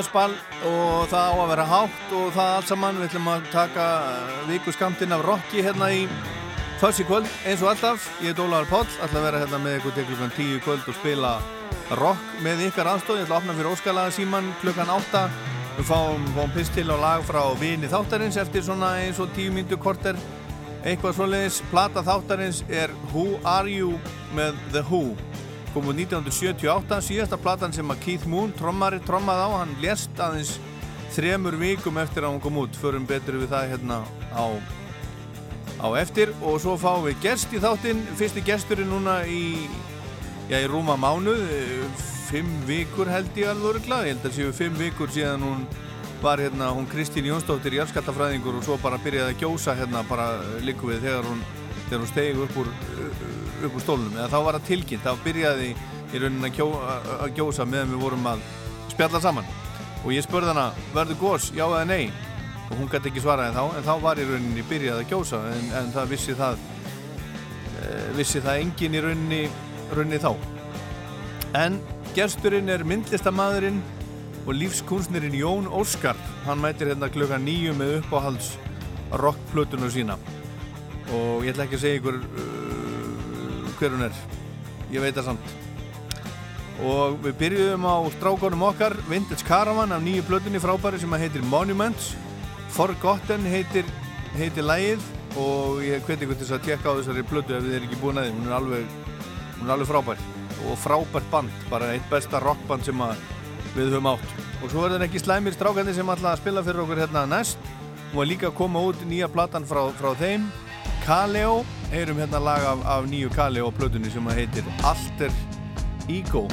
[0.00, 0.32] Fössball
[0.64, 3.00] og það á að vera hátt og það allt saman.
[3.00, 3.86] Við ætlum að taka
[4.48, 6.06] viku skamtinn af Rokki hérna í
[6.80, 8.06] föss í kvöld eins og alltaf.
[8.24, 10.88] Ég er Dólar Páll, ætla að vera hérna með ykkur til klukkan 10 í kvöld
[10.88, 11.34] og spila
[12.00, 13.20] rock með ykkar aðstóð.
[13.20, 15.24] Ég ætla að opna fyrir Óskalaða síman klukkan 8.
[15.76, 19.76] Við fáum, fáum pistil á lag frá vini þáttarins eftir svona eins og 10 mindu
[19.76, 20.16] korter.
[20.80, 21.60] Eitthvað svoleiðis.
[21.68, 23.98] Plata þáttarins er Who Are You
[24.32, 25.10] með The Who
[25.74, 29.48] kom úr 1978, síðasta platan sem að Keith Moon, trommari, trommað á.
[29.60, 30.56] Hann lést aðeins
[31.14, 34.00] þremur vikum eftir að hann kom út, förum betur við það hérna
[34.34, 34.44] á,
[35.82, 36.34] á eftir.
[36.42, 38.02] Og svo fáum við gerst í þáttinn.
[38.18, 39.68] Fyrsti gersturinn núna í
[40.50, 41.46] já, í rúma mánuð.
[42.30, 45.64] Fimm vikur held ég alveg örugla ég held að séu fimm vikur síðan hún
[46.22, 50.28] var hérna, hún Kristín Jónsdóttir í allskattafræðingur og svo bara byrjaði að gjósa hérna bara
[50.62, 51.40] líku við þegar hún
[51.90, 52.68] þegar hún stegi upp úr,
[53.66, 55.70] upp úr stólunum eða þá var það tilkynnt, þá byrjaði
[56.10, 56.66] í raunin að, kjó,
[57.16, 58.44] að gjósa meðan við vorum að
[58.92, 59.50] spjalla saman.
[60.00, 62.10] Og ég spurði hana, verður gós, já eða nei?
[62.70, 65.42] Og hún gæti ekki svaraði þá en þá var í rauninni byrjaði að gjósa.
[65.50, 66.64] En, en það vissi það
[67.82, 69.44] e, vissi það engin í rauninni,
[69.90, 70.30] rauninni þá.
[71.58, 71.80] En
[72.14, 73.82] gersturinn er myndlistamæðurinn
[74.46, 76.18] og lífskunstnirinn Jón Óskar.
[76.46, 78.54] Hann mætir hérna klukka nýju með uppáhalds
[79.10, 80.18] rockplötunum sína
[81.14, 84.20] og ég ætla ekki að segja ykkur uh, hver hún er.
[84.90, 85.56] Ég veit það samt.
[86.80, 92.14] Og við byrjuðum á strákonum okkar Vintage Caravan af nýju blöðunni frábæri sem heitir Monuments.
[92.72, 93.88] Forgotten heitir,
[94.38, 95.04] heitir lægið
[95.40, 98.20] og ég hveti ykkur til að tjekka á þessari blödu ef þið er ekki búin
[98.20, 98.94] að þið hún er alveg,
[99.58, 100.24] hún er alveg frábær.
[100.70, 103.04] Og frábært band, bara eitt besta rockband sem
[103.76, 104.34] við höfum átt.
[104.60, 107.70] Og svo er það ekki slæmir strákandi sem að spila fyrir okkur hérna næst.
[108.14, 110.48] Og líka koma út nýja platan frá, frá þeim
[111.06, 115.32] Kaleo heyrum hérna lag af, af nýju Kaleo plötunni sem heitir Alter
[116.08, 116.48] Ego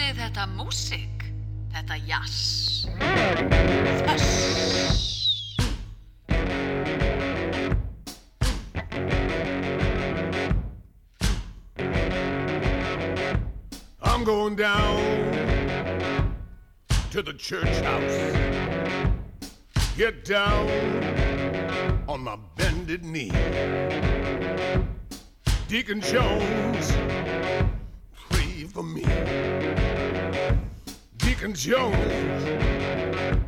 [0.00, 1.24] þetta músik,
[1.72, 2.86] þetta jazz.
[4.06, 4.60] Þess.
[14.02, 14.98] I'm going down
[17.10, 18.18] to the church house.
[19.96, 20.68] Get down
[22.08, 23.30] on my bended knee.
[25.68, 27.79] Deacon Jones, pray
[28.70, 29.02] for me.
[31.18, 31.96] Deacon Jones,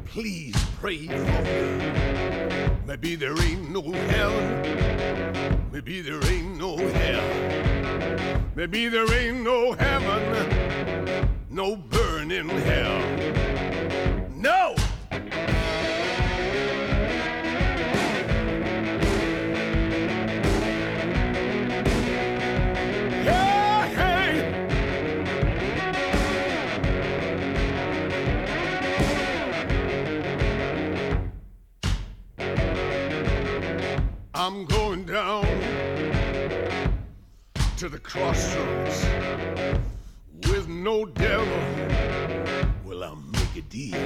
[0.05, 2.77] please pray for me.
[2.87, 4.37] Maybe there ain't no hell.
[5.73, 8.49] Maybe there ain't no hell.
[8.55, 11.29] Maybe there ain't no heaven.
[11.49, 13.52] No burning hell.
[34.55, 35.47] I'm going down
[37.79, 39.07] to the crossroads
[40.47, 41.47] with no devil.
[42.85, 43.97] Will I make a deal?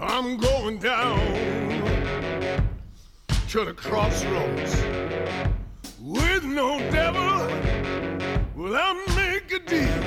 [0.00, 1.18] I'm going down
[3.50, 4.74] to the crossroads
[6.00, 7.46] with no devil.
[8.56, 10.02] Will I make a deal?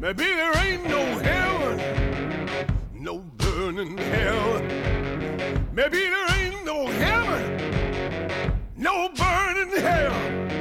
[0.00, 2.07] Maybe there ain't no heaven,
[3.72, 4.62] burning hell.
[5.74, 10.57] Maybe there ain't no heaven, no burning hell.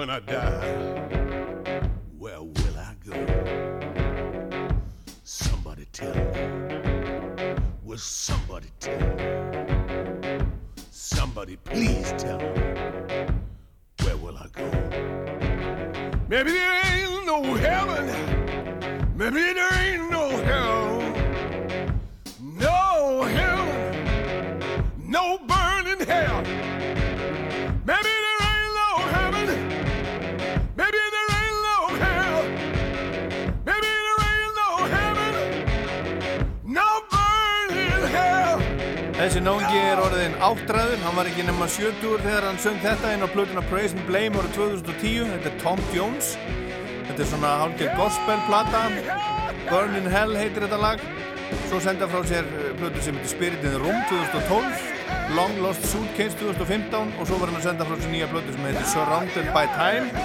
[0.00, 1.82] When I die,
[2.16, 3.12] where will I go?
[5.24, 7.54] Somebody tell me.
[7.84, 10.38] Will somebody tell me?
[10.90, 12.46] Somebody please tell me.
[14.02, 14.70] Where will I go?
[16.30, 18.06] Maybe there ain't no heaven.
[19.18, 21.02] Maybe there ain't no hell.
[22.40, 24.96] No heaven.
[24.96, 26.69] No burning hell.
[39.20, 43.20] Þessi náungi er orðin áttræður, hann var ekki nema 70 þegar hann söng þetta inn
[43.20, 46.30] á plötuna Praise and Blame árið 2010, þetta er Tom Jones.
[47.04, 48.80] Þetta er svona hálfgeir gospelplata.
[49.66, 51.04] Burn in Hell heitir þetta lag.
[51.66, 55.84] Svo senda frá sér eh, plötu sem heitir Spirit in the Room 2012 Long Lost
[55.90, 59.52] Suitcase 2015 og svo var hann að senda frá sér nýja plötu sem heitir Surrounded
[59.52, 60.24] by Time.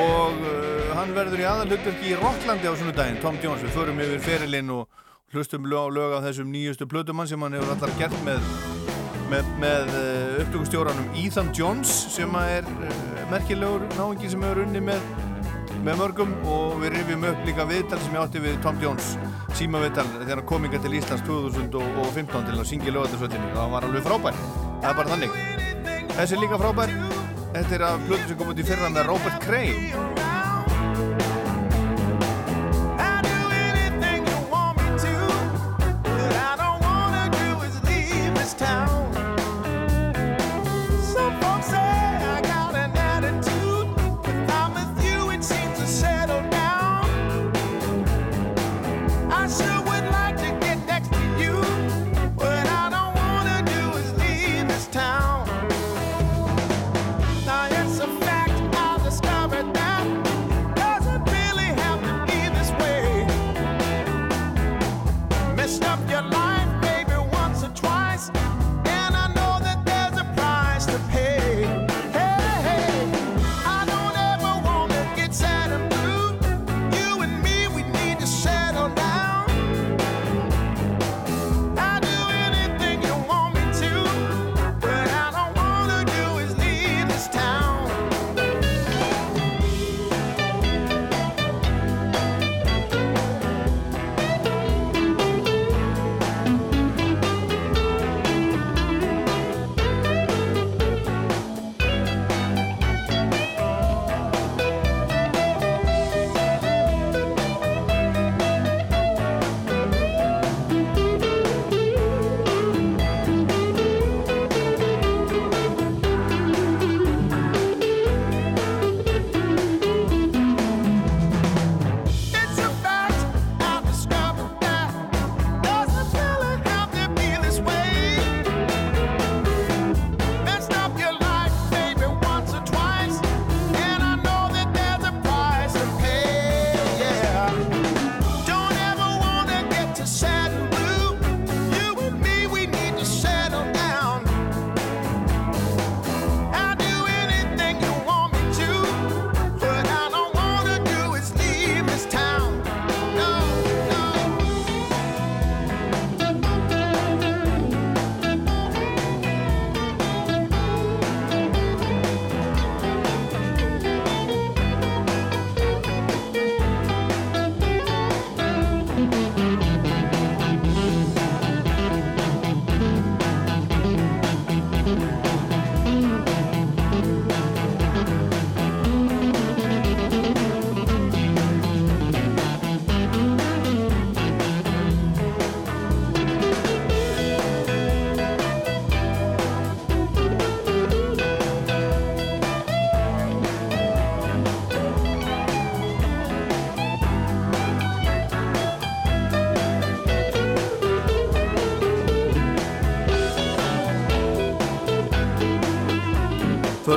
[0.00, 3.68] Og uh, hann verður í aðalhutverki í Rocklandi á sunnudaginn, Tom Jones.
[3.68, 4.88] Við förum yfir ferilinn og
[5.30, 8.42] hlustum lög, lög af þessum nýjustu plötumann sem hann hefur allar gert með
[9.30, 12.94] með, með uh, upptökustjóranum Ethan Jones sem að er uh,
[13.30, 15.04] merkilegur náingi sem hefur unni með,
[15.86, 16.32] með mörgum.
[16.50, 19.12] Og við rifjum upp líka viðtal sem ég átti við Tom Jones
[19.58, 23.86] símaviðtal þegar hann kom inga til Íslands 2015 til að syngja lögatarsvöldinni og hann var
[23.86, 24.42] alveg frábær.
[24.80, 25.38] Það er bara þannig.
[26.16, 26.96] Þessi er líka frábær.
[27.54, 30.29] Þetta er af plötu sem kom út í fyrra með Robert Cray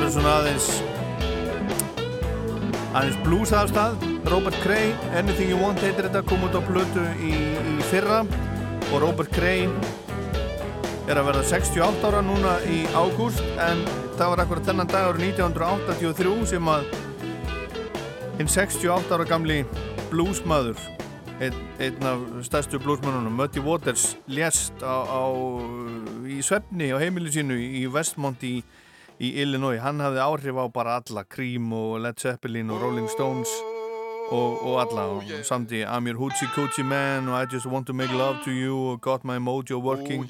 [0.04, 0.66] Förum svona aðeins
[2.92, 7.30] aðeins blues afstað Robert Cray, Anything You Want heitir þetta kom út á blötu í,
[7.56, 8.18] í fyrra.
[8.90, 9.64] Og Robert Cray
[11.08, 13.80] er að verða 68 ára núna í ágúst en
[14.18, 16.86] það var akkurat þennan dagur 1983 sem að
[18.42, 19.62] hinn 68 ára gamli
[20.12, 20.84] bluesmaður
[21.40, 25.24] einn, einn af stærstu bluesmannunum Muddy Waters lést á, á,
[26.28, 28.58] í svefni á heimili sínu í Westmont í,
[29.20, 29.78] í Illinois.
[29.82, 33.50] Hann hafði áhrif á bara alla Cream og Led Zeppelin og Rolling Stones
[34.30, 35.06] og, og alla.
[35.16, 38.42] Og samt í I'm your hoochie coochie man og I just want to make love
[38.44, 40.26] to you og got my mojo working.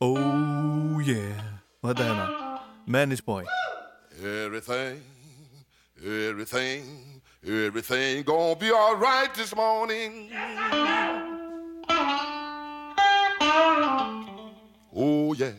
[0.00, 1.40] oh yeah.
[1.82, 2.58] Og þetta hérna.
[2.86, 3.44] Man is Boy.
[4.22, 5.02] Everything,
[6.02, 10.30] everything, everything gonna be alright this morning.
[14.94, 15.52] Oh yeah.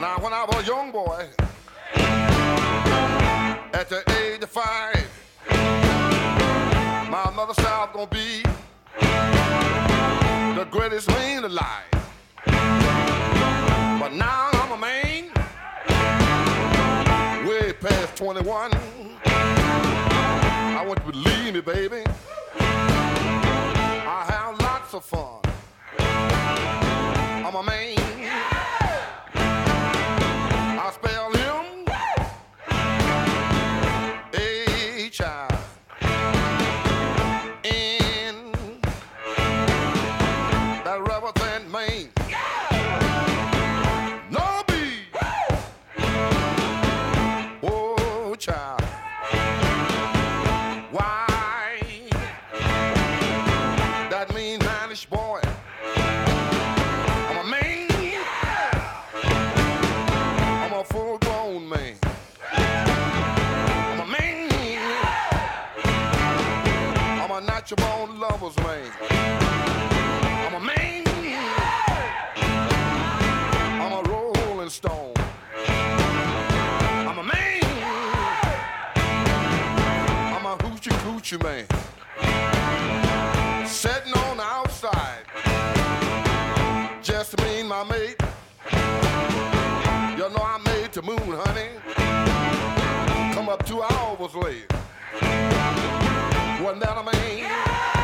[0.00, 1.28] Now when I was a young boy,
[3.72, 5.08] at the age of five,
[7.10, 8.42] my mother I was gonna be
[10.58, 11.90] the greatest man alive.
[14.00, 15.30] But now I'm a man,
[17.46, 18.70] way past 21.
[20.80, 22.09] I want you to believe me, baby.
[81.30, 81.66] Hoochie coochie man.
[83.66, 85.24] Sitting on the outside.
[87.02, 88.16] Just me and my mate.
[90.16, 91.70] You know I made the moon, honey.
[93.34, 94.70] Come up two hours late.
[96.62, 97.14] Wasn't that a man?
[97.14, 97.99] I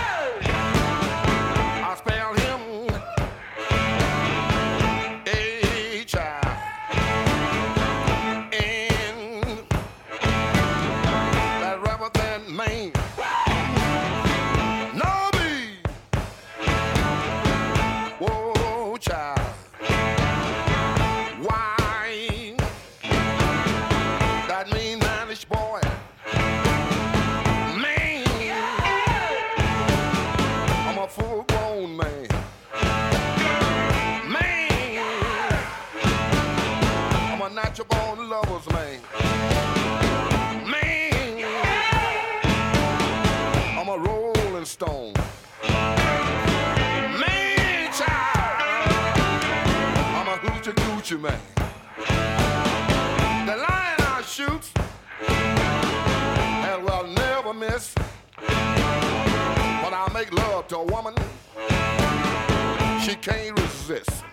[38.67, 39.01] lover's man.
[40.71, 41.45] Man,
[43.79, 45.13] I'm a rolling stone.
[47.21, 49.19] Man, child,
[50.15, 51.41] I'm a hoochie coochie man.
[53.47, 54.71] The line I shoot,
[55.29, 57.95] and will never miss.
[58.39, 61.15] When I make love to a woman,
[63.03, 64.25] she can't resist.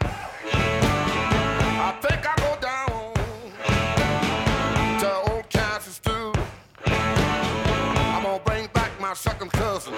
[1.85, 2.92] I think I go down
[9.13, 9.93] my second cousin.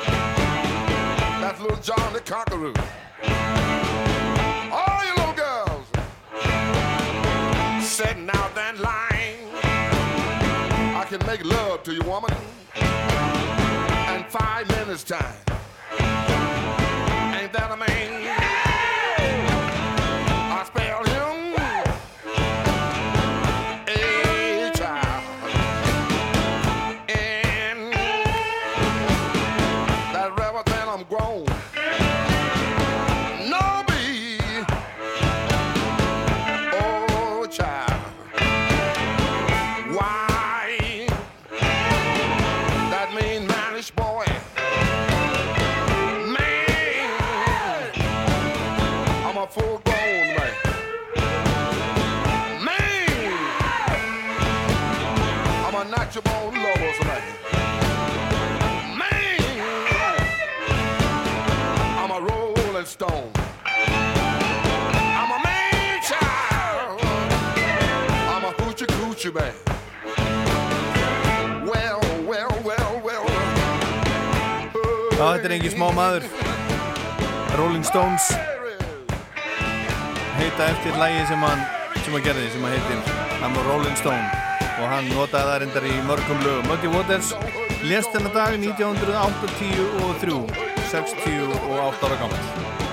[1.40, 2.74] That's little John the Conqueror.
[4.74, 5.88] All you little girls
[7.82, 9.38] sitting out that line.
[10.98, 12.32] I can make love to you, woman,
[12.76, 15.45] in five minutes time.
[69.26, 69.54] Too bad.
[71.66, 73.26] Well, well, well, well.
[75.18, 76.28] Já, þetta er engin smá maður.
[77.58, 78.28] Rolling Stones
[80.38, 81.64] heita eftir lægi sem hann,
[82.04, 83.00] sem hann gerði, sem hann heitir
[83.42, 84.28] I'm a Rolling Stone
[84.76, 86.70] og hann notaði það reyndar í mörgum lögum.
[86.70, 87.34] Muddy Waters
[87.90, 90.38] lést þennan dag 1983,
[90.94, 92.85] 68 ára gammal.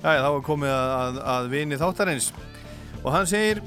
[0.00, 2.30] Jæja, þá er komið að, að, að vini þáttarins
[3.02, 3.60] og hann segir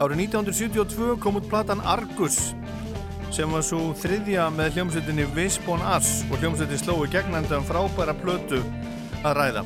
[0.00, 2.38] Árið 1972 kom út platan Argus
[3.30, 8.58] sem var svo þriðja með hljómsveitinni Wisbon Ass og hljómsveitin slói gegnandi um frábæra plötu
[9.20, 9.64] að ræða.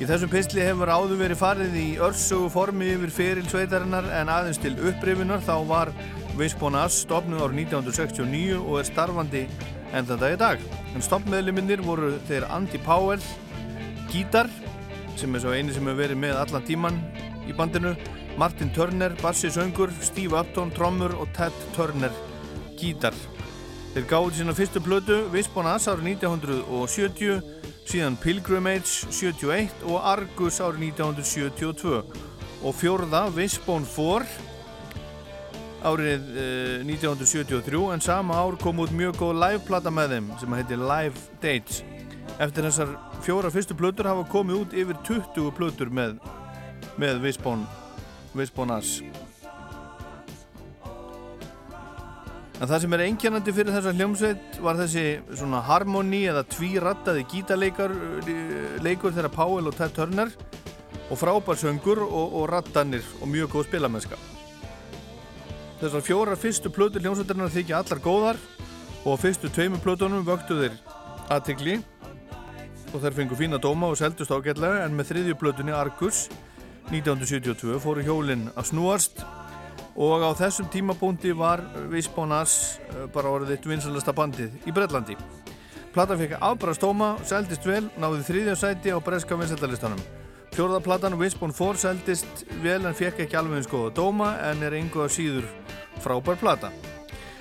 [0.00, 4.58] Í þessum pistli hefur áður verið farið í örsögu formi yfir feril sveitarinnar en aðeins
[4.58, 5.92] til upprifunar þá var
[6.40, 9.44] Wisbon Ass stopnuð árið 1969 og er starfandi
[9.94, 10.64] enn þetta í dag.
[10.94, 13.22] En stoppmeðluminnir voru þeir Andy Powell,
[14.12, 14.50] gítar,
[15.18, 16.98] sem er svo eini sem hefur verið með allan tíman
[17.48, 17.94] í bandinu,
[18.40, 22.14] Martin Turner, bassi söngur, Steve Upton, trommur og Ted Turner,
[22.80, 23.14] gítar.
[23.94, 27.44] Þeir gáði sína fyrstu plötu, Wisbon Ass árið 1970,
[27.86, 32.00] síðan Pilgrimage 71 og Argus árið 1972
[32.64, 34.53] og fjórða Wisbon 4
[35.84, 40.80] árið eh, 1973 en sama ár kom út mjög góð liveplata með þeim sem heitir
[40.80, 41.82] Live Dates.
[42.40, 46.16] Eftir þessar fjóra fyrstu plötur hafa komið út yfir 20 plötur með,
[47.00, 48.98] með Wisbon Ass
[52.60, 57.94] en það sem er einkennandi fyrir þessa hljómsveit var þessi svona harmoni eða tvírattaði gítarleikar
[58.84, 60.30] leikur þeirra Powell og Ted Turner
[61.10, 64.20] og frábær söngur og, og rattanir og mjög góð spilamennska
[65.84, 68.38] Þessar fjórar fyrstu plötur hljómsveitarinnar þykja allar góðar
[69.04, 70.78] og fyrstu tveimu plötunum vöktu þeir
[71.34, 71.74] aðtikli
[72.94, 76.22] og þær fengu fína dóma og seldust ágætlega en með þriðju plötunni Argus
[76.88, 79.20] 1972 fóru hjólinn að snúast
[79.92, 81.60] og á þessum tímabúndi var
[81.92, 82.80] Wisbon-Ass
[83.12, 85.20] bara orðið eitt vinsalasta bandið í Brellandi.
[85.92, 90.00] Platan fekk afbrast dóma, seldist vel, náði þriðja sæti á breska vinsaldalistanum.
[90.54, 95.10] Fjórðaplatan Wisbon 4 seldist vel en fekk ekki alveg eins góða dóma en er einhverja
[95.10, 95.48] síður
[96.04, 96.68] frábær plata.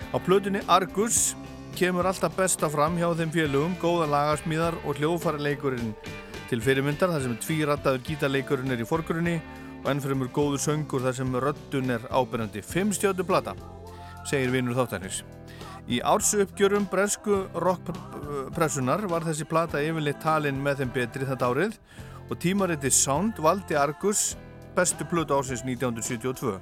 [0.10, 1.36] Á plötunni Argus
[1.78, 5.92] kemur alltaf besta fram hjá þeim félögum, góða lagarsmíðar og hljóðfæraleikurinn
[6.50, 9.36] til fyrirmyndar þar sem tvírattaður gítarleikurinn er í forgrunni
[9.84, 12.64] og ennfremur góður söngur þar sem röddun er ábyrjandi.
[12.66, 13.54] Fimm stjótu plata,
[14.26, 15.22] segir vinur þáttarins.
[15.86, 21.78] Í ársu uppgjörum bresku rockpressunar var þessi plata yfirleitt talinn með þeim betri þetta árið
[22.34, 24.34] og tímariti Sound valdi Argus
[24.74, 26.58] bestu plötu ársins 1972.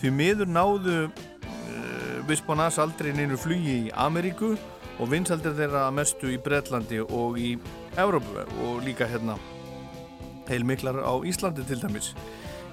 [0.00, 4.56] Því miður náðu uh, Wisbon Ass aldrei neinu flugi í Ameríku
[4.98, 7.54] og vinsaldir þeirra mestu í Breitlandi og í
[7.94, 9.38] Evrópu og líka hérna
[10.48, 12.10] heilmiklar á Íslandi til dæmis.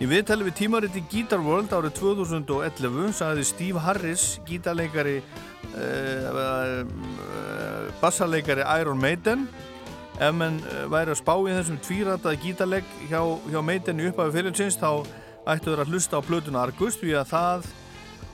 [0.01, 5.19] Í viðtali við tímariti Guitar World árið 2011 sagði Steve Harris, gítarleikari,
[5.75, 9.45] uh, uh, bassarleikari Iron Maiden
[10.21, 10.59] ef mann
[10.91, 15.05] væri að spá í þessum tvírataði gítarleik hjá, hjá Maiden í upphafi fyrirlsins þá
[15.49, 17.71] ættu þeir að hlusta á plötuna Argus því að það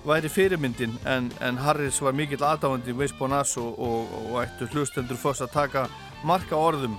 [0.07, 5.19] væri fyrirmyndin en, en Harris var mikill aðdáðandi Wisbon Ass og, og, og ættu hlustendur
[5.19, 5.87] fyrst að taka
[6.27, 6.95] marka orðum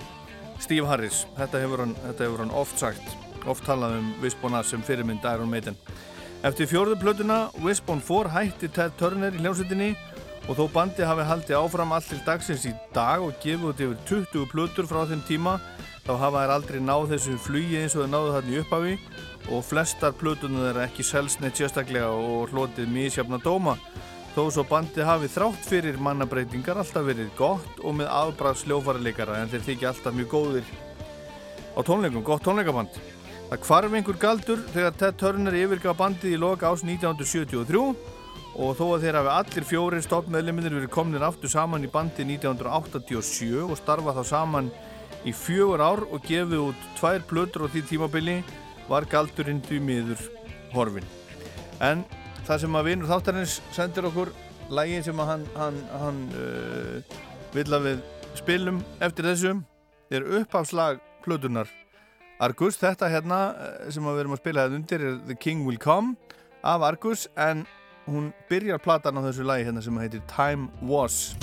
[0.58, 1.24] Steve Harris.
[1.36, 3.16] Þetta hefur hann, þetta hefur hann oft sagt,
[3.48, 5.78] oft talað um Wisbon Ass sem fyrirmynd Iron Maiden.
[6.46, 9.92] Eftir fjórðu plötuna Wisbon 4 hætti Ted Turner í hljómsveitinni
[10.48, 13.98] og þó bandi hafi haldið áfram allt til dagsins í dag og gefið út yfir
[14.08, 15.58] 20 plötur frá þeim tíma
[16.06, 18.94] þá hafa þær aldrei náð þessu flugi eins og þau náðu þarna í upphafi.
[19.48, 23.76] Og flestar plötunum þeirra ekki selsneitt sérstaklega og hlotið mísjafna dóma.
[24.32, 29.52] Þó svo bandi hafi þrátt fyrir mannabreitingar alltaf verið gott og með afbræðs ljófarileikara en
[29.52, 30.74] þeir þykja alltaf mjög góðir
[31.76, 33.00] á tónleikum, gott tónleikaband.
[33.48, 38.17] Það kvarf einhver galdur þegar Ted Turner yfirgaf bandið í loka ás 1973
[38.58, 43.62] og þó að þeir hafi allir fjórir stoppmeðluminir verið komnir aftur saman í bandi 1987
[43.62, 44.70] og starfa þá saman
[45.26, 48.36] í fjögur ár og gefið út tvær plötur á því tímabili
[48.88, 50.26] var galdurinn því miður
[50.74, 51.06] horfin.
[51.78, 52.02] En
[52.48, 54.34] það sem að vinur þáttarins sendir okkur
[54.74, 57.18] lægin sem að hann, hann, hann uh,
[57.54, 58.04] vil að við
[58.42, 59.62] spilum eftir þessum
[60.10, 61.70] er uppháslag plötunar
[62.42, 62.78] Argus.
[62.78, 63.38] Þetta hérna
[63.90, 66.16] sem að við erum að spila þetta undir er The King Will Come
[66.66, 67.66] af Argus en
[68.08, 71.36] hún byrjar platan á þessu lægi hérna sem heitir Time Was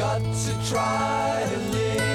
[0.00, 2.09] got to try to live.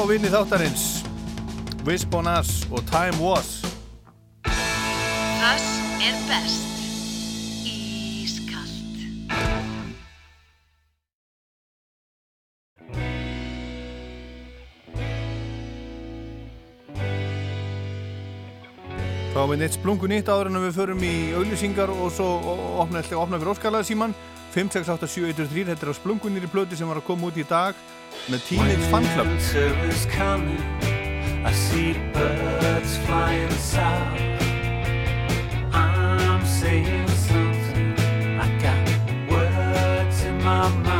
[0.00, 1.02] Frá vinni þáttarins.
[1.84, 3.60] Wisp on Us og Time Was.
[4.46, 5.66] Það
[6.00, 6.78] er best.
[7.68, 8.96] Ískallt
[19.34, 22.32] Þá við neitt splungun nýtt áður en við förum í auðlýsingar og svo
[22.80, 24.16] opna, opna fyrir óskalaða síman
[24.56, 27.76] 5687103, þetta er á splungunir í plöti sem var að koma út í dag
[28.30, 29.26] með Teenage Fan Club.
[31.44, 34.20] I see birds flying south.
[35.72, 37.94] I'm saying something.
[38.38, 38.86] I got
[39.30, 40.99] words in my mouth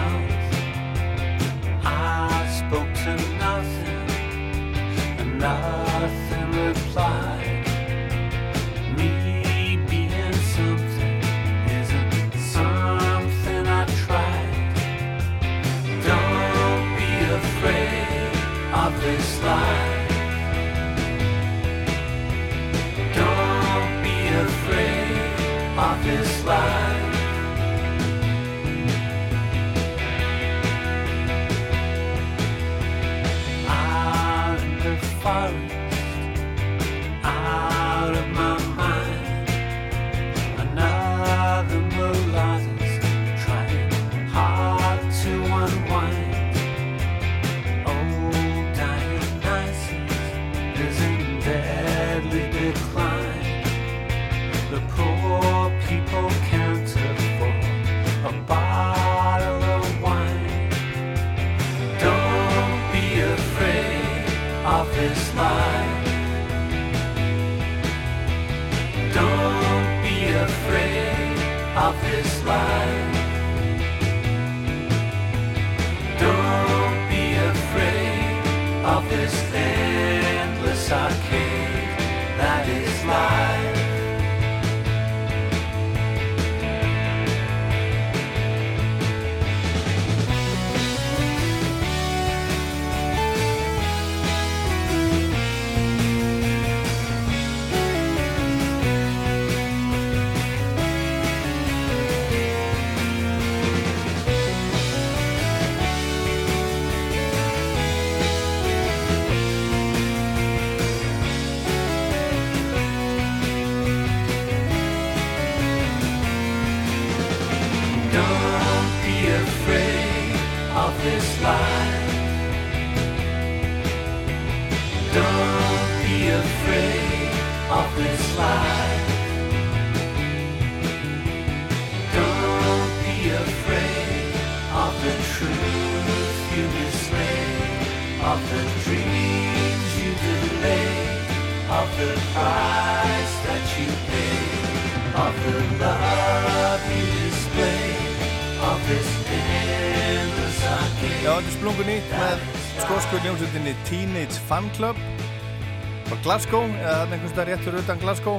[156.31, 158.37] Glasgow, eða þarna einhvers það rétt fyrir utan Glasgow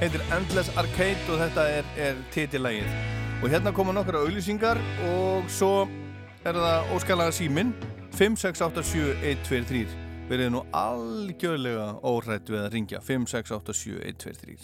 [0.00, 2.88] heitir Endless Arcade og þetta er, er titilægið
[3.36, 5.86] og hérna koma nokkra auðlýsingar og svo
[6.42, 7.70] er það óskalaga síminn
[8.18, 9.94] 5687123
[10.26, 14.58] verið nú algjörlega óhrætt við að ringja 5687123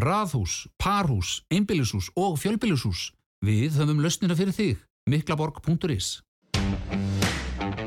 [0.00, 3.10] Raðhús, parhús, einbýlishús og fjölbýlishús.
[3.44, 4.80] Við höfum lausnina fyrir þig.
[5.04, 6.22] miklaborg.is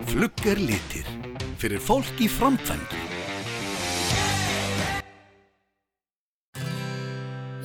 [0.10, 1.09] Fluggar litir
[1.60, 3.00] fyrir fólk í framkvæmdu.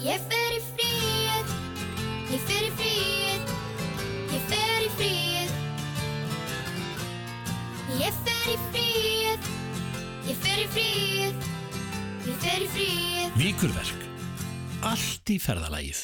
[0.04, 1.52] Ég fer í fríið,
[2.34, 3.52] ég fer í fríið,
[4.34, 5.52] ég fer í fríið.
[8.00, 9.46] Ég fer í fríið,
[10.26, 11.46] ég fer í fríið,
[12.26, 13.38] ég fer í fríið.
[13.38, 14.02] Víkurverk.
[14.84, 16.02] Allt í ferðalagið.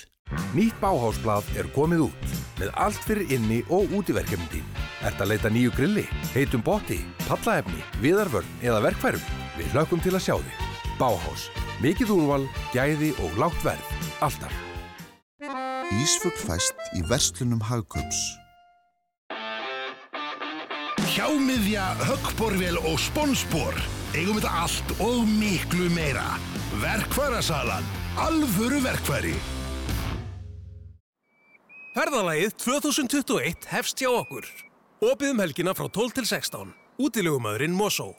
[0.55, 4.67] Nýtt báhásblad er komið út með allt fyrir inni og útiverkefni þín.
[5.07, 6.05] Ert að leita nýju grilli,
[6.35, 9.31] heitum botti, pallaefni, viðarvörn eða verkfærum?
[9.57, 10.67] Við hlökkum til að sjá þig.
[11.01, 11.47] Báhás.
[11.81, 12.43] Mikið úrval,
[12.75, 13.95] gæði og lágt verð.
[14.21, 14.53] Alltaf.
[15.97, 18.21] Ísfugl fæst í verslunum hagköps.
[21.11, 23.75] Hjámiðja, höggborvél og sponsbor.
[24.15, 26.37] Eigum þetta allt og miklu meira.
[26.83, 27.89] Verkfærasalan.
[28.21, 29.35] Alvöru verkfæri.
[31.91, 34.45] Ferðalagið 2021 hefst hjá okkur.
[35.03, 36.69] Opið um helgina frá 12 til 16.
[37.03, 38.13] Útilegumöðurinn Mosó.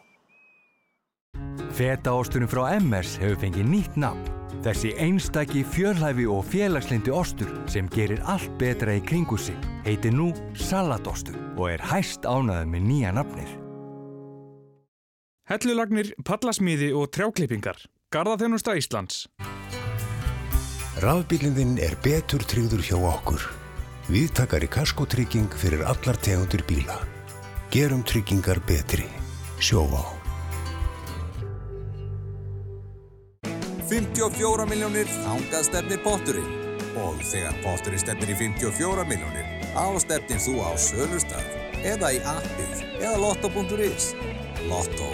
[1.77, 4.25] Fetaosturinn frá MS hefur fengið nýtt nafn.
[4.65, 9.55] Þessi einstaki fjörlæfi og félagslindi ostur sem gerir allt betra í kringu sig
[9.87, 13.55] heitir nú Salatostur og er hæst ánæðið með nýja nafnir.
[15.47, 17.79] Hellulagnir, pallasmíði og trjáklippingar.
[18.11, 19.23] Garðaþjónusta Íslands.
[21.01, 23.49] Rafbílinn þinn er betur tryggður hjá okkur.
[24.09, 26.97] Viðtakari kaskotrygging fyrir allar tegundir bíla.
[27.69, 29.05] Gerum tryggingar betri.
[29.61, 30.01] Sjóvá.
[33.91, 36.49] 54 miljónir þangað stefnir potturinn
[36.97, 43.17] og þegar potturinn stefnir í 54 miljónir ástefnir þú á sölustaf eða í appið eða
[43.19, 44.13] lotto.is
[44.71, 45.11] Lotto.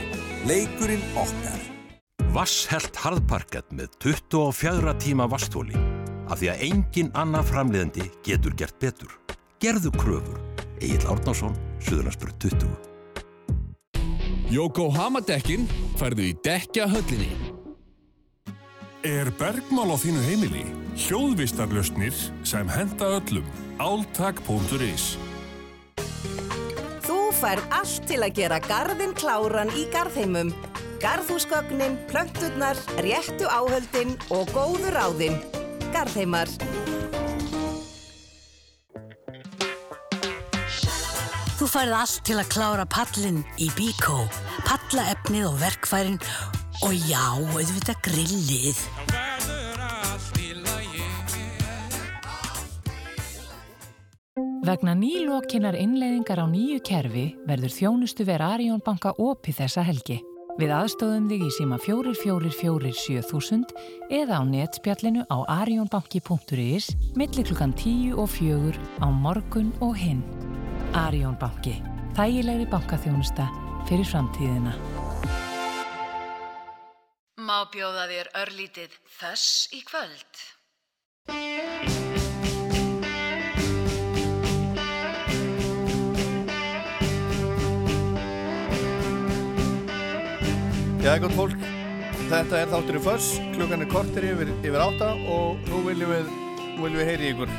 [0.48, 1.62] Leikurinn okkar.
[2.36, 5.97] Vasshelt harðparkett með 24 tíma vasthóli
[6.28, 9.12] af því að engin annar framleiðandi getur gert betur.
[9.64, 10.40] Gerðu kröfur.
[10.78, 12.88] Egil Árnásson, Suðurlandsbjörn 20.
[14.54, 15.66] Yokohama dekkin
[16.00, 17.32] færðu í dekja höllinni.
[19.08, 20.66] Er bergmál á þínu heimili?
[20.98, 22.16] Hljóðvistarlöstnir
[22.48, 23.46] sem henda öllum.
[23.78, 25.18] Áltak.is
[27.06, 30.50] Þú færð allt til að gera garðin kláran í garðheimum.
[31.04, 35.38] Garðhúsgögnin, plönturnar, réttu áhöldin og góðu ráðin.
[35.94, 36.52] Garðheimar.
[41.58, 44.22] Þú færð allt til að klára pallin í Bíkó.
[44.68, 46.20] Pallaefnið og verkfærin
[46.86, 48.84] og já, auðvitað grillið.
[54.68, 60.18] Vegna nýlokinar innleiðingar á nýju kerfi verður þjónustu vera Arjón banka opið þessa helgi.
[60.58, 63.76] Við aðstóðum þig í síma 4447
[64.10, 70.26] eða á netspjallinu á arjónbanki.is millir klukkan 10 og 4 á morgun og hinn.
[70.97, 71.78] Arjón banki.
[72.18, 73.45] Þægilegri bankaþjónusta
[73.86, 74.74] fyrir framtíðina.
[77.38, 80.41] Má bjóða þér örlítið þess í kvöld?
[91.08, 91.62] Já, gott fólk,
[92.28, 96.34] þetta er þáttur í föss, klukkan er kortir yfir, yfir átta og nú viljum við,
[96.74, 97.53] nú viljum við heyri ykkur.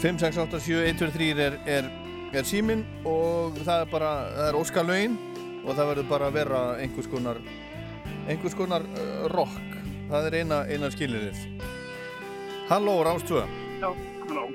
[0.00, 1.90] 5, 6, 8, 7, 1, 2, 3 er, er,
[2.32, 5.18] er síminn og það er bara, það er óskalögin
[5.58, 7.42] og það verður bara að vera einhvers konar,
[8.32, 9.76] einhvers konar uh, rock.
[10.08, 11.60] Það er eina, eina skilirinn.
[12.72, 13.44] Halló, Rámstvö.
[13.84, 13.90] Já,
[14.24, 14.48] halló.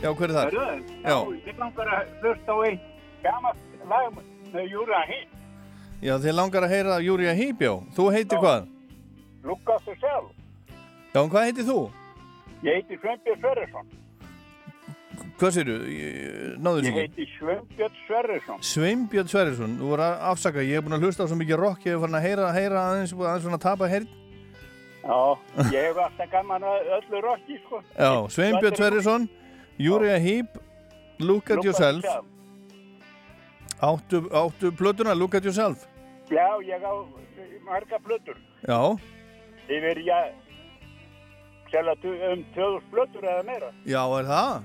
[0.00, 0.48] Já, hver er það?
[0.48, 1.20] Hörðu, já,
[1.52, 2.84] ég langar að hlusta á einn
[3.28, 4.20] gamalt lag
[4.56, 5.33] með Júra Hinn.
[6.02, 7.74] Já, þið langar að heyra Júria Hýbjó.
[7.96, 8.66] Þú heitir hvað?
[9.44, 10.32] Look after yourself.
[11.14, 11.78] Já, en hvað heitir þú?
[12.64, 13.92] Ég heiti Sveinbjörn Sverresson.
[15.38, 15.74] Hvað séru?
[16.64, 17.00] Náðu Ég þessu ekki?
[17.04, 18.60] heiti Sveinbjörn Sverresson.
[18.64, 21.86] Sveinbjörn Sverrisson, þú voru að afsaka, ég hef búin að hlusta á svo mikið rock,
[21.86, 24.08] ég hef farin að heyra, heyra aðeins, aðeins svona að tapa heyrn.
[25.04, 25.18] Já,
[25.70, 27.82] ég hef alltaf gaman að öllu rocki, sko.
[27.98, 29.28] Já, Sveinbjörn Sverrisson,
[29.78, 30.58] Júria Heap,
[31.20, 32.04] Look at Yourself.
[33.84, 35.84] Áttu, áttu plötuna Look at Yourself?
[36.30, 36.92] Já, ég á
[37.66, 38.36] marga plötur.
[38.68, 38.78] Já,
[39.68, 40.18] Yfir, já,
[41.70, 43.70] selja tu- um 2000 plötur eða meira.
[43.86, 44.62] já, er það?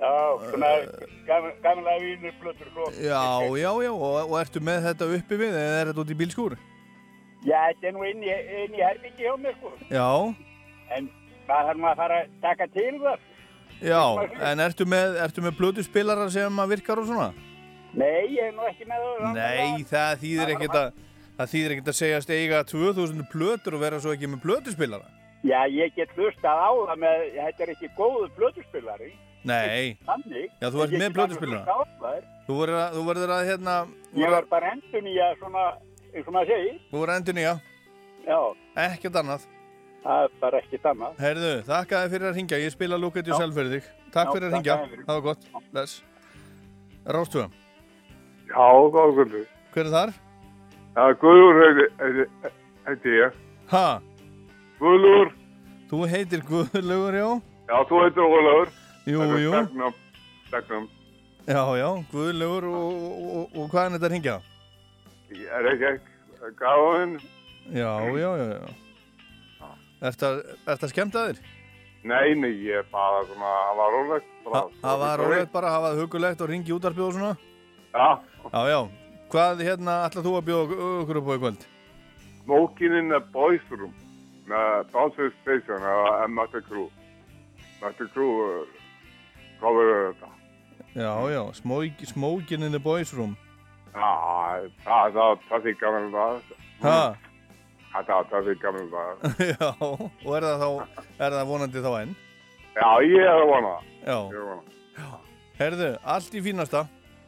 [0.00, 0.12] Já,
[0.50, 0.70] svona
[1.26, 2.84] gaman- gamla vínur plötur, svo.
[3.00, 3.22] Já,
[3.64, 6.56] já, já, og, og ertu með þetta uppi við eða er þetta út í bílskúr?
[7.44, 9.72] Já, þetta er nú inn í, í herbyggi hjá mér, sko.
[9.90, 10.08] Já,
[10.96, 11.08] En
[11.48, 13.18] það þarf maður að fara að taka til það.
[13.82, 14.02] já,
[14.52, 17.32] en ertu með, ertu með plötuspilara sem að virkar og svona?
[17.94, 19.34] Nei, ég er nú ekki með það.
[19.38, 21.02] Nei, það þýðir ekkert að,
[21.38, 25.06] það þýðir ekkert að segjast eiga 2000 plötur og vera svo ekki með plötuspilara.
[25.44, 29.10] Já, ég get hlustað á það með, þetta er ekki góðu plötuspilari.
[29.44, 29.98] Nei.
[30.60, 31.18] Já, þú ert með
[32.00, 32.22] þær.
[32.46, 33.74] þú verður að, að hérna,
[34.16, 35.64] Ég var bara endun í að svona,
[36.14, 36.78] eins og maður segir.
[36.90, 37.52] þú verður að endur nýja,
[38.24, 38.38] Já,
[38.86, 39.44] ekkert annað.
[40.04, 41.18] það er bara ekkert annað.
[41.20, 43.90] Herðu, þakka þið fyrir að ringja, ég spila at Yourself fyrir þig.
[44.16, 46.02] Takk Já, fyrir að ringja, það var gott, bless.
[47.04, 47.50] Rástúða,
[48.54, 49.40] Já, góð kvöldu.
[49.74, 50.10] hver er þar?
[50.94, 51.80] Já, Guðlúr
[52.86, 53.32] heiti, ég.
[53.72, 53.86] Ha?
[54.78, 55.32] Guðlúr.
[55.90, 57.28] Þú heitir Guðlaugur, já?
[57.70, 58.68] Já, þú heitir Ólafur.
[59.04, 59.52] Jú, Þetta er jú.
[59.54, 59.96] Stegnum.
[60.48, 60.86] Stegnum.
[61.48, 64.36] Já, já, Guðlaugur og, og, og, og hvað er þetta að ringja?
[65.34, 67.16] Ég er ekki ekki gáðinn.
[67.74, 69.70] Já, já, já, já.
[70.04, 70.38] Ertu að,
[70.68, 71.42] ertu að skemmta þér?
[72.04, 74.30] Nei, nei, ég er bara svona, það var rólegt.
[74.84, 77.34] Það var rólegt bara, hafa það hugulegt og ringi útarpið og svona?
[77.94, 78.08] Já.
[78.52, 78.80] Já, já.
[79.34, 81.66] Hvað hérna ætlað þú að bjóða okkur upp á í kvöld?
[82.44, 83.94] Smoking in the Boys Room.
[84.50, 86.88] Með Bouncer Station og Mötter Crew.
[87.80, 88.66] Mötter Crew,
[89.60, 90.34] hvað verður þetta?
[90.94, 93.36] Já, já, smoke, Smoking in the boys room.
[93.94, 94.10] Já,
[94.84, 96.36] það það það því gaman það.
[96.84, 96.98] Ha?
[97.94, 99.24] Það það það því gaman það.
[99.54, 100.68] já, og er það þá,
[101.18, 102.14] er það vonandi þá enn?
[102.74, 103.74] Já, ég er að vona.
[104.04, 104.18] Já.
[104.20, 104.76] Er vona.
[105.00, 105.18] það.
[105.58, 106.84] Herðu, allt í fínasta.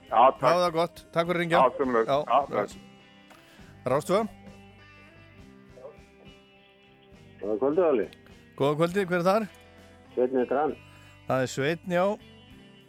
[0.06, 0.42] Já, takk.
[0.42, 1.04] Hafa það gott.
[1.12, 1.58] Takk fyrir ringja.
[1.62, 2.08] Já, sömuleiðis.
[2.08, 2.78] Já, Já, bless.
[3.86, 4.28] Rástföða,
[7.40, 8.06] Góða kvöldu, Óli.
[8.58, 9.44] góða kvöldi, hver er þar?
[10.14, 10.72] Sveitni er grann.
[11.28, 12.04] Það er Sveitn, já.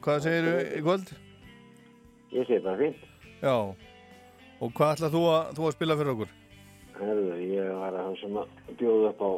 [0.01, 1.11] Hvað segirðu í kvöld?
[2.31, 3.03] Ég segi bara fínt.
[3.41, 3.55] Já.
[4.61, 6.31] Og hvað ætlað þú að, þú að spila fyrir okkur?
[6.97, 9.31] Herðu, ég var að hann sem að bjóða upp á,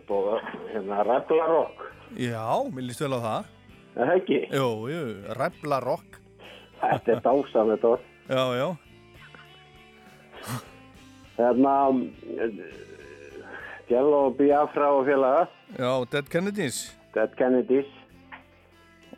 [0.00, 0.18] upp á,
[0.74, 1.86] hérna, Reblarokk.
[2.20, 3.48] Já, mér líst vel á það.
[3.96, 4.40] Er það ekki?
[4.52, 5.02] Jú, jú,
[5.40, 6.19] Rebla Rock.
[6.80, 8.06] Þetta er þetta orð.
[8.30, 8.68] Já, já.
[11.40, 11.74] Hérna,
[13.90, 15.46] Jello Biafra og félaga.
[15.78, 16.80] Já, Dead Kennedys.
[17.14, 17.88] Dead Kennedys.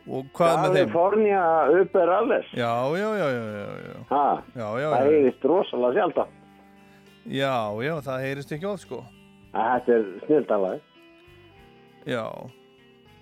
[0.03, 0.87] Og hvað með þeim?
[0.91, 1.43] California
[1.79, 2.47] Uber Alles.
[2.57, 3.99] Já, já, já, já, já, já.
[4.09, 4.23] Ha,
[4.55, 6.33] Já, já, það heyrist rosalega sjaldan.
[7.31, 7.53] Já,
[7.85, 8.99] já, það heyrist ekki oft, sko.
[9.53, 10.81] Þetta er snildalag.
[12.09, 12.25] Já.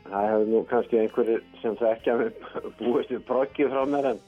[0.07, 2.39] Það hefur nú kannski einhverjir sem þekkja mig
[2.79, 4.23] búist við proggið frá mér en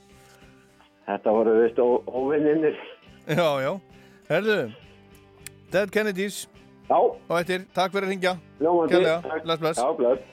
[1.07, 2.77] þetta voru vist óvinninir.
[3.27, 3.73] Já, já.
[4.29, 4.57] Herðu,
[5.71, 6.47] Dead Kennedys.
[6.89, 6.97] Já.
[6.99, 8.33] Og eftir, takk fyrir að ringja.
[8.59, 9.43] Kærlega, takk.
[9.45, 9.79] bless, bless.
[9.79, 10.29] Já, bless.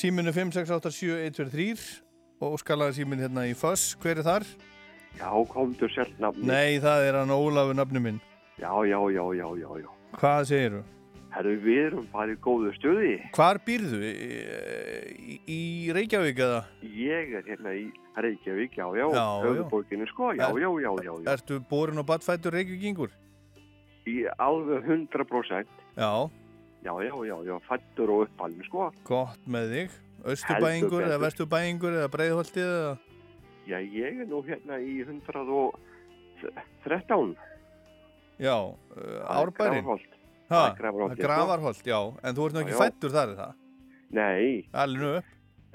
[0.00, 2.00] Síminu 5687123
[2.40, 3.96] og skalaði símin hérna í Foss.
[4.00, 4.46] Hver er þar?
[5.18, 6.46] Já, komdu sér nafni.
[6.48, 8.20] Nei, það er hann Ólafur nafnu minn.
[8.60, 9.90] Já, já, já, já, já, já.
[10.16, 10.82] Hvað segirðu?
[11.30, 13.12] Herru, við erum bara í góðu stuði.
[13.36, 14.00] Hvar býrðu?
[14.02, 15.60] Í, í
[15.94, 16.64] Reykjavík eða?
[16.82, 17.84] Ég er hérna í
[18.16, 19.06] Reykjavík, já, já,
[19.44, 21.32] höfuborginu, sko, já, já, já, já, já.
[21.32, 23.10] Ertu borin og badfættur Reykjavíkingur?
[24.06, 25.66] Í alveg 100%.
[25.96, 26.30] Já,
[26.80, 28.88] Já, já, já, já, fættur og uppalinn, sko.
[29.04, 29.90] gott með þig.
[30.32, 32.96] Östubæingur eða vestubæingur eða breiðholtið eða?
[33.68, 37.36] Já, ég er nú hérna í 113.
[38.40, 38.72] Já, uh,
[39.44, 40.08] er Grafarholt,
[40.48, 40.72] það er
[41.60, 42.16] já, sko.
[42.24, 43.52] En þú ert nú ekki fættur þar, er það?
[44.10, 44.64] Nei.
[44.72, 45.28] Alveg upp?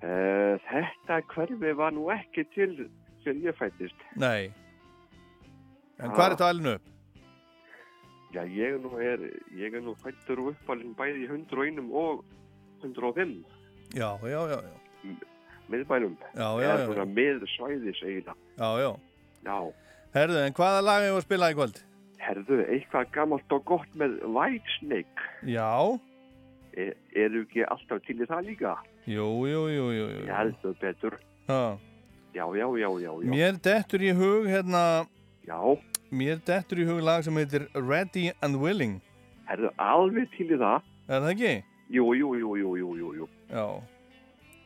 [0.04, 2.74] Uh, þetta hverfi var nú ekki til
[3.24, 3.96] sem ég fættist.
[4.20, 4.52] Nei.
[6.00, 6.92] En hvað er þetta alveg upp?
[8.36, 9.22] Já, ég nú er,
[9.56, 12.26] ég er nú fættur og uppalinn bæði í 101 og
[12.84, 13.38] 105
[13.96, 15.14] Já, já, já, já.
[15.72, 16.18] miðbænum.
[16.36, 16.86] Já, já, Eða já.
[16.90, 18.36] svona miðsvæðis eiginlega.
[18.60, 18.92] Já, já.
[19.48, 19.58] Já.
[20.18, 21.80] Herðu, en hvaða lag hefur að spila í kvöld?
[22.26, 25.30] Herðu, eitthvað gammalt og gott með Whitesnake.
[25.48, 25.72] Já.
[26.76, 28.76] Er, eru ekki alltaf til í það líka?
[29.08, 30.24] Jú, jú, jú, jú, jú.
[30.28, 31.18] Ég heldur betur.
[31.48, 31.78] Ha.
[32.36, 33.32] Já, já, já, já, já.
[33.32, 35.06] Mér dettur í hug hérna
[35.48, 35.60] Já.
[36.12, 39.00] Mér dettur í hug lag sem heitir Ready and Willing
[39.46, 40.86] Herðu, alveg til í það.
[41.06, 41.52] Er það ekki?
[41.94, 43.28] Jú, jú, jú, jú, jú, jú.
[43.52, 43.66] Já.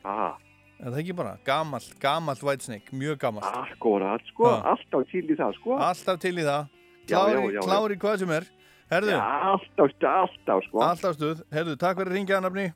[0.08, 0.38] Ah.
[0.80, 1.34] Er það ekki bara?
[1.44, 3.50] Gamalt, gamalt Whitesnake, mjög gamalt.
[3.60, 5.76] Akkurat, sko, alltaf til í það, sko.
[5.84, 6.70] Alltaf til í það.
[7.10, 7.62] Klári, já, já, já.
[7.66, 8.48] klári hvað sem er.
[8.90, 9.12] Herðu.
[9.14, 10.82] Já, alltaf, alltaf, sko.
[10.82, 11.44] Alltaf stuð.
[11.54, 12.68] Herðu, takk fyrir ringjaðan nafni.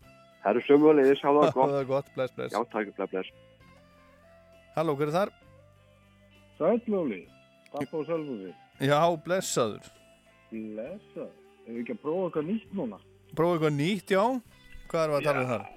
[0.43, 1.71] Herru sömulegis, hafa það gott.
[1.73, 2.53] Það er gott, bless, bless.
[2.53, 3.31] Já, takk, bless, bless.
[4.75, 5.31] Halló, hver er þar?
[6.59, 7.21] Sælóli,
[7.73, 8.51] Tappa og Sölvúði.
[8.83, 9.87] Já, blessaður.
[10.51, 11.27] Blessa.
[11.63, 12.99] Hefur ekki að prófa eitthvað nýtt núna?
[13.37, 14.23] Prófa eitthvað nýtt, já.
[14.91, 15.69] Hvað erum við að tala um þar?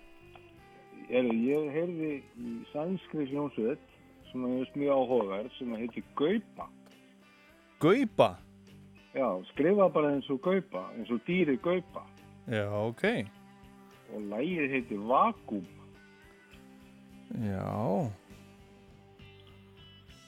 [1.07, 2.11] Ég, ég heyrði
[2.43, 3.85] í sænskri hljómsveit
[4.33, 6.67] sem er just mjög áhugaverð sem heitir Gaupa.
[7.81, 8.29] Gaupa?
[9.17, 12.03] Já, skrifa bara eins og Gaupa, eins og dýri Gaupa.
[12.53, 13.05] Já, ok.
[14.15, 15.65] Og lægið heitir Vakuum.
[17.41, 18.11] Já.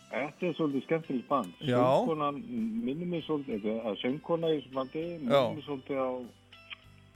[0.08, 1.52] Þetta er svolítið skemmtileg band.
[1.60, 1.82] Já.
[1.84, 2.38] Söngkonan
[2.84, 6.10] minnum mig svolítið, eða að söngkona í þessu bandi minnum mig svolítið á,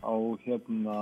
[0.05, 0.13] á
[0.45, 0.97] hérna,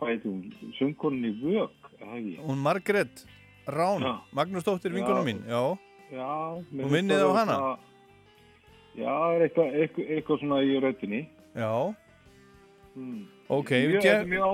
[0.00, 2.36] hvað heitir hún, söngkonan í Vög, er það ekki?
[2.48, 3.24] Hún Margrét
[3.70, 4.14] Rán, Já.
[4.34, 4.96] Magnúsdóttir, Já.
[4.98, 5.62] vinkona mín, já.
[6.10, 6.32] Já.
[6.74, 7.54] minnið það á hana?
[7.54, 7.93] svona-
[8.94, 11.22] Já, það er eitthvað, eitthvað, eitthvað svona í röddinni.
[11.54, 11.70] Já.
[12.94, 13.22] Hmm.
[13.50, 14.44] Ok, Mjög- við, er tek, mjög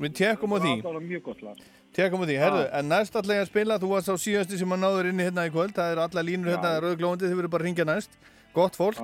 [0.00, 0.72] við tekum á því.
[0.82, 1.58] Það var mjög gott lag.
[1.94, 4.80] Tekum á því, herðu, en næst ég að spila, þú varst á síðasti sem að
[4.82, 7.66] náður inni hérna í kvöld, það eru alla línur hérna rauðglóðandi, þið verður bara að
[7.68, 8.16] ringja næst,
[8.56, 8.98] gott fólk,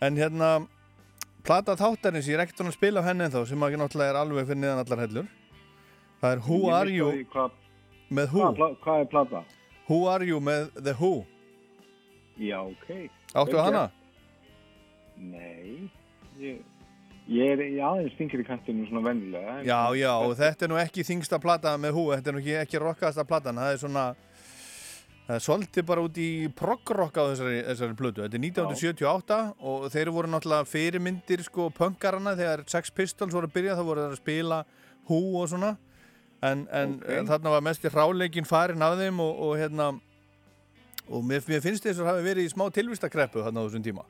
[0.00, 0.48] en hérna,
[1.44, 4.46] plata þáttarins, ég er ekkert að spila af henni ennþá, sem að náttúrulega er alveg
[4.48, 5.28] fyrir neðan allar hellur,
[6.22, 7.50] það er Who Ég Are You á Hvað,
[8.08, 9.44] með hvað, Who, pla- hvað er plata?
[9.90, 11.12] Who Are You með The Who,
[12.40, 13.10] Já, ok.
[13.34, 13.90] áttu Vel hana?
[15.22, 15.90] Nei,
[16.42, 16.58] ég,
[17.30, 19.58] ég er í aðeins þingri kantinu svona vennilega.
[19.60, 22.42] en- Já, já, og þetta er nú ekki þingsta plata með Who, þetta er nú
[22.42, 24.04] ekki, ekki rockasta platan, það er svona,
[25.28, 28.24] það er svolítið bara út í proggrock á þessari, þessari plötu.
[28.26, 33.54] Þetta er 1978 og þeir voru náttúrulega fyrirmyndir sko punkarana þegar Sex Pistols voru að
[33.54, 34.64] byrja, þá voru þeir að spila
[35.08, 35.76] Who og svona,
[36.42, 37.26] en, en Ok.
[37.30, 40.00] þarna var mest í ráleikin farin af þeim og, og hérna,
[41.08, 44.04] og mér, mér finnst þess að hafi verið í smá tilvistakreppu þarna á þessum tíma.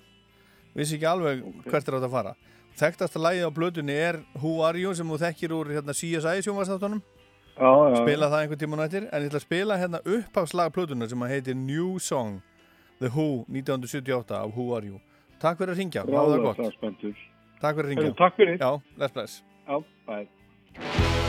[0.74, 2.34] Vissi ekki alveg hvert er átt að fara.
[2.80, 6.44] Þekktasta lagið á blötunni er Who Are You sem þú þekkir úr hérna, CSI
[7.92, 7.96] já.
[8.00, 11.34] spila það einhvern tíma nættir en ég ætla að spila hérna upphafslag plötunar sem að
[11.34, 12.40] heitir New Song
[12.98, 15.00] The Who 1978 af Who Are You
[15.42, 16.62] Takk fyrir að ringja, hafa það gott.
[17.60, 18.62] Takk fyrir að ringja Heyrðu, takk fyrir.
[18.62, 21.21] Já, bless bless Já, bæ.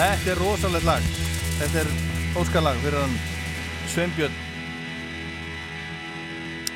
[0.00, 1.08] Þetta er rosalegt lag.
[1.60, 1.88] Þetta er
[2.40, 3.16] óskalag fyrir hann
[3.92, 4.36] Sveinbjörn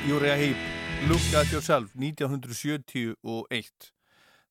[0.05, 3.89] Júriða Heip Look at Yourself 1971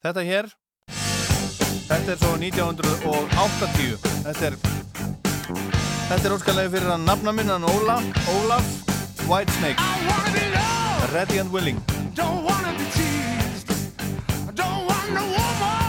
[0.02, 0.50] Þetta hér
[0.90, 3.94] Þetta er svo 1980
[4.26, 4.58] Þetta er
[6.08, 8.02] Þetta er óskalagi fyrir hann nafna minn hann Ólaf,
[8.34, 8.66] Ólaf
[9.24, 9.80] Whitesnake.
[11.14, 11.80] Ready and Willing.
[12.14, 13.70] Don't wanna be teased.
[14.48, 15.83] I don't want no woman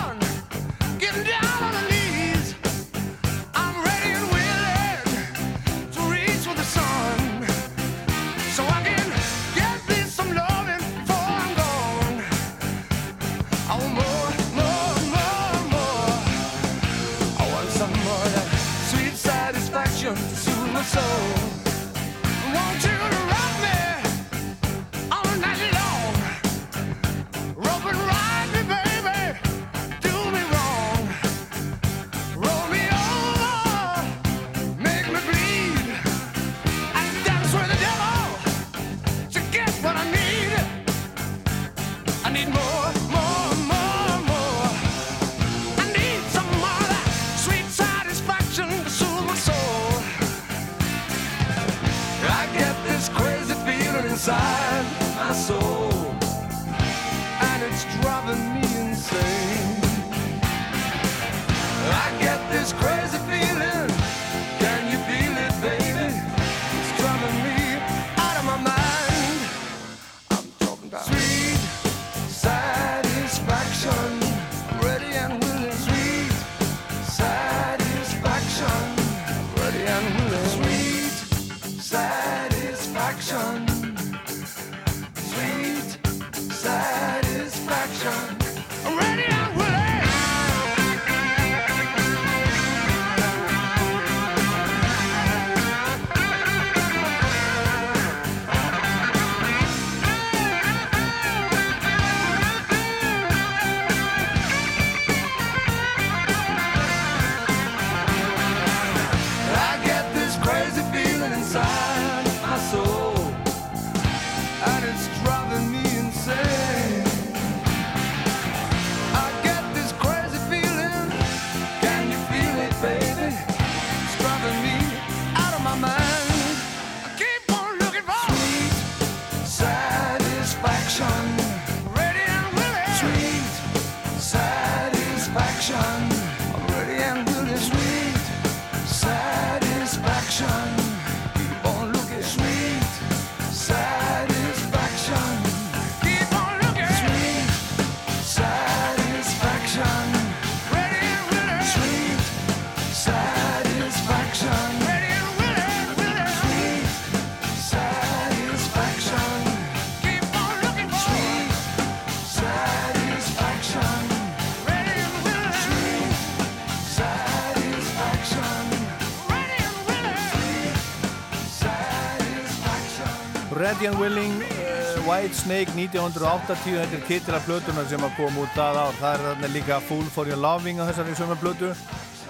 [175.15, 178.95] White Snake 1980 þetta er titila plötunar sem að koma út að ár.
[178.99, 181.69] Það er þarna líka Fool for Your Loving á þessari sömu plötu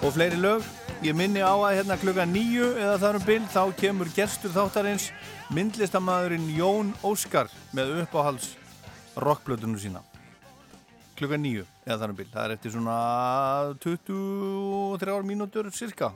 [0.06, 0.62] og fleiri lög.
[1.02, 5.08] Ég minni á að hérna klukka nýju eða þar um bil þá kemur gestur þáttarins
[5.56, 8.52] myndlistamæðurinn Jón Óskar með uppáhalds
[9.18, 10.04] rockplötunum sína.
[11.18, 12.28] Klukka nýju eða þar um bil.
[12.36, 13.00] Það er eftir svona
[13.82, 16.14] 23 mínútur cirka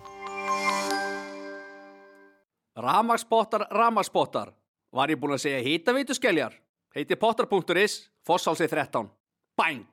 [2.78, 4.59] Ramagsbottar, ramagsbottar.
[4.90, 6.54] Var ég búinn að segja hýtaveitu skelljar?
[6.90, 9.06] Heiti potter.is, Fossálsi 13.
[9.54, 9.84] Bæn!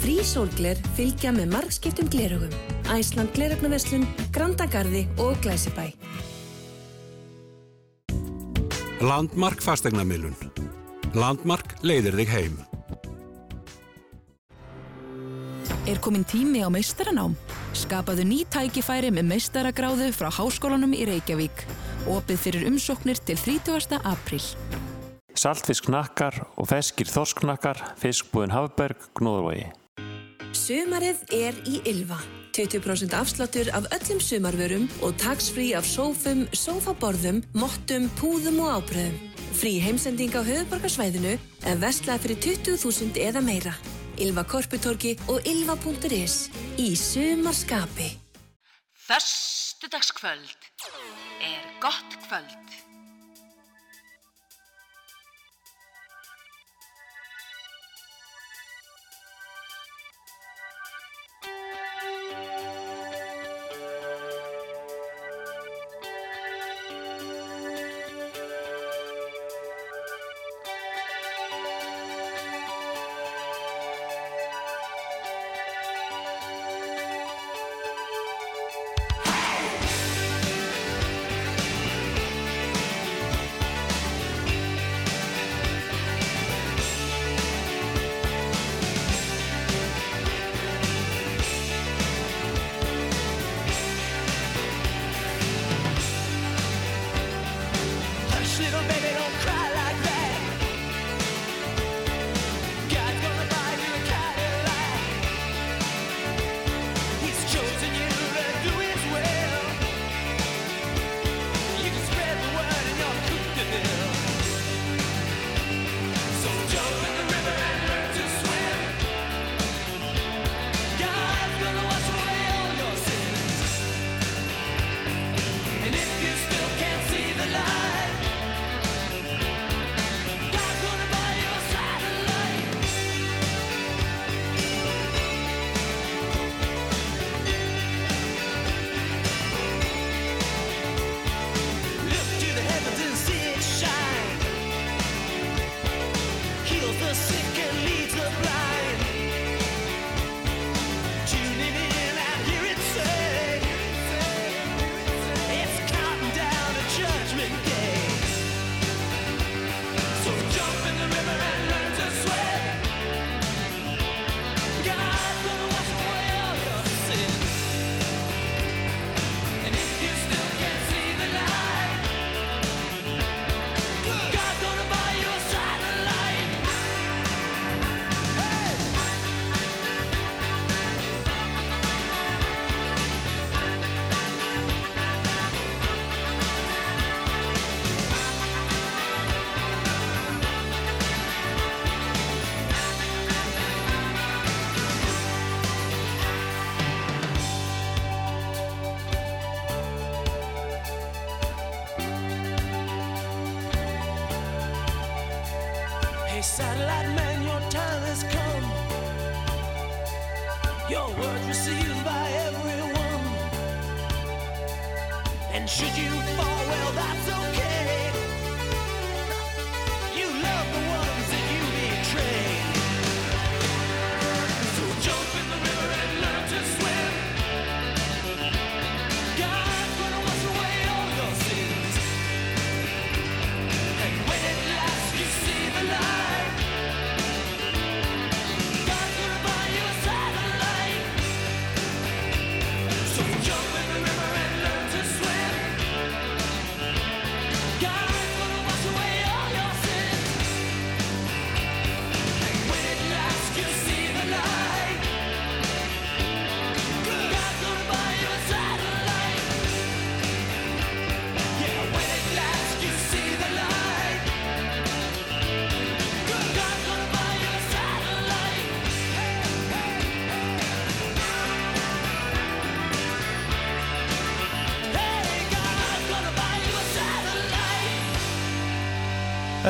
[0.00, 2.52] Frí sólgler fylgja með margskiptum glerugum.
[2.92, 4.04] Æsland glerugnaverslun,
[4.34, 5.88] Grandagarði og Glæsibæ.
[9.00, 10.36] Landmark fastegnamilun.
[11.16, 12.58] Landmark leiðir þig heim.
[15.88, 17.32] Er komin tími á meistaranám?
[17.72, 21.64] Skapaðu ný tækifæri með meistaragráðu frá Háskólanum í Reykjavík.
[22.08, 24.00] Opið fyrir umsóknir til 30.
[24.08, 24.44] apríl.
[25.36, 29.68] Saltfisknakkar og feskir þorsknakkar, fiskbúðin Hafberg, Gnúðurvægi.
[30.56, 32.18] Sumarið er í Ylva.
[32.56, 39.16] 20% afsláttur af öllum sumarvörum og tax-free af sófum, sófaborðum, mottum, púðum og ábröðum.
[39.54, 41.36] Frí heimsending á höfuborgarsvæðinu
[41.68, 43.74] en vestlaði fyrir 20.000 eða meira.
[44.20, 48.10] Ylva Korputorki og ylva.is í sumarskapi.
[49.06, 51.29] Föstudagskvöld er
[51.80, 52.89] gott kvöld.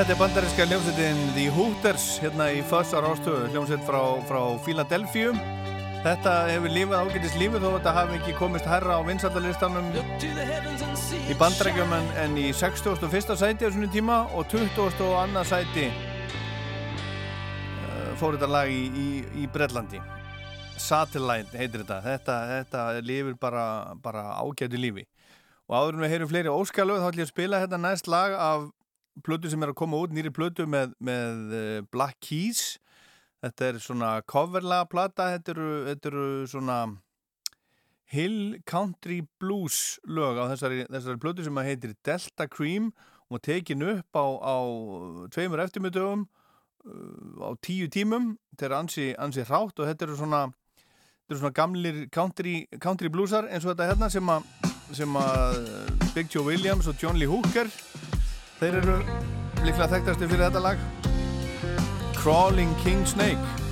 [0.01, 5.37] Þetta er bandarinska hljómsveitin The Hooters hérna í Fössar ástöðu, hljómsveit frá, frá Philadelphia.
[6.01, 11.93] Þetta hefur lífið ágætist lífið þó þetta hafi ekki komist herra á vinsaldalistanum í bandarækjum
[11.99, 13.37] en, en í 61.
[13.43, 15.45] sæti á svona tíma og 22.
[15.53, 16.01] sæti uh,
[18.17, 20.01] fór þetta lag í, í, í Bredlandi.
[20.81, 22.01] Satellite heitir þetta.
[22.09, 25.05] Þetta, þetta lifir bara, bara ágætu lífi.
[25.69, 28.33] Og áður en við heyrum fleiri óskalöð þá ætlum ég að spila þetta næst lag
[28.41, 28.73] af
[29.25, 32.79] plötu sem er að koma út, nýri plötu með, með eh, Black Keys.
[33.41, 36.81] Þetta er svona coverlaga plata þetta eru, þetta eru svona
[38.11, 42.91] Hill Country Blues lög á þessari, þessari plötu sem að heitir Delta Cream
[43.31, 44.57] og tekin upp á, á
[45.33, 46.27] tveimur eftirmyndugum
[47.41, 48.35] á tíu tímum.
[48.53, 53.09] Þetta er ansi, ansi hrátt og þetta eru svona þetta eru svona gamlir country, country
[53.13, 54.51] bluesar eins og þetta hérna sem að
[54.91, 55.59] að
[56.15, 57.71] Big Joe Williams og John Lee Hooker
[58.61, 58.97] þeir eru
[59.65, 60.87] líklega þekktasti fyrir þetta lag.
[62.21, 63.70] Crawling King Snake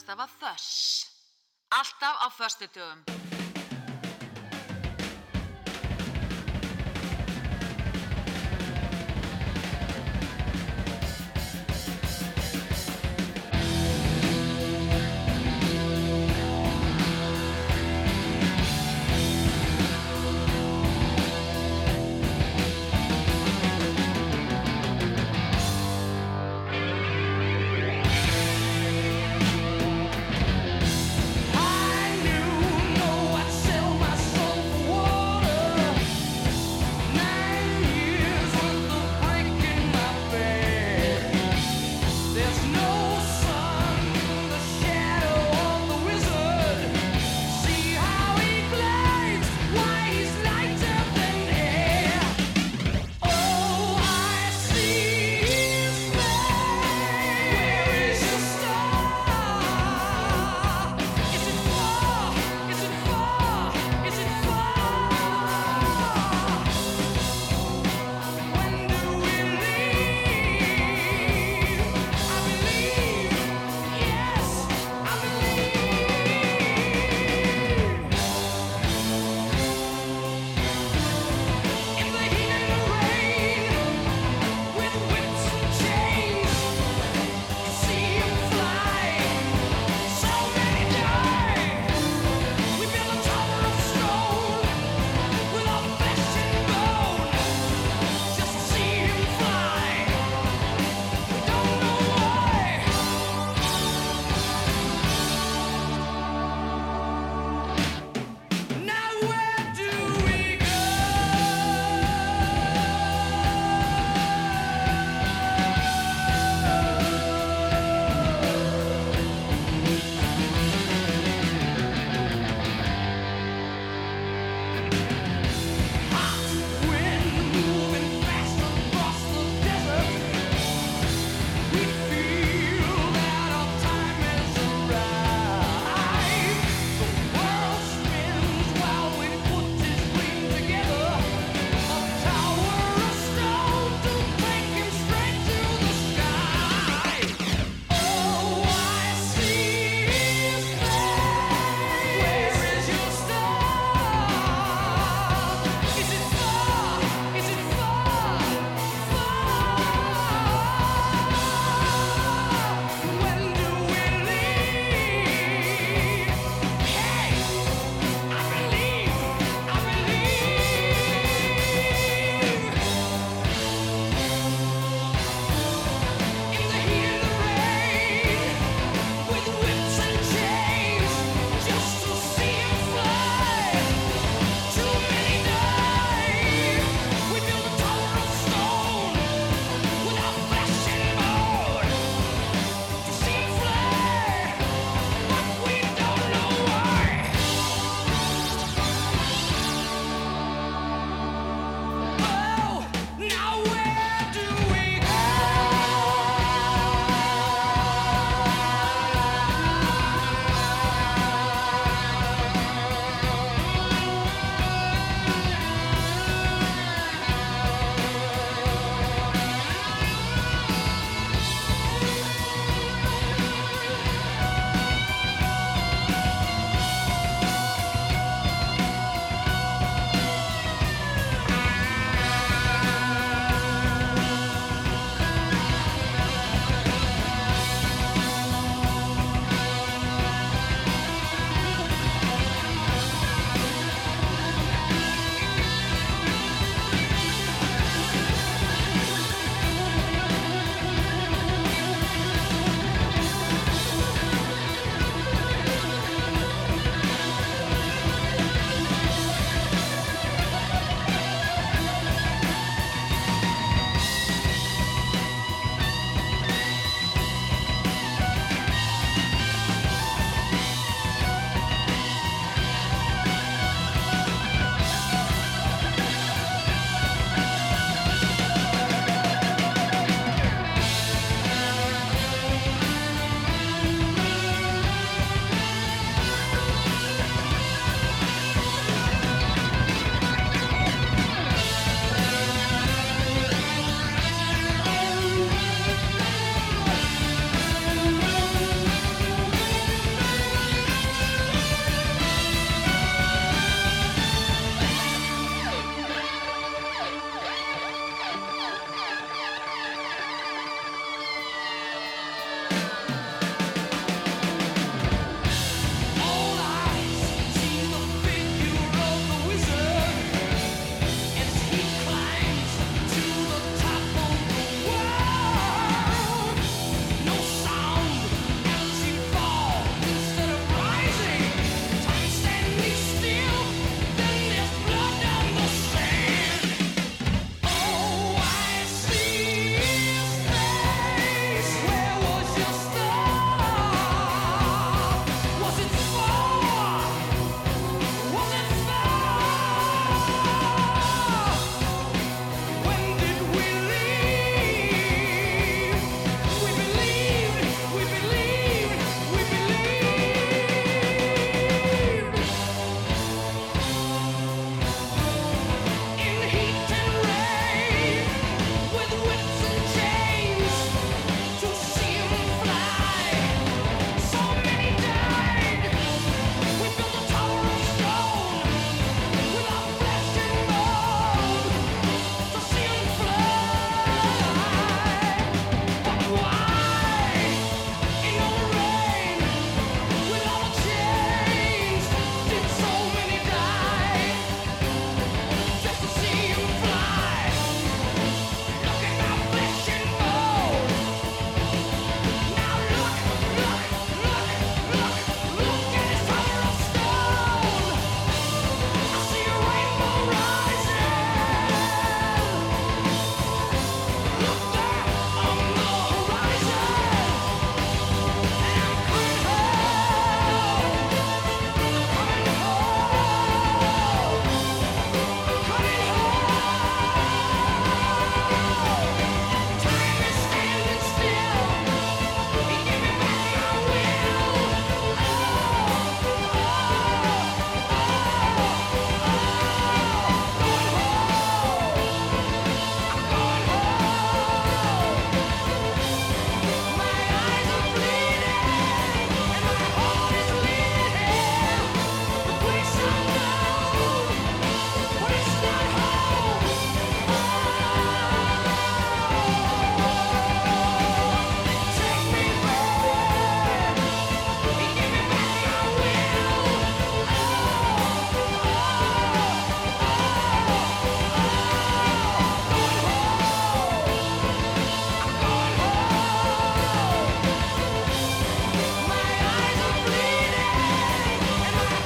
[0.00, 1.04] Skamstafa þöss.
[1.76, 3.04] Alltaf á föstudögum.
[3.36, 3.39] I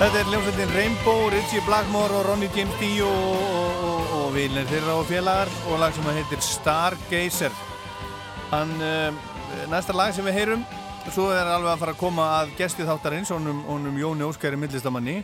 [0.05, 4.67] Þetta er hljómsveitin Rainbow, Richie Blackmore og Ronnie James Dio og, og, og, og vinnir
[4.69, 7.55] þeirra og félagar og lag sem heitir Stargazer.
[8.51, 9.17] Hann, uh,
[9.73, 10.67] næsta lag sem við heyrum,
[11.07, 15.23] svo er alveg að fara að koma að gesti þáttarins, honum, honum Jóni Óskæri millistamanni,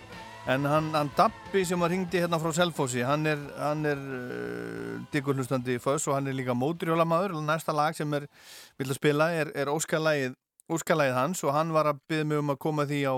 [0.49, 5.77] en hann, hann Dabbi sem var hringdi hérna frá Selfossi, hann er, er uh, diggurhlustandi
[5.85, 8.31] föss og hann er líka móturjólamæður, næsta lag sem er,
[8.81, 12.63] vil að spila er, er Óskarlægið hans og hann var að byggja mig um að
[12.65, 13.17] koma því á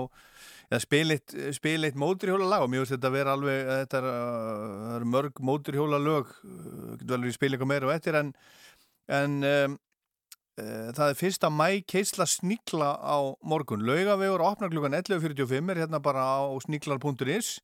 [0.71, 4.93] ja, spilitt, spilitt móturhjóla lag og mér finnst þetta að vera alveg þetta er, uh,
[4.97, 8.31] er mörg móturhjóla lög uh, getur við spila eitthvað meira og eftir en,
[9.19, 9.77] en um,
[10.61, 13.85] uh, það er fyrsta mæ keisla sníkla á morgun.
[13.87, 17.57] Laugavegur opnar klukkan 11.45 er hérna bara á sníklar.is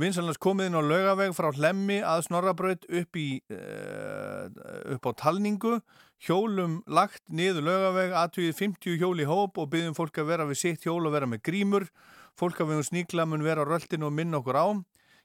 [0.00, 4.48] Vinsalans komið inn á laugaveg frá Hlemmi að Snorrabraut upp, í, uh,
[4.96, 5.76] upp á talningu,
[6.24, 10.60] hjólum lagt niður laugaveg, aðtugið 50 hjól í hóp og byggjum fólk að vera við
[10.60, 11.88] sitt hjól og vera með grímur.
[12.40, 14.66] Fólk að við um sníkla mun vera á röldinu og minna okkur á.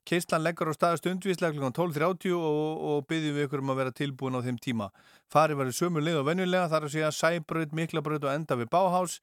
[0.07, 1.71] Keislan leggur á staðast undvíslega kl.
[1.75, 4.89] 12.30 og, og byggjum við ykkur um að vera tilbúin á þeim tíma.
[5.31, 9.19] Farið verið sömu leið og venjulega, þar að segja Sæbraut, Miklabraut og enda við Báhás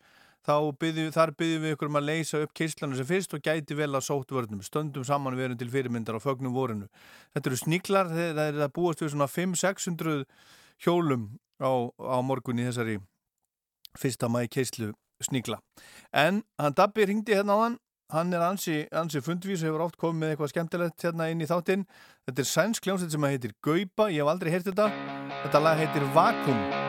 [0.47, 3.91] byrju, þar byggjum við ykkur um að leysa upp keislanu sem fyrst og gæti vel
[3.95, 6.87] að sótt vörnum stöndum saman við erum til fyrirmyndar á fögnum vorinu.
[7.35, 10.25] Þetta eru sníklar það er að búast við svona 5-600
[10.85, 12.99] hjólum á, á morgun í þessari
[13.97, 14.93] fyrsta mæi keislu
[15.25, 15.61] sníkla.
[16.13, 17.79] En hann Dabbi ringdi hérna á hann
[18.13, 21.51] hann er ansi, ansi fundvís og hefur oft komið með eitthvað skemmtilegt hérna inn í
[21.51, 21.87] þáttinn.
[22.29, 24.11] Þetta er sænsk kljómsveit sem heitir Gaupa.
[24.15, 24.91] Ég hef aldrei heyrt þetta.
[25.43, 26.86] Þetta lag heitir Vakum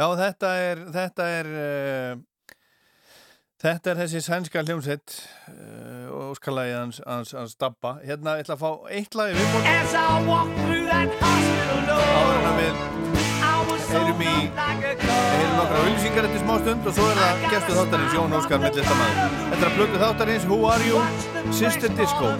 [0.00, 2.54] Já, þetta er þetta er, uh,
[3.60, 5.16] þetta er þessi sænska hljómsett
[5.50, 7.98] eh, og uh, skalagi hans, hans, hans dabba.
[8.06, 9.60] Hérna ég ætla að fá eitt lagi viðból
[12.00, 12.74] áðurna við
[13.90, 18.40] heyrum í heyrum nokkra vilsingar eftir smá stund og svo er það gæstu þáttarins Jón
[18.40, 19.38] Óskar Millittamæður.
[19.52, 21.04] Þetta er að plöku þáttarins Who Are You?
[21.60, 22.36] Sister Disco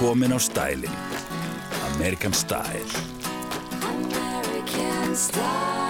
[0.00, 0.96] komin á stælinn.
[1.94, 2.90] American Style.
[3.82, 5.83] American Style.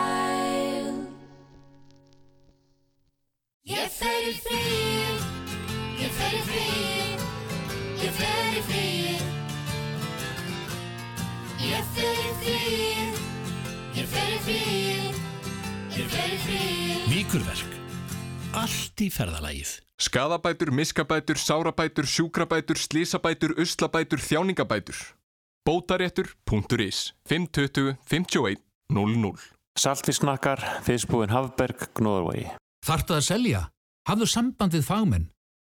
[20.15, 24.99] Skadabætur, miskabætur, sárabætur, sjúkrabætur, slísabætur, uslabætur, þjáningabætur.
[25.69, 28.57] Bótaréttur.is 520 51
[28.91, 29.39] 00
[29.79, 32.47] Saltisnakkar, Facebookin Hafberg, Gnóðarvægi
[32.87, 33.63] Þartu að selja?
[34.07, 35.25] Hafðu sambandið fagmenn.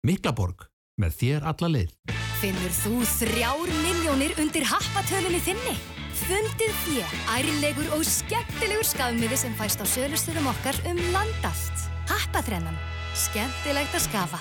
[0.03, 0.65] Miklaborg.
[0.99, 1.93] Með þér alla leið.
[2.41, 5.77] Finnur þú þrjár miljónir undir happatölunni þinni?
[6.25, 11.87] Fundið þér ærilegur og skemmtilegur skafmiði sem fæst á sölustörum okkar um landallt.
[12.11, 12.75] Happaþrennan.
[13.13, 14.39] Skemmtilegt að skafa.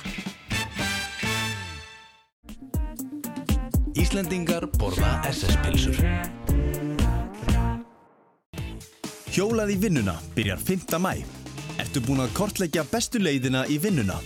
[4.01, 5.99] Íslendingar borða SS-pilsur.
[9.33, 10.97] Hjólað í vinnuna byrjar 5.
[11.05, 11.21] mæ.
[11.85, 14.17] Ertu búin að kortleggja bestu leiðina í vinnuna?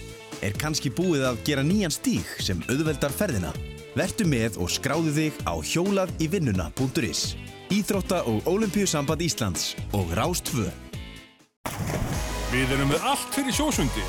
[0.46, 3.50] Er kannski búið að gera nýjan stíg sem auðveldar ferðina?
[3.98, 7.34] Vertu með og skráðu þig á hjólaðívinnuna.is
[7.74, 10.70] Íþrótta og Ólimpíusamband Íslands og Rástfö.
[12.54, 14.04] Við erum með allt fyrir sjósundi.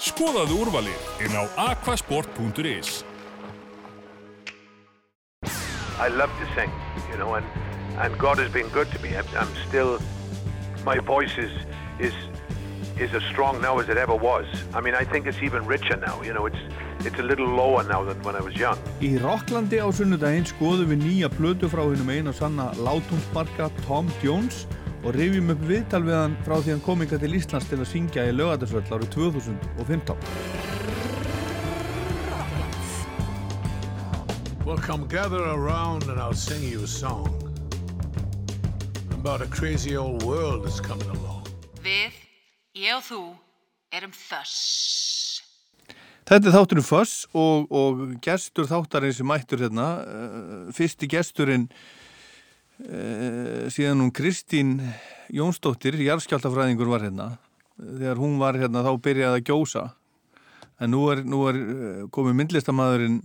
[0.00, 3.04] Skoðaðu úrvalið inn á aquasport.is
[6.00, 6.72] I love to sing,
[7.10, 7.44] you know, and
[8.00, 9.14] and God has been good to me.
[9.14, 10.00] I'm, I'm still,
[10.86, 11.52] my voice is
[11.98, 12.14] is
[12.98, 14.46] is as strong now as it ever was.
[14.72, 16.22] I mean, I think it's even richer now.
[16.22, 16.62] You know, it's
[17.04, 18.80] it's a little lower now than when I was young.
[19.04, 24.64] Í Rocklandi á sunnudaginn skoðum við nýja plötu frá hennum eina sanna látumsparka Tom Jones
[24.64, 27.88] og rifjum upp viðtal við hann frá því hann kom yngar til Íslands til að
[27.88, 30.16] syngja í lögadagsvöld árið 2015.
[34.66, 37.32] Well, come gather around and I'll sing you a song
[39.12, 41.48] about a crazy old world that's coming along.
[41.80, 42.12] Við,
[42.76, 43.22] ég og þú,
[43.96, 45.40] erum þöss.
[46.28, 51.99] Þetta er þátturinn Foss og, og gestur þáttarinn sem mættur hérna, uh, fyrsti gesturinn uh,
[53.70, 54.78] síðan hún Kristín
[55.30, 57.26] Jónsdóttir, jarðskjáltafræðingur var hérna.
[57.80, 59.84] Þegar hún var hérna þá byrjaði að gjósa.
[60.80, 63.20] En nú er, nú er uh, komið myndlistamæðurinn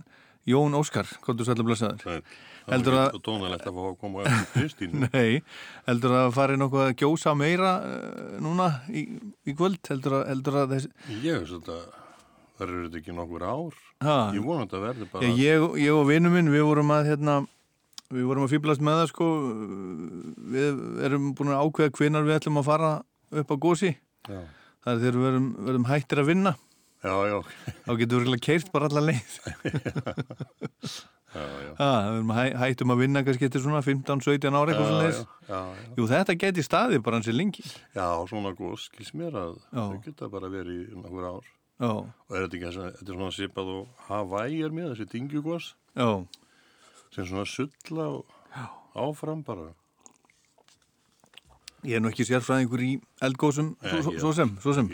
[0.46, 1.46] Jón Óskar, hvað þú
[3.10, 4.94] ekki svo tónalegt að fá að koma á Kristín.
[5.06, 5.42] Nei,
[5.88, 9.06] heldur að fari nokkuð að gjósa meira uh, núna í,
[9.46, 10.92] í kvöld, heldur að, heldur að þessi...
[11.24, 12.04] Ég veist þetta,
[12.58, 13.82] það eru þetta ekki nokkur ár.
[14.04, 14.16] Ha.
[14.36, 15.34] Ég vona að verði bara...
[15.40, 17.38] Ég, ég og vinnu minn, við vorum að hérna,
[18.12, 19.26] við vorum að fýblast með það sko,
[20.54, 20.72] við
[21.08, 22.90] erum búin að ákveða hvenar við ætlum að fara
[23.42, 23.90] upp á gósi.
[24.26, 24.40] Já.
[24.86, 26.52] Það er þegar við verum, verum hættir að vinna.
[27.06, 27.38] Já, já.
[27.86, 29.32] Þá getur við keirt bara alla leið.
[31.36, 31.72] já, já.
[31.80, 35.10] Ha, við erum hæ, hættum að vinna kannski eftir svona 15-17 ára eitthvað svona
[35.50, 35.60] já.
[35.98, 37.64] Jú, þetta geti staði bara hansi lengi.
[37.94, 41.44] Já, svona góð skils mér að þau geta bara verið í nokkur ár.
[41.76, 41.90] Já.
[41.92, 45.06] Og er þetta ekki þess að, þetta er svona sipað og Hawaii er með þessi
[45.12, 45.64] dingjugos.
[45.98, 46.08] Já.
[47.14, 48.06] Sem svona sulla
[48.96, 49.70] áfram bara.
[51.86, 52.90] Ég er nú ekki sérfræðingur í
[53.22, 54.88] eldgósum, Nei, svo, svo, svo sem, svo sem.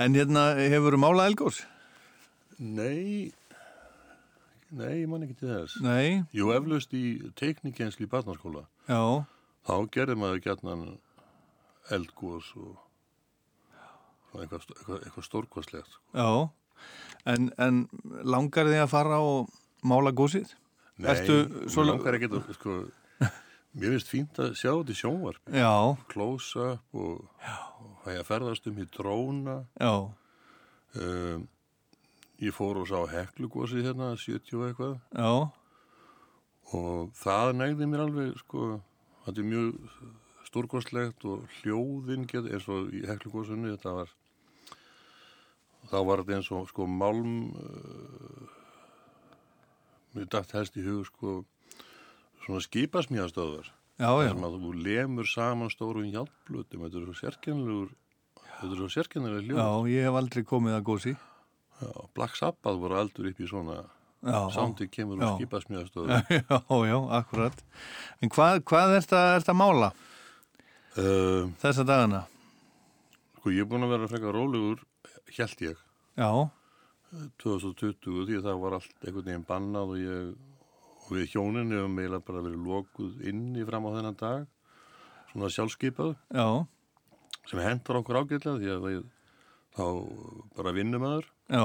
[0.00, 1.58] En hérna, hefur þú málað eldgós?
[2.62, 3.32] Nei,
[4.70, 5.80] nei, ég man ekki til þess.
[5.84, 6.22] Nei.
[6.36, 8.64] Jú, eflaust í teiknikensli í barnaskóla.
[8.86, 9.02] Já.
[9.68, 10.86] Þá gerði maður gætnan
[11.92, 12.80] eldgós og
[14.38, 16.00] eitthvað, eitthvað, eitthvað stórkostlegt.
[16.16, 16.30] Já.
[17.28, 17.84] En, en
[18.24, 19.52] langar þig að fara og
[19.86, 20.54] mála gósið?
[21.00, 22.74] Nei, Ertu svo langar ekki að, sko,
[23.78, 25.54] mér finnst fínt að sjá þetta í sjónvarp.
[25.56, 25.72] Já.
[26.12, 27.24] Close-up og,
[27.80, 29.56] og það ég að ferðast um í dróna.
[29.80, 29.94] Já.
[31.00, 31.48] Um,
[32.42, 34.96] ég fór og sá heklugósið hérna, 70 og eitthvað.
[35.16, 35.32] Já.
[36.76, 38.72] Og það negði mér alveg, sko,
[39.24, 40.00] þetta er mjög
[40.48, 44.12] stórkostlegt og hljóðin get, eins og í heklugósunni, þetta var,
[45.88, 48.58] þá var þetta eins og, sko, málm, uh,
[50.16, 51.38] mér dætt helst í hug, sko,
[52.44, 53.70] svona skipasmíðastöðar.
[54.02, 57.90] Sem að þú lemur saman stórum hjálplutum, þetta er svo sérkennilegur,
[58.48, 59.60] þetta er svo sérkennilegur hljóð.
[59.60, 61.12] Já, ég hef aldrei komið að gósi.
[61.82, 63.82] Já, Black Sabbath voru aldur upp í svona
[64.54, 65.32] sándi kemur úr Já.
[65.40, 66.18] skipasmíðastöðu.
[66.38, 67.62] Já, já, akkurat.
[68.22, 69.88] En hvað, hvað er þetta að mála
[70.96, 72.24] uh, þessa dagana?
[73.40, 74.84] Sko, ég er búin að vera frekar rólegur,
[75.34, 75.80] held ég,
[76.20, 76.28] Já,
[77.42, 80.32] 2020 því að það var allt einhvern veginn bannað og ég
[81.02, 84.44] og við hjónin hefum eiginlega bara verið lokuð inni fram á þennan dag
[85.32, 86.46] svona sjálfskeipað já,
[87.50, 89.02] sem hendur okkur ágætlega því að við,
[89.76, 89.84] þá
[90.56, 91.64] bara vinnum aður já,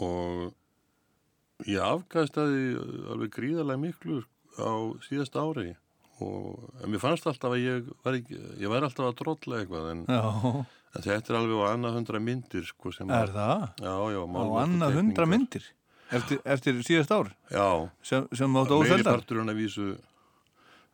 [0.00, 2.64] og ég afgæðstaði
[3.12, 4.22] alveg gríðarlega miklu
[4.58, 4.72] á
[5.06, 5.74] síðast ári
[6.20, 10.02] og mér fannst alltaf að ég var, ekki, ég var alltaf að drolla eitthvað en,
[10.08, 10.64] Já.
[10.94, 13.66] Þetta er alveg á annað hundra myndir sko, Er að- það?
[13.78, 15.64] Já, já, á annað hundra myndir
[16.10, 17.30] eftir, eftir síðast ár?
[17.50, 17.90] Já.
[18.02, 19.14] Sem, sem áttu Meiri óseldar?
[19.20, 19.88] parturinn að vísu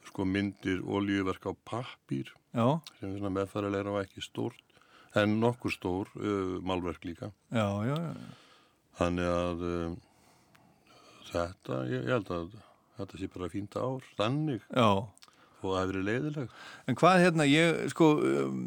[0.07, 2.81] sko myndir olíuverk á pappír Já.
[3.01, 4.61] sem er svona meðfærilega og ekki stórt
[5.17, 8.15] en nokkur stór uh, málverk líka Já, já, já.
[9.01, 9.97] þannig að um,
[11.33, 12.55] þetta, ég, ég held að
[12.97, 14.89] þetta sé bara fínta ár, þannig Já.
[15.67, 16.55] Og það hefur verið leiðileg
[16.93, 18.61] En hvað hérna, ég sko, um,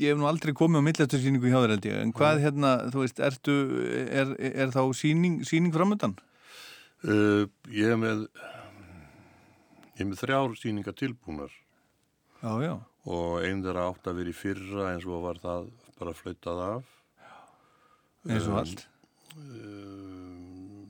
[0.00, 3.04] ég hef nú aldrei komið á millastursýningu hjá þér held ég, en hvað hérna, þú
[3.04, 3.56] veist, ertu,
[4.08, 4.34] er,
[4.64, 6.16] er þá sýning, sýning framöndan?
[7.06, 8.26] uh, ég er með
[9.98, 11.50] ég er með þrjár sýningar tilbúnar
[12.38, 12.74] Já, já.
[13.10, 16.94] og einn þeirra átt að vera í fyrra en svo var það bara flautað af
[18.28, 18.82] Eins og allt.
[19.38, 20.86] um,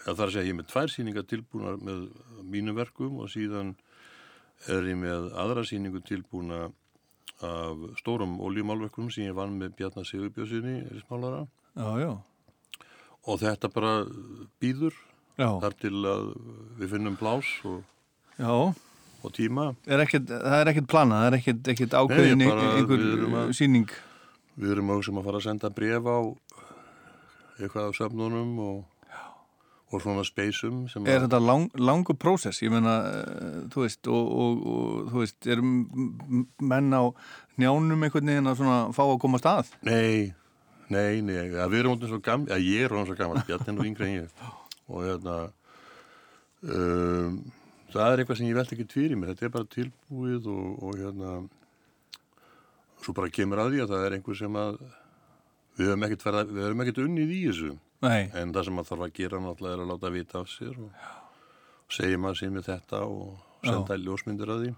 [0.00, 2.06] Já, það er að ég er með tvær sýningar tilbúnar með
[2.50, 3.74] mínu verkum og síðan
[4.68, 6.66] er ég með aðra sýningu tilbúna
[7.40, 11.46] af stórum oljumálverkum sem ég vann með Bjarnar Sigurbjörnsinni, erismálara.
[11.76, 12.10] Já, já.
[13.30, 13.94] Og þetta bara
[14.60, 14.92] býður
[15.40, 15.48] Já.
[15.62, 16.26] þar til að
[16.80, 17.80] við finnum plás og,
[19.24, 19.70] og tíma.
[19.88, 23.36] Er ekkert, það er ekkert planað, það er ekkert, ekkert ákveðin Nei, bara einhver við
[23.40, 23.88] að- sýning.
[24.60, 26.18] Við erum auðvitað að fara að senda bref á
[27.60, 28.84] eitthvað af söfnunum og,
[29.90, 32.60] og svona speysum sem Er að- þetta lang, langu prósess?
[32.62, 37.02] Ég meina, eh, þú veist, og, og, og þú veist, er menn á
[37.58, 39.72] njánum einhvern veginn að svona fá að koma að stað?
[39.82, 40.32] Nei,
[40.88, 43.68] nei, nei, ja, við erum alltaf svo gammal, ja, ég er alltaf svo gammal, Bjarni
[43.68, 44.30] er nú yngri en ég
[44.90, 45.36] og hérna
[46.62, 47.36] um,
[47.90, 50.98] það er eitthvað sem ég veldi ekki fyrir mér, þetta er bara tilbúið og, og
[51.00, 51.34] hérna
[53.00, 54.80] svo bara kemur að því að það er einhver sem að
[55.80, 57.70] við höfum ekkert, verið, við höfum ekkert unnið í þessu
[58.00, 58.30] Nei.
[58.32, 61.92] en það sem maður þarf að gera náttúrulega er að láta vita af sér og
[61.92, 63.26] segja maður sér með þetta og
[63.66, 64.70] senda ljósmyndir að því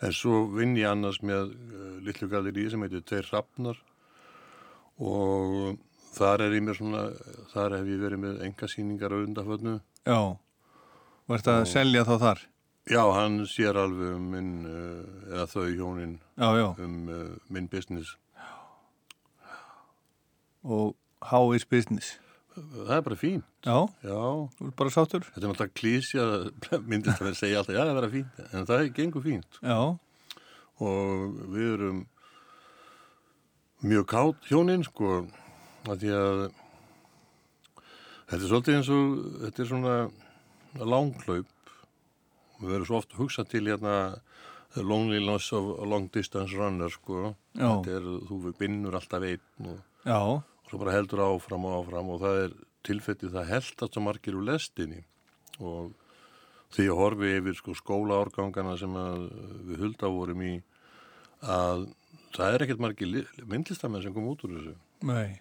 [0.00, 3.80] en svo vinn ég annars með uh, litlu galeri sem heitir Teir Hrafnar
[5.00, 5.78] og
[6.16, 7.02] þar er ég mér svona
[7.54, 9.78] þar hef ég verið með enga síningar á undafötnu
[10.08, 10.20] Já.
[11.30, 12.40] Vart að selja þá þar?
[12.90, 16.68] Já, hann sér alveg um minn uh, eða þau hjónin Já, já.
[16.84, 18.16] um uh, minn business
[20.60, 20.96] Og
[21.28, 22.18] how is business?
[22.56, 23.76] Það er bara fínt Já.
[24.02, 24.20] Já.
[24.58, 25.26] Þú er bara sáttur?
[25.30, 26.24] Þetta er náttúrulega klísja
[26.90, 29.24] myndist að vera að segja alltaf, já það er bara fínt en það er gengur
[29.26, 29.78] fínt Já.
[30.80, 32.00] og við erum
[33.80, 35.12] mjög kátt hjónin sko
[35.88, 36.40] að því að
[38.30, 39.14] þetta er svolítið eins og
[39.44, 39.94] þetta er svona
[40.90, 41.70] langhlaup
[42.60, 43.94] við verðum svo oft að hugsa til hérna
[44.74, 47.70] the loneliness of a long distance runner sko Já.
[47.80, 50.20] þetta er, þú binnur alltaf einn og, Já.
[50.70, 52.52] Svo bara heldur áfram og áfram og það er
[52.86, 55.02] tilfellið það heldast svo margir úr lestinni.
[55.60, 55.90] Og
[56.72, 59.24] því að horfi yfir sko skólaárgangana sem að
[59.68, 60.52] við hulda vorum í
[61.42, 61.88] að
[62.36, 64.74] það er ekkert margir li- myndlistamenn sem kom út úr þessu.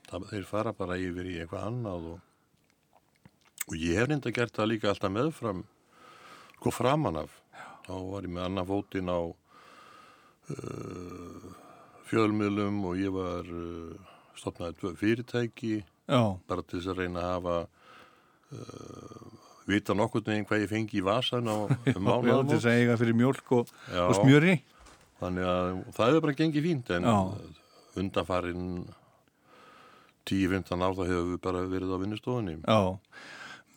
[0.10, 2.20] Það, þeir fara bara yfir í eitthvað annað og,
[3.70, 5.62] og ég hef reynda gert það líka alltaf meðfram
[6.58, 7.32] sko framan af.
[7.86, 9.20] Þá var ég með annað fótinn á
[10.54, 11.50] uh,
[12.10, 15.74] fjölmiðlum og ég var uh, stopnaði tvö fyrirtæki
[16.10, 16.22] Já.
[16.50, 17.58] bara til þess að reyna að hafa
[18.56, 19.40] uh,
[19.70, 23.00] vita nokkurn veginn hvað ég fengi í vasan á um mánuðum til þess að eiga
[23.02, 23.74] fyrir mjölk og,
[24.08, 24.56] og smjöri.
[25.20, 25.68] þannig að
[25.98, 27.18] það hefur bara gengið fínt en Já.
[28.00, 28.70] undanfarin
[30.30, 32.80] 10-15 ár þá hefur við bara verið á vinnustofunni Já,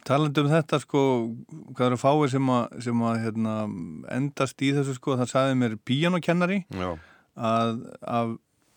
[0.09, 1.03] talandi um þetta sko,
[1.73, 3.57] hvað eru fáið sem að, sem að hérna,
[4.17, 6.89] endast í þessu sko, það sagði mér píanokennari Já.
[7.37, 8.35] að af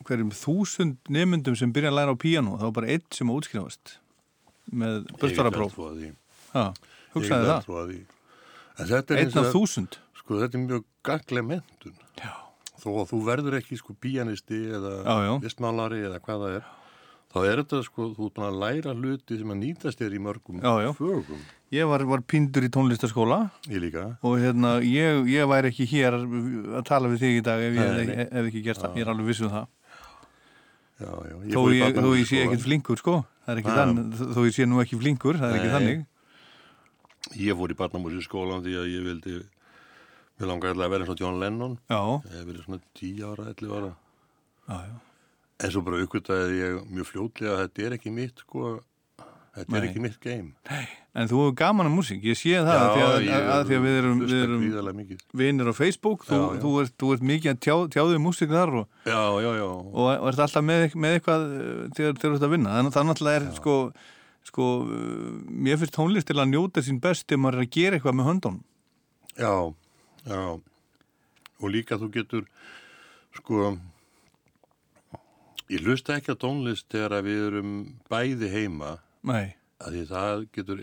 [0.07, 3.97] hverjum þúsund nemyndum sem byrja að læra á píano, þá var bara einn sem útskrifast
[4.73, 5.75] með börtarapróf.
[6.55, 6.65] Já,
[7.15, 8.05] hugsaði það.
[8.79, 9.99] er Einn af þúsund.
[10.19, 12.31] sko þetta er mjög gagleg mentun Já.
[12.81, 15.33] þó að þú verður ekki sko píanisti eða Já, já.
[15.43, 16.65] vistmálari eða hvað það er
[17.35, 20.21] þá er þetta sko, þú ert búin að læra hluti sem að nýtast þér í
[20.25, 20.91] mörgum Já, já.
[20.97, 21.45] fögum
[21.75, 24.05] Ég var, var pindur í tónlistaskóla Ég líka.
[24.23, 28.11] og hérna, ég, ég væri ekki hér að tala við þig í dag ef ég
[28.31, 29.67] hef, ekki gert það, ég er alveg viss um það.
[30.95, 31.35] Já, já.
[31.51, 33.15] Þó fór í ég, þó ég sé ekkert flinkur, sko.
[33.51, 33.75] Ekki Ha.
[33.81, 35.75] þannig, þó ég sé nú ekki flinkur, það er ekki Nei.
[35.75, 36.05] þannig.
[37.41, 39.35] Ég fór í barnamúsi skólan því að ég vildi
[40.35, 41.99] Mér langaði alltaf að vera eins og John Lennon Já.
[42.35, 43.91] Ég verið svona 10 ára, 11 ára.
[45.63, 48.73] En svo bara uppgötaði ég mjög fljótlega að þetta er ekki mitt sko
[49.55, 49.89] Þetta er Nei.
[49.89, 50.79] ekki mitt game
[51.15, 53.77] En þú hefur gaman að músík, ég sé það Já, að, að, ég að því
[53.77, 55.05] að við erum, við erum
[55.39, 56.59] vinir á Facebook, þú, Já, já.
[56.65, 60.01] Þú, ert, þú ert mikið að tjá, tjáðu músík þar og, Já, já, já og,
[60.01, 62.75] og ert alltaf með, með eitthvað uh, þegar þú ert að vinna.
[62.75, 63.77] Þannig það náttúrulega er sko,
[64.51, 64.67] sko,
[65.47, 68.29] mér finnst tónlist til að njóta sín best ef maður er að gera eitthvað með
[68.33, 68.61] höndunum.
[69.39, 69.55] Já,
[70.27, 70.43] já
[71.63, 72.43] Og líka þú getur
[73.39, 73.71] sko
[75.71, 77.71] Ég hlusta ekki á tónlist þegar að við erum
[78.11, 78.91] bæði heima
[79.25, 79.55] Nei.
[79.81, 80.81] að því það getur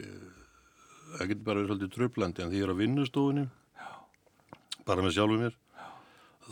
[1.13, 3.45] það getur bara verið svolítið tröflandi en því ég er á vinnustofunni
[4.89, 5.57] bara með sjálfum mér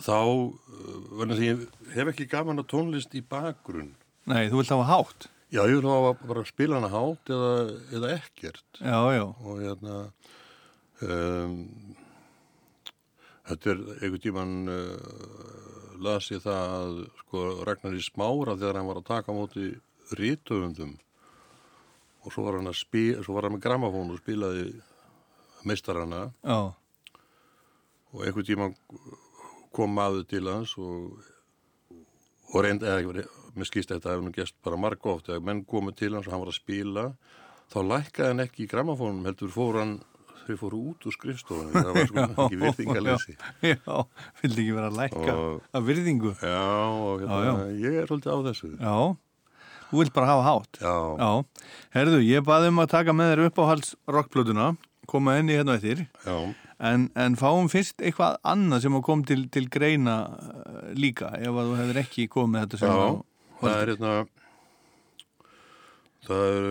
[0.01, 0.53] þá uh,
[1.21, 1.65] verður því ég
[1.97, 3.95] hef ekki gaman að tónlist í bakgrunn
[4.31, 5.25] Nei, þú vilt hafa hátt.
[5.51, 7.53] Já, ég vil hafa bara spila hana hátt eða,
[7.97, 9.25] eða ekkert Já, já.
[9.27, 9.97] og hérna
[11.03, 11.57] um,
[13.51, 18.91] þetta er einhvern tíman uh, las ég það að sko Ragnar í smára þegar hann
[18.93, 19.67] var að taka á móti
[20.21, 20.95] rítöfundum
[22.25, 24.67] og svo var hann að spila, svo var hann með gramafón og spilaði
[25.69, 26.31] meistarana.
[26.45, 26.61] Já.
[28.13, 28.73] og einhvern tíman
[29.73, 31.21] kom maður til hans og,
[32.51, 33.25] og reynd, eða
[33.55, 36.33] mér skýst þetta hefur nú gæst bara marg oft, þegar menn komu til hans og
[36.35, 37.05] hann var að spila.
[37.71, 39.97] Þá lækkaði hann ekki í gramafónum heldur fór hann
[40.47, 43.99] þau fóru út úr skrifstofunum það var sko ekki virðingalessi Já, já,
[44.41, 46.33] vildi ekki vera að lækka Og- af virðingu.
[46.43, 47.77] Já, og hérna, Já, já.
[47.85, 48.71] ég er svolítið á þessu.
[48.81, 48.97] Já,
[49.91, 50.81] þú vilt bara hafa hátt.
[50.81, 51.31] Já, Já,
[51.97, 54.73] herðu, ég baði um að taka með þér uppáhalds rockplötuna
[55.11, 56.07] koma henni hérna eftir.
[56.25, 56.55] Já.
[56.81, 61.73] en, en fáum fyrst eitthvað annað sem kom til, til greina uh, líka ef að
[61.73, 63.09] þú hefur ekki komið þetta sem Já,
[63.61, 64.15] það er hérna
[66.29, 66.69] það er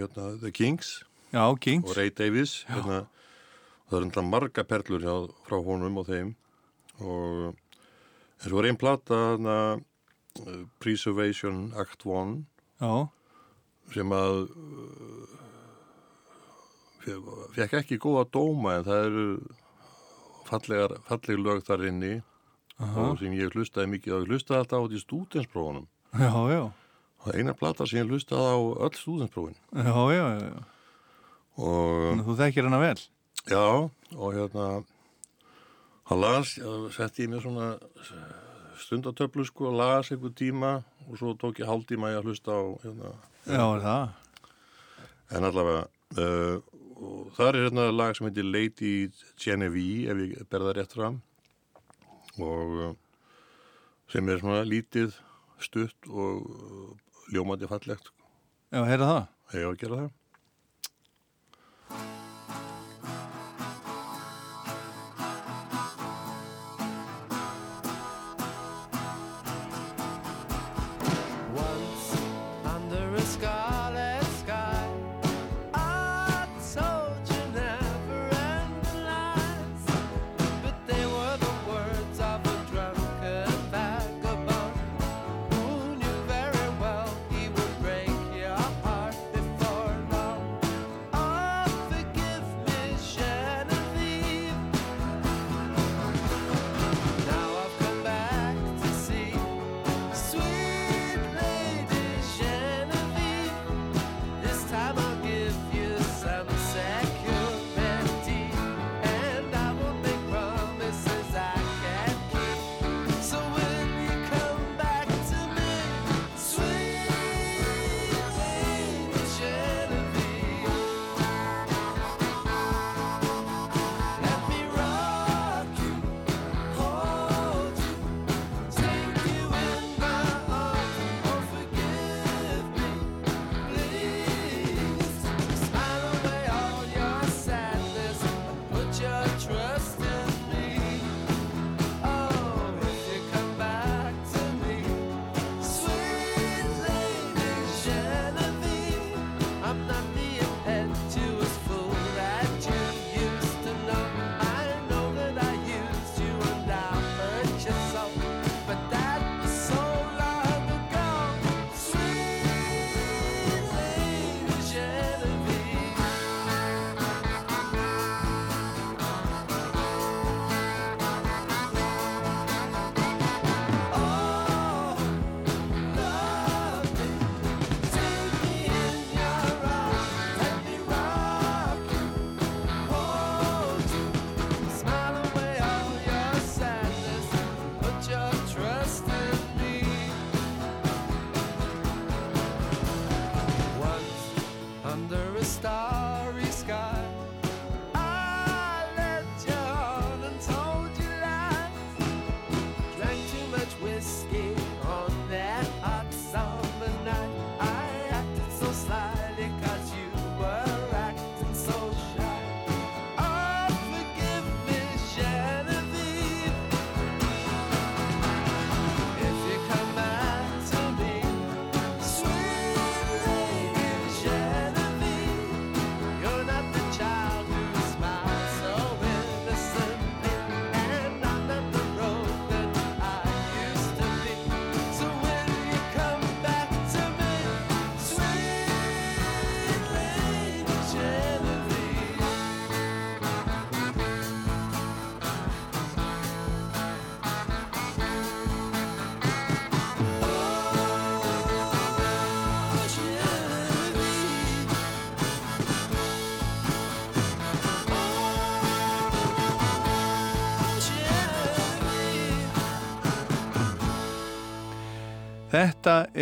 [0.00, 0.92] hérna The Kings.
[1.32, 1.88] Já, Kings.
[1.88, 3.04] Og Ray Davies hérna,
[3.88, 5.16] það er hérna marga perlur hjá,
[5.48, 6.34] frá honum og þeim.
[7.02, 9.58] Og en svo er einn plata hérna,
[10.80, 12.38] Preservation Act 1
[12.82, 12.92] Já,
[13.94, 15.38] sem að uh,
[17.04, 17.18] fe-
[17.56, 19.26] fekk ekki góða dóma en það eru
[20.48, 22.12] fallegar, falleg lög þar inni
[22.82, 23.04] Aha.
[23.12, 25.86] og sem ég hlustaði mikið á, ég hlustaði alltaf á því stúdensprófunum
[26.18, 26.62] já, já.
[27.30, 30.62] Er eina plata sem ég hlustaði á öll stúdensprófin Já, já, já, já.
[31.62, 32.98] og þú þekkir hana vel.
[33.46, 33.62] Já,
[34.16, 34.66] og hérna
[36.10, 36.56] hann las,
[36.96, 37.70] setti ég mér svona
[38.82, 40.72] stundatöflu sko, las einhver tíma
[41.08, 43.12] og svo tók ég hálftíma í að hlusta á hérna,
[43.46, 44.04] Já, er það?
[45.32, 45.82] En allavega
[46.20, 46.56] uh,
[47.36, 48.94] það er hérna lag sem heitir Lady
[49.40, 51.20] Genevieve ef ég ber það rétt fram.
[52.38, 52.94] Og uh,
[54.12, 55.16] sem er svona lítið
[55.62, 58.32] stutt og uh, ljómandi fallegt sko.
[58.72, 59.22] Já, heyra það?
[59.52, 60.10] Ég á að gera það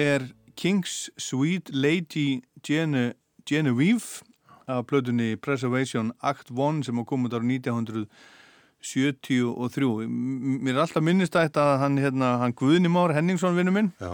[0.01, 0.20] er
[0.60, 3.12] King's Sweet Lady Gene,
[3.48, 4.22] Genevieve
[4.70, 11.35] af plötunni Preservation Act 1 sem kom út ára 1973 M- mér er alltaf minnist
[11.36, 14.12] að þetta að hann, hérna, hann Guðni Már Henningsson vinnu minn Já.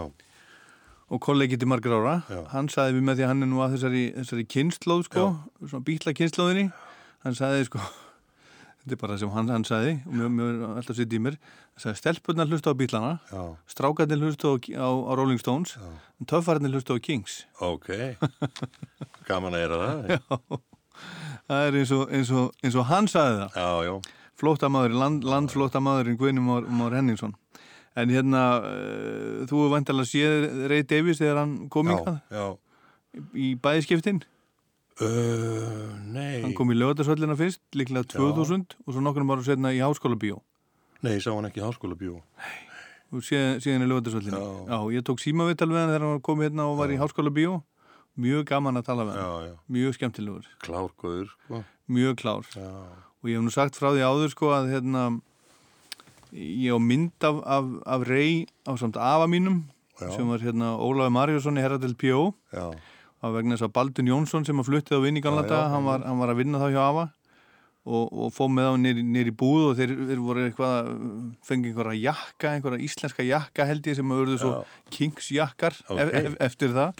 [1.09, 2.15] og kollegi til margar ára.
[2.51, 5.23] Hann sagði við með því að hann er nú að þessari, þessari kynnslóð sko,
[5.63, 6.65] svona bíla kynnslóðinni
[7.23, 7.79] hann sagði sko
[8.87, 11.35] þetta er bara það sem hann, hann sagði og mjög, mjög alltaf sitt í mér.
[11.75, 13.09] Hann sagði stelpunnar hlusta á bílana
[13.67, 15.73] strákarnir hlusta á, á, á Rolling Stones
[16.31, 17.41] töffarnir hlusta á Kings.
[17.59, 17.89] Ok,
[19.29, 20.13] gaman að gera það.
[20.13, 20.21] Já,
[21.49, 24.13] það er eins og, eins og, eins og hann sagði það.
[24.37, 27.33] Flótamaðurinn, land, landflótamaðurinn Guðni Már, Már Henningsson.
[27.97, 32.55] En hérna, uh, þú er vantilega að séð Ray Davies þegar hann kom ykkar
[33.33, 34.21] í bæðiskiptin
[34.97, 36.41] Uh, nei.
[36.41, 40.39] Hann kom í lögatarsvöllina fyrst, líklega 2000 og svo nokkurnar bara setna í háskóla bíó
[41.05, 42.15] Nei, ég sá hann ekki í háskóla bíó.
[43.13, 44.39] og síðan, síðan í lögatarsvöllina
[44.71, 44.79] Já.
[44.97, 47.59] ég tók símavital við hann þegar hann kom hérna og var í háskóla bíó
[48.17, 49.55] Mjög gaman að tala við hann Já, já.
[49.77, 51.61] Mjög skemmtilegur Klárgóður, sko.
[51.93, 52.67] Mjög klár Já.
[53.21, 55.05] og ég hef nú sagt frá því áður sko að hérna
[56.33, 59.61] ég á mynd af, af, af rey á samt afa mínum
[60.01, 60.09] Já.
[60.17, 62.33] sem var hérna Ólafur Marjusson í Herra del P.O.
[62.49, 62.73] Já.
[63.17, 65.49] Á vegna þess að Baldun Jónsson sem að fluttið á vinn í gamla Já, já,
[65.55, 67.05] daga, hann, hann var að vinna þá hjá afa
[67.87, 70.73] og, og fóð með á nýri búð og þeir, þeir voru eitthvað
[71.47, 74.51] fengið einhverja jakka, einhverja íslenska jakka held ég sem að verðu svo
[74.93, 75.97] Kings jakkar Ok.
[76.03, 76.91] ef, ef, eftir það.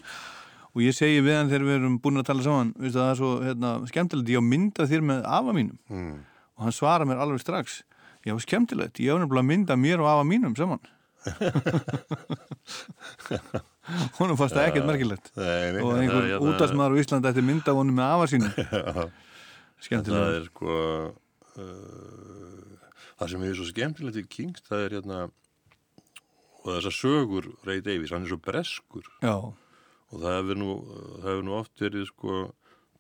[0.77, 3.17] Og ég segi við hann þegar við erum búin að tala saman veistu, það er
[3.19, 5.77] svo hérna, skemmtilegt, ég á mynda þér með afa mínum.
[5.91, 6.17] Mm.
[6.57, 7.65] og hann svara mér alveg strax
[8.25, 10.81] já, skemmtilegt, ég á nefnilega að mynda mér og afa mínum saman
[14.19, 14.89] honum fannst það ekkert Já.
[14.91, 18.51] merkilegt Nei, og einhver er hérna- útastmaður á Íslandi ætti mynda honum með afa sínu
[18.57, 19.07] Já.
[19.87, 20.23] Skemmtilega.
[20.27, 20.77] Það er sko
[21.61, 22.77] uh,
[23.17, 25.19] það sem er svo skemmtilegt í Kings það er hérna
[26.67, 29.35] og þessar sögur Ray Davies, hann er svo breskur Já.
[29.37, 30.71] og það hefur nú,
[31.23, 32.41] hefur nú oft verið sko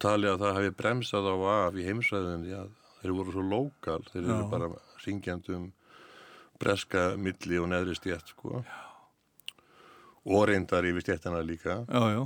[0.01, 2.69] talið að það hefði bremsað á af í heimsæðinni að
[3.01, 4.47] þeir voru svo lokal, þeir eru Já.
[4.53, 4.69] bara
[5.03, 5.67] syngjandum
[6.61, 8.61] breska milli og neðri stjætt sko
[10.27, 12.23] og reyndar yfir stjættina líka Já, já.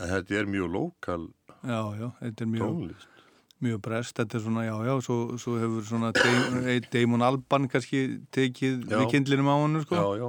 [0.00, 1.24] en þetta er mjög lokal
[1.66, 3.16] já, já, þetta er mjög tónlist
[3.60, 6.12] mjög brest, þetta er svona, já, já svo, svo hefur svona
[6.94, 9.98] Damon, Alban kannski tekið við kindlinum á hann sko.
[9.98, 10.28] Já, já.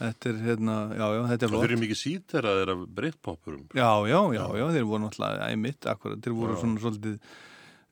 [0.00, 3.90] þetta er hérna, já, já, þetta er flott þeir eru mikið síteraðir af breyttpoppurum Já,
[4.08, 6.60] já, já, já, þeir voru náttúrulega æmitt, akkurat, þeir voru Já.
[6.62, 7.18] svona svolítið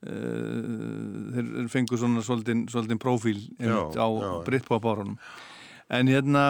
[0.09, 4.31] uh, þeir fengu svona svolítið, svolítið Já, á já.
[4.48, 5.18] Britpop árunum
[5.93, 6.44] en hérna,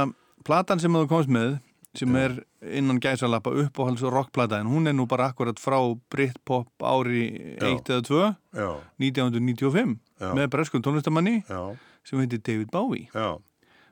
[0.47, 1.56] platan sem þú komst með
[1.94, 2.34] sem er
[2.74, 5.78] innan gæsalappa uppáhalds og rockplata en hún er nú bara akkurat frá
[6.10, 7.70] Britpop ári Já.
[7.70, 8.22] 1 eða 2
[8.58, 8.70] Já.
[8.98, 10.30] 1995 Já.
[10.34, 11.76] með breskum tónlistamanni Já.
[12.04, 13.08] sem heitir David Bowie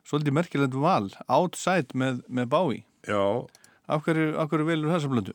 [0.03, 2.85] svolítið merkilegt val, Outside með, með Bowie
[3.87, 5.35] af hverju, af hverju velur þessa blöndu?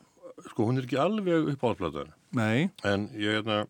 [0.52, 2.70] Sko, hún er ekki alveg uppáhaldsplatan Nei.
[2.84, 3.64] En ég er hérna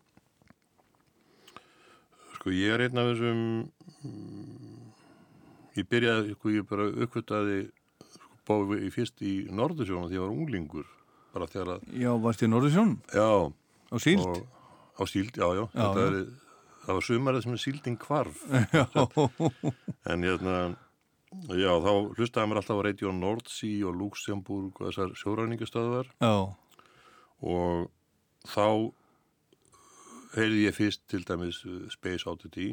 [2.38, 3.70] Sko, ég er af þessum
[5.78, 7.68] Ég byrjaði, sko, ég bara uppvitaði
[8.78, 10.88] í fyrst í Norðursjónu því ég var unglingur
[11.34, 12.94] bara þegar að Já, varst í Norðursjón?
[13.14, 13.30] Já.
[13.88, 14.26] Á síld?
[14.26, 14.42] Og,
[14.98, 15.64] á síld, já, já.
[15.72, 16.04] Já, Þetta.
[16.08, 16.28] Er,
[16.84, 18.44] það var sumarið sem er síldin kvarf.
[18.74, 18.84] Já.
[20.08, 20.54] En hérna,
[21.52, 26.08] já, þá hlustaði mér alltaf á Radio Nordsea og Luxemburg og þessar sjóræningastöðvar.
[26.24, 26.34] Já.
[27.44, 27.90] Og
[28.48, 28.66] þá
[30.38, 32.70] heyrði ég fyrst til dæmis uh, Space Oddity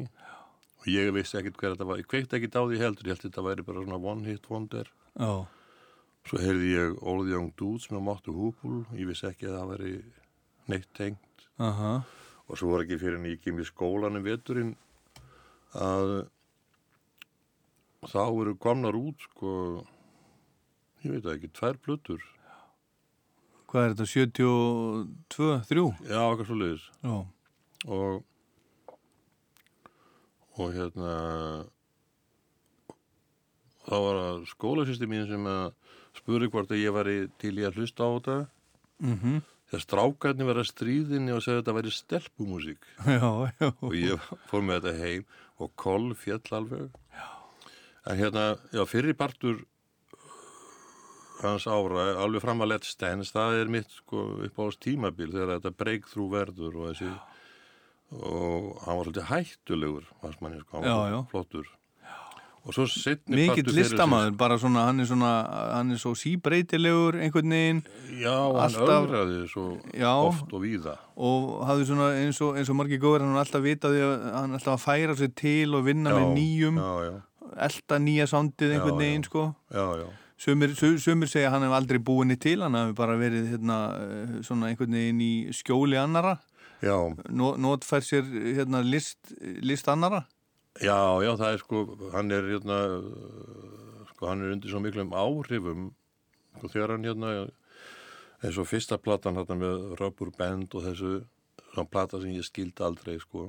[0.80, 2.00] og ég vissi ekkert hver þetta var.
[2.00, 4.48] Ég kveikt ekkert á því heldur, ég held að þetta væri bara svona one hit
[4.52, 4.90] wonder.
[5.16, 5.32] Já.
[6.26, 9.68] Svo heyrði ég All the Young Dudes með Mottu Húbúl, ég vissi ekki að það
[9.72, 9.92] væri
[10.72, 11.44] neitt tengt.
[11.62, 11.92] Aha.
[12.46, 14.72] Og svo var ekki fyrir en ég kem í skólanum veturinn
[15.76, 16.26] að
[18.10, 19.52] þá eru komnar út sko,
[21.06, 22.22] ég veit ekki, tvær plötur.
[23.70, 25.86] Hvað er þetta, 72, 3?
[26.10, 26.90] Já, eitthvað svo leiðis.
[27.06, 27.16] Já.
[27.86, 28.24] Og
[30.56, 31.14] og hérna
[33.86, 35.66] þá var það skólasýsti mín sem að
[36.20, 38.36] spurði hvort að ég væri til í að hlusta á þetta
[38.96, 39.42] Mhm.
[39.68, 43.30] þegar strákarnir var að stríðinni og segja að þetta væri stelpumúsík Já,
[43.60, 43.68] já.
[43.82, 45.24] og ég fór með þetta heim
[45.60, 47.26] og koll fjall alveg já.
[48.06, 49.64] en hérna, já, fyrir partur
[51.42, 55.32] hans ára alveg fram að Let's Dance það er mitt sko upp á þess tímabil
[55.34, 57.10] þegar þetta breakthrough verður og þessi
[58.16, 61.18] og hann var svolítið hættulegur fannst manni, sko, hann Já, var já.
[61.32, 61.66] flottur
[62.74, 65.30] fyrir listamaður, bara svona, hann er svona,
[65.76, 67.82] hann er svo síbreytilegur einhvern veginn.
[68.18, 69.66] Já, hann ögraði svo
[70.26, 70.96] oft og víða.
[71.16, 74.74] Og hafði svona eins og, eins og margir góður, hann alltaf vitaði að hann alltaf
[74.76, 77.16] að færa sig til og vinna Já, með nýjum, já, já.
[77.68, 79.02] elda nýja sándið einhvern Já, já.
[79.04, 79.46] veginn, sko.
[79.72, 80.08] Já, já.
[80.36, 84.42] Sumir, su- sumir segja hann hef aldrei búinni til, hann hef bara verið hérna, eh,
[84.44, 86.34] svona einhvern veginn í skjóli annara.
[86.84, 86.98] Já.
[87.32, 88.26] Nó, Notfær sér
[88.58, 89.16] hérna, list,
[89.64, 90.26] list annara.
[90.82, 91.82] Já, já, það er sko,
[92.12, 92.78] hann er hérna,
[94.12, 95.86] sko, hann er undir svo miklum áhrifum,
[96.58, 97.30] sko, þegar hann hérna,
[98.44, 101.12] eins og fyrsta platan hérna með Rubber Band og þessu,
[101.72, 103.48] svona plata sem ég skildi aldrei, sko,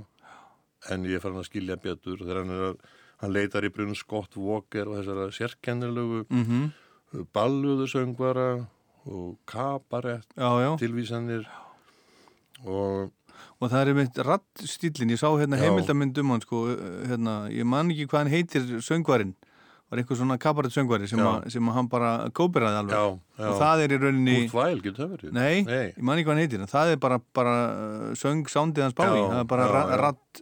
[0.94, 2.82] en ég farin að skilja betur, þegar hann er að,
[3.24, 6.68] hann leitar í brunn Scott Walker og þessara sérkennilegu Mhm.
[7.34, 8.68] balluðu söngvara
[9.08, 10.28] og kabarett
[10.78, 11.48] tilvísanir
[12.66, 13.12] og
[13.62, 15.66] Og það er einmitt rattstílinn, ég sá hérna Já.
[15.68, 16.64] heimildamynd um hann sko,
[17.10, 19.32] hérna, ég man ekki hvað hann heitir söngvarinn,
[19.90, 22.94] var einhver svona kabarett söngvari sem, að- sem hann bara kóperaði alveg.
[22.98, 23.48] Já, já.
[23.50, 24.36] Og það er í rauninni...
[24.54, 25.32] Weill, getur það verið?
[25.38, 25.86] Nei, Nei.
[25.96, 29.08] ég man ekki hvað hann heitir, það er bara, bara uh, söng sándið hans bái,
[29.16, 30.02] það er bara já, ra- já.
[30.04, 30.42] ratt,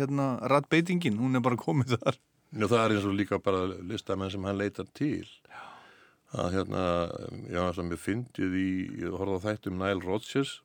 [0.00, 2.18] hérna, rattbeitingin, hún er bara komið þar.
[2.56, 5.26] Já, það er eins og líka bara listamenn sem hann leitar til.
[6.36, 6.84] Að hérna,
[7.52, 8.68] já, sem ég fyndið í,
[9.04, 10.56] ég horfði á þættum Nile Rodgers,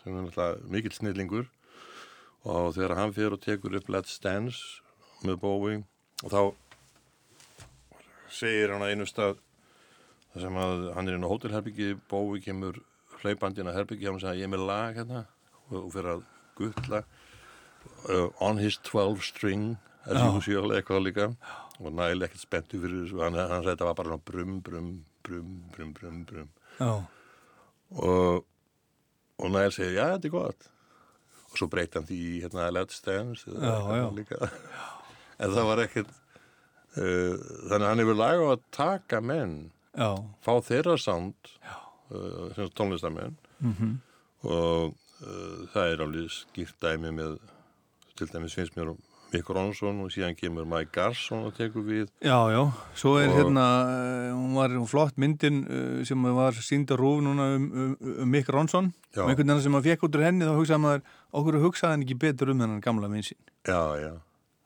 [0.00, 1.48] sem er náttúrulega mikill snillingur,
[2.48, 4.80] og þegar hann fyrir og tekur upp Let's Dance
[5.26, 5.82] með Bowie,
[6.24, 6.40] og þá
[8.32, 9.40] segir hann að einu stað,
[10.32, 12.80] þar sem að hann er inn á hótelherbyggi, Bowie kemur
[13.20, 15.24] hlaupandinn að herbyggi, hann segir að ég er með lag hérna,
[15.68, 16.26] og, og fyrir að
[16.60, 17.02] guttla,
[18.08, 19.72] uh, on his 12 string,
[20.08, 20.22] Já.
[20.32, 21.32] usual, eitthvað líka,
[21.80, 24.92] og næl ekkert spenntu fyrir þessu, hann, hann sagði þetta var bara brum, brum,
[25.26, 26.48] brum, brum, brum, brum.
[26.78, 26.92] Já.
[28.00, 28.46] Og,
[29.40, 30.68] og næl segir, já, þetta er gott.
[31.50, 33.00] Og svo breytti hann því hérna Let's
[33.98, 34.06] já.
[34.20, 34.50] Líka.
[35.40, 36.08] En það var ekkert,
[37.00, 37.36] uh,
[37.70, 39.54] þannig að hann hefur lag á að taka menn,
[39.96, 40.10] Já.
[40.44, 41.34] fá þeirra sound,
[42.12, 43.94] uh, sem tónlistamenn, Mhm.
[44.44, 44.92] og
[45.24, 47.38] uh, það er alveg skýrt dæmi með,
[48.16, 48.92] til dæmis finnst mér
[49.32, 52.08] Mick Ronson og síðan kemur Mike Garson og tekur við.
[52.24, 52.62] Já, já,
[52.98, 57.46] svo er hérna, uh, hún var flott myndin uh, sem var sínd á rúf núna
[57.56, 57.92] um, um,
[58.24, 59.22] um Mick Ronson Já.
[59.22, 61.06] og einhvern veginn sem að fekk út úr henni þá hugsaði maður,
[61.40, 63.38] okkur hugsaði hann ekki betur um þennan gamla vinsinn.
[63.68, 64.12] Já, já.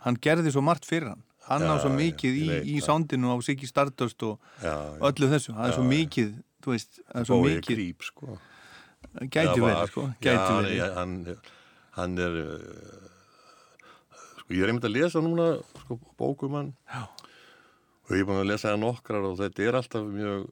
[0.07, 1.23] Hann gerði svo margt fyrir hann.
[1.45, 4.39] Hann Já, á svo já, mikið ég í, veit í sándinu á Siggy Stardust og
[4.65, 5.01] Já, já.
[5.11, 5.53] öllu þessu.
[5.53, 5.91] Það er Já, svo já.
[5.93, 6.31] mikið,
[6.65, 7.69] þú veist, er svo er mikið.
[7.77, 8.39] gríp, sko.
[9.29, 10.95] Gæti Já, verið, sko, já, gæti verið.
[10.97, 11.13] Hann,
[11.99, 13.11] hann er, uh,
[14.45, 15.49] sko, ég er einmitt að lesa núna,
[15.85, 16.75] sko, bókum hann.
[16.93, 17.07] Já.
[18.05, 20.45] Og ég er búin að lesa það nokkrar og þetta er alltaf mjög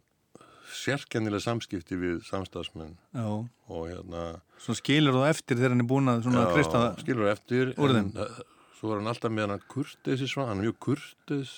[0.73, 2.95] sérkennilega samskipti við samstagsmenn.
[3.21, 4.23] Og hérna...
[4.63, 8.09] Svo skilur þú eftir þegar hann er búin að Já, kristna skilur eftir úr en
[8.17, 8.41] uh,
[8.79, 11.53] svo er hann alltaf með hann kurtis í svona, hann er mjög kurtis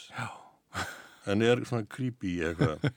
[1.31, 2.85] en er svona creepy eitthvað.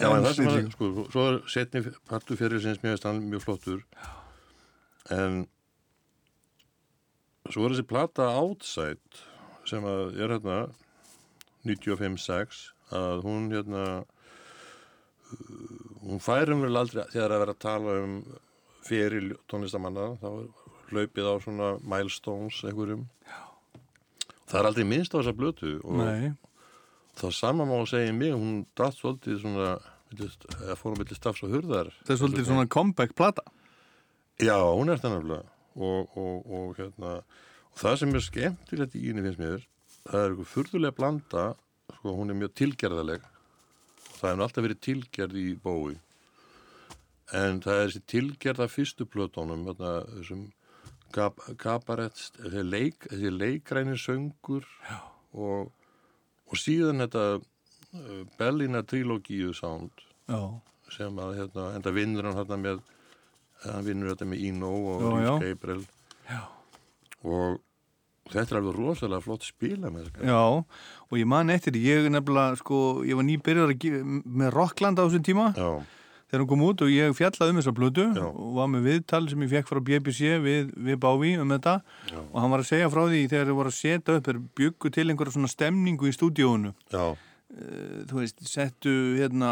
[0.00, 3.20] Já, en það sem hann, sko, svo er setni partu fyrir sinns mér veist hann
[3.28, 3.84] mjög flottur.
[5.14, 5.44] En
[7.52, 9.22] svo er þessi plata Outside
[9.68, 10.58] sem að er hérna
[11.64, 12.60] 95-6
[12.94, 13.84] að hún hérna
[16.04, 18.18] hún færum vel aldrei þegar að vera að tala um
[18.84, 20.48] fyrir tónlistamanna þá er
[20.90, 23.06] hlaupið á svona milestones einhverjum.
[24.44, 26.34] Það er aldrei minnst á þessa blötu og Nei.
[27.16, 29.72] það sama má segja um mig hún datt svolítið svona
[30.14, 31.90] eða fórum millir stafs og hurðar.
[32.04, 33.42] Það er svolítið svona comeback plata.
[34.38, 37.18] já, hún er það nefnilega og, og, og hérna
[37.74, 39.68] og það sem er skemmtilegt í íni finnst mér
[40.04, 41.44] það er eitthvað furðulega blanda
[41.98, 43.30] sko, hún er mjög tilgerðaleg
[44.14, 45.94] það hefur alltaf verið tilgerð í bói
[47.34, 50.44] en það er þessi tilgerð af fyrstu plötunum þarna, þessum
[51.14, 54.66] kabarett þessi, leik, þessi leikræni söngur
[55.32, 55.70] og,
[56.50, 60.40] og síðan þetta uh, Bellina trilogíu sound Já.
[60.94, 62.82] sem að hérna, enda vinnur hann hérna með
[63.72, 65.34] hann vinnur þetta með Ino og Já, já.
[65.44, 65.82] Gabriel
[66.30, 66.40] Já.
[67.24, 67.58] og
[68.32, 70.38] þetta er alveg rosalega flott spila með þetta Já,
[71.10, 73.74] og ég man eftir, ég nefnilega, sko, ég var nýbyrjar
[74.24, 75.68] með Rockland á þessum tíma Já.
[76.30, 79.44] þegar hún kom út og ég fjallaði um þessa blödu og var með viðtal sem
[79.44, 81.76] ég fekk frá BBC við, við Bávi um þetta
[82.10, 82.18] Já.
[82.24, 85.08] og hann var að segja frá því þegar þau voru að setja upp byggu til
[85.12, 87.06] einhverja svona stemningu í stúdíónu Já.
[88.08, 89.50] Þú veist, settu hérna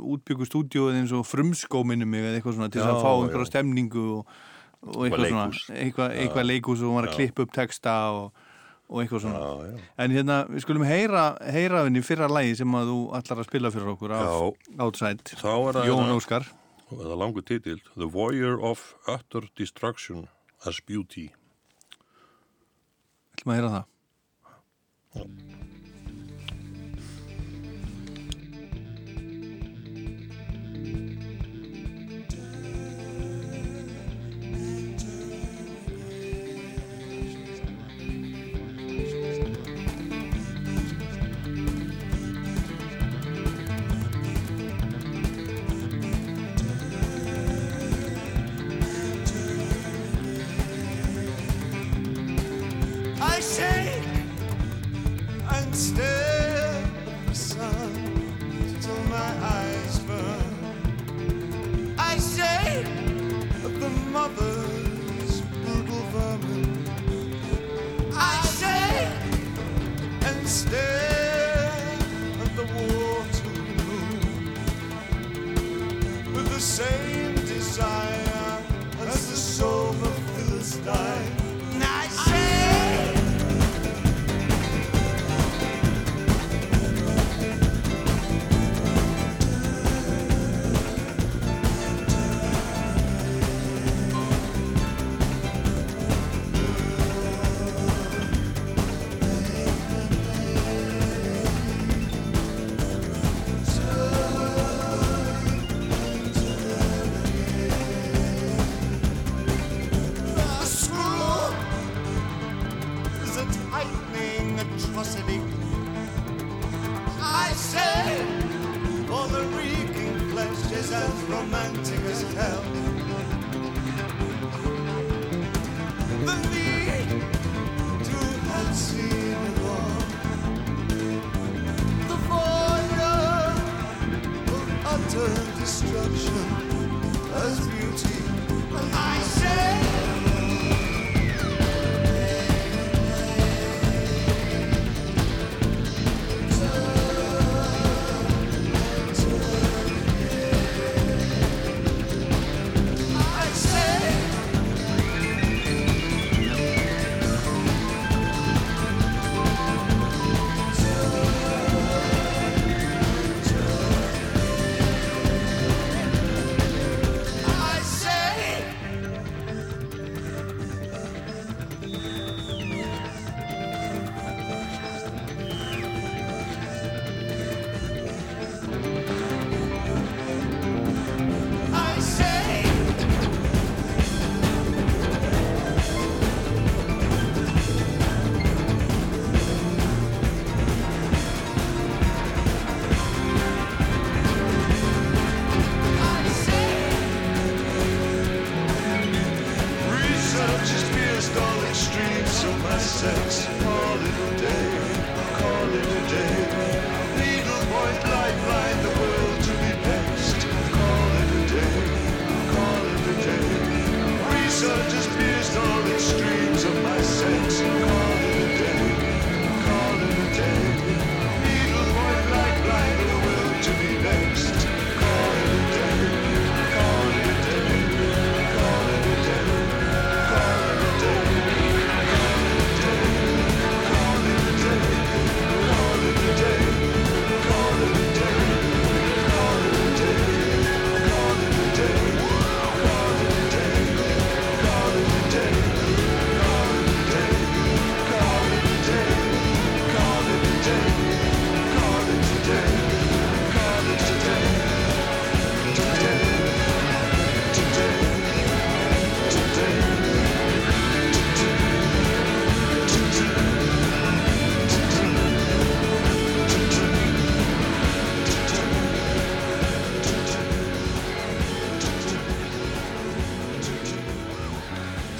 [0.00, 3.18] útbyggu stúdíóið eins og frumskóminu mig eða eitthvað svona til Já, að fá já.
[3.26, 4.32] einhverja stemningu og,
[4.88, 5.44] og eitthvað svona.
[5.76, 6.22] eitthvað, Já.
[6.24, 7.16] eitthvað leikus og var að Já.
[7.20, 8.40] klippa upp texta og,
[8.88, 9.38] og eitthvað svona.
[9.44, 9.84] Já, já.
[10.06, 13.48] en hérna, við skulum heyra heyra af henni fyrra lægi sem að þú ætlar að
[13.52, 14.16] spila fyrir okkur
[15.70, 16.50] er það Jón hérna- Óskar.
[16.92, 17.80] Það er langur titill.
[17.96, 20.26] The Warrior of Utter Destruction
[20.66, 21.30] as Beauty.
[23.38, 23.84] Ætlum að heyra það.
[25.12, 25.51] Thank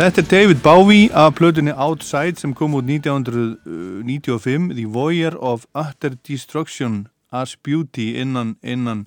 [0.02, 6.16] Þetta er David Bowie af plötunni Outside sem kom út 1995 The Voyeur of Utter
[6.26, 9.04] Destruction as Beauty innan, innan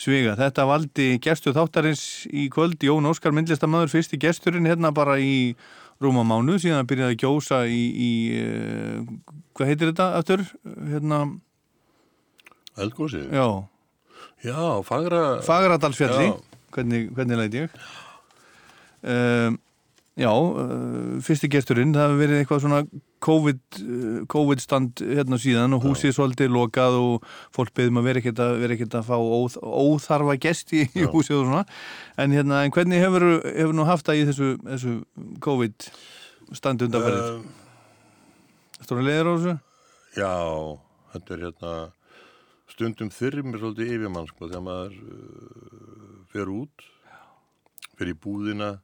[0.00, 0.32] svega.
[0.38, 5.52] Þetta valdi gestu þáttarins í kvöld Jón Óskar myndlistamöður fyrsti gesturinn hérna bara í
[6.00, 9.02] rúma mánu síðan að byrjaði að gjósa í, í uh,
[9.52, 10.44] hvað heitir þetta aftur?
[10.94, 11.18] Hérna,
[12.80, 13.28] Eldgósið?
[13.36, 13.68] já,
[14.40, 15.42] Já, fagra...
[15.44, 16.30] Fagradalsfjalli
[16.72, 17.76] hvernig, hvernig læt ég
[19.04, 19.60] um,
[20.22, 22.80] Já, uh, fyrsti gesturinn það hefur verið eitthvað svona
[23.26, 27.24] COVID, uh, COVID stand hérna síðan og húsið svolítið lokað og
[27.54, 31.40] fólk beðum að vera ekkert að, vera ekkert að fá óþ, óþarfa gesti í húsið
[31.40, 31.64] og svona
[32.22, 34.94] en, hérna, en hvernig hefur, hefur nú haft það í þessu, þessu
[35.48, 35.88] COVID
[36.54, 37.42] standi undanferðið?
[37.42, 37.58] Uh,
[38.82, 39.56] Stóra leiður á þessu?
[40.18, 40.32] Já,
[41.16, 41.74] þetta er hérna
[42.70, 46.88] stundum þyrmir svolítið yfirmann sko þegar maður uh, fer út
[47.98, 48.76] fer í búðina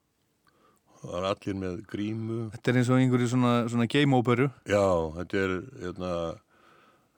[1.03, 2.39] það er allir með grímu.
[2.55, 4.85] Þetta er eins og einhverju svona, svona game-óperu Já,
[5.19, 5.55] þetta er
[5.85, 6.13] hérna,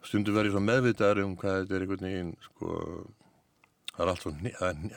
[0.06, 2.74] stundum verið svo meðvitaður um hvað þetta er einhvern veginn sko,
[3.96, 4.12] það er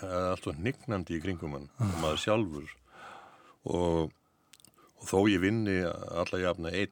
[0.03, 1.93] er alltaf nignandi í kringum hann, Ah.
[2.01, 2.67] maður sjálfur.
[3.65, 4.11] Og,
[4.99, 6.91] og þó ég vinni alla jafna einn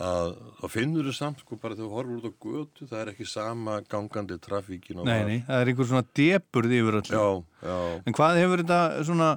[0.00, 0.30] að
[0.62, 3.26] þá finnur þú samt sko bara þegar þú horfur út á götu það er ekki
[3.28, 7.18] sama gangandi trafíkin og Nei, nei, það er einhver svona deburð yfir öllu.
[7.18, 7.26] Já,
[7.68, 7.76] já.
[8.08, 8.80] En hvað hefur þetta
[9.10, 9.28] svona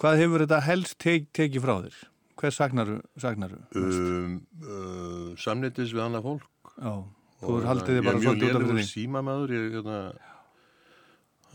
[0.00, 1.98] hvað hefur þetta helst tek, tekið frá þér?
[2.36, 2.96] Hver sagnaru?
[3.20, 3.58] sagnaru?
[3.80, 6.94] um, uh, samnýttis við annað fólk Já,
[7.40, 8.90] þú er haldið þig bara ég er svolítið út af mjög fyrir lélegur þig.
[8.92, 10.00] símamaður ég, hérna,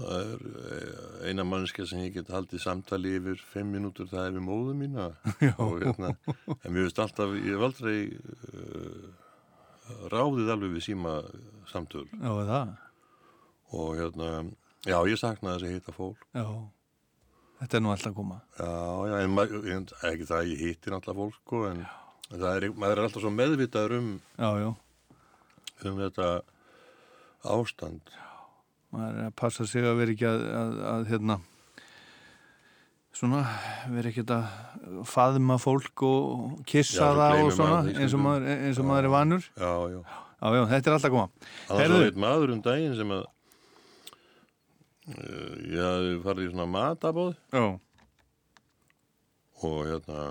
[0.02, 4.36] Það er eh, eina mannskja sem ég get haldið samtali yfir fimm mínútur, það er
[4.38, 5.08] við móðu mína.
[5.62, 6.14] og, hérna,
[6.56, 7.98] en mér veist alltaf, ég hef aldrei
[8.56, 9.10] uh,
[10.14, 11.18] ráðið alveg við síma
[11.70, 12.08] samtöl.
[12.16, 12.72] Já, er það.
[13.82, 14.30] Og hérna,
[14.88, 16.26] já, ég saknaði þess að hitta fólk.
[16.34, 16.48] Já,
[17.62, 18.40] þetta er nú alltaf koma.
[18.58, 18.72] Já,
[19.12, 21.86] já, en ma- en ekki það að ég hitti náttúrulega fólk, sko, en
[22.32, 24.10] er, maður er alltaf svo meðvitaður um,
[24.40, 24.70] Já, já.
[25.92, 26.28] um þetta
[27.52, 28.02] ástand.
[28.92, 31.38] maður er að passa sig að vera ekki að, að, að hérna
[33.16, 33.42] svona,
[33.92, 38.24] vera ekki að faðma fólk og kissa Já, það og svona maður því eins og
[38.26, 40.02] maður, eins og maður er vanur Já, já.
[40.02, 41.28] já, já, þetta er alltaf koma
[41.68, 43.24] Það var svo eitt maður um daginn sem að
[45.08, 47.66] ég hafði farið í svona matabóð Já.
[49.62, 50.24] og hérna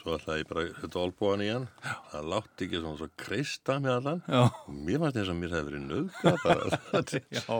[0.00, 1.64] svo ætlaði ég bara að setja olbúan í hann.
[2.08, 4.20] Það látti ekki svona svo kreista með allan.
[4.32, 4.38] Já.
[4.48, 6.78] og mér fannst eins og mér hefði verið nöðga bara.
[7.36, 7.58] Já,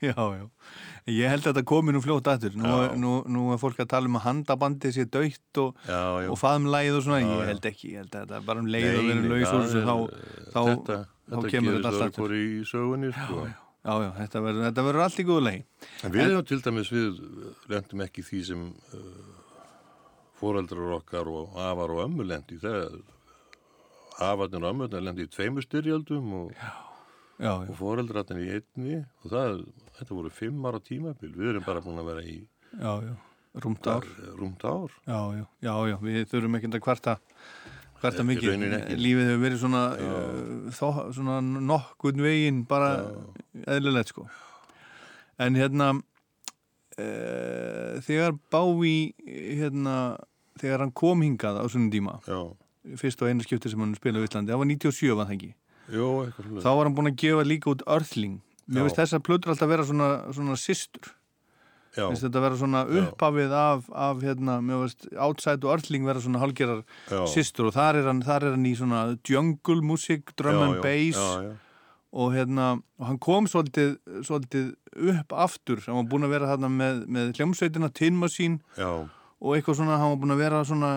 [0.00, 0.44] já, já.
[1.10, 2.54] Ég held að þetta komi nú fljótt aftur.
[2.56, 7.00] Nú, nú, nú er fólk að tala um að handabandi sé döitt og, og faðumlægið
[7.00, 9.10] og svona, ég held ekki ég held að þetta er bara um leið Nei, og
[9.10, 9.96] verið laus er- þá,
[10.54, 12.36] þá, þetta, þá þetta kemur gerist þetta allt örugglega aftur.
[12.38, 13.42] í sögunni sko.
[13.42, 16.92] já, já, þetta verður, þetta verður allt í góðu leið En við erum til dæmis
[16.92, 17.22] við
[17.72, 19.30] lendum ekki því sem uh,
[20.40, 22.60] foreldrar okkar og afar og ömmur lendi
[24.20, 26.70] afarnir og ömmurnar lendi í tveimur styrjaldum og, já,
[27.40, 27.52] já.
[27.56, 29.00] og foreldrarnir í einni.
[29.24, 29.64] Og það,
[29.98, 31.32] þetta voru fimm ára tímabil.
[31.36, 33.14] Við erum bara búin að vera í já, já,
[33.64, 34.08] rúmt ár.
[34.38, 34.96] rúmt ár.
[35.06, 37.16] Já, já, já, já, við þurfum ekki að kvarta
[38.00, 38.52] kvarta Í mikið,
[38.96, 40.00] lífið hefur verið svona uh,
[40.74, 42.90] þó, svona nokkurn veginn bara
[43.66, 44.22] eðlilegt sko.
[45.40, 46.00] En hérna uh,
[48.06, 49.96] þegar Bávi hérna,
[50.60, 52.40] þegar hann kom hingað á svona díma já.
[53.00, 55.52] fyrst og einu skipti sem hann spilaði í Íslandi, það var 97 var það ekki?
[55.90, 56.08] Jó,
[56.62, 58.36] þá var hann búin að gefa líka út Earthling.
[58.70, 61.06] Mér finnst þessar plötur alltaf vera svona, svona systur
[61.96, 66.84] Finnst þetta vera svona upphafið af, af hérna, veist, Outside og Earthling vera svona hálgerar
[67.10, 67.24] Já.
[67.26, 70.82] systur og þar er hann, þar er hann í svona jungle music, drum Já, and
[70.84, 71.54] bass já, já.
[72.12, 72.68] og hérna,
[72.98, 73.96] og hann kom svolítið,
[74.26, 74.74] svolítið
[75.14, 78.90] upp aftur, hann var búin að vera þarna með, með hljómsveitina Tin Machine Já.
[79.40, 80.88] og eitthvað svona, hann var búin að vera svona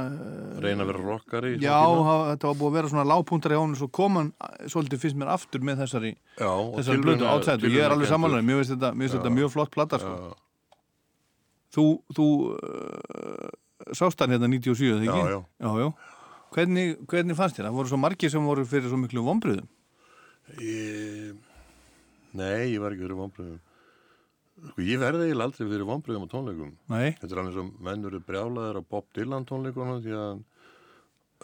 [0.62, 2.06] reyna að vera rockari Já, svona tíma.
[2.10, 5.04] ha- þetta var búið að vera svona lágpuntar í honum svo kom hann eh, svolítið
[5.08, 8.78] fyrst mér aftur með þessari, þessari blötu átsætt og ég er alveg samanlega, mér finnst
[9.18, 10.36] þetta, mjög flott plata sko.
[11.74, 15.24] Þú, þú uh, sást hann hérna 97, þegar ekki?
[15.24, 15.40] Já, já.
[15.66, 16.14] já, já.
[16.54, 17.68] Hvernig, hvernig fannst þér?
[17.70, 19.70] Það voru svo margir sem voru fyrir svo miklu vonbröðum.
[20.62, 21.38] Ég...
[22.38, 23.62] Nei, ég var ekki fyrir vonbröðum.
[24.64, 26.76] Sko, ég verði eiginlega aldrei fyrir vonbröðum á tónleikum.
[26.94, 27.08] Nei.
[27.18, 30.44] Þetta er alveg svo menn eru brjálaðir á Bob Dylan tónleikunum því að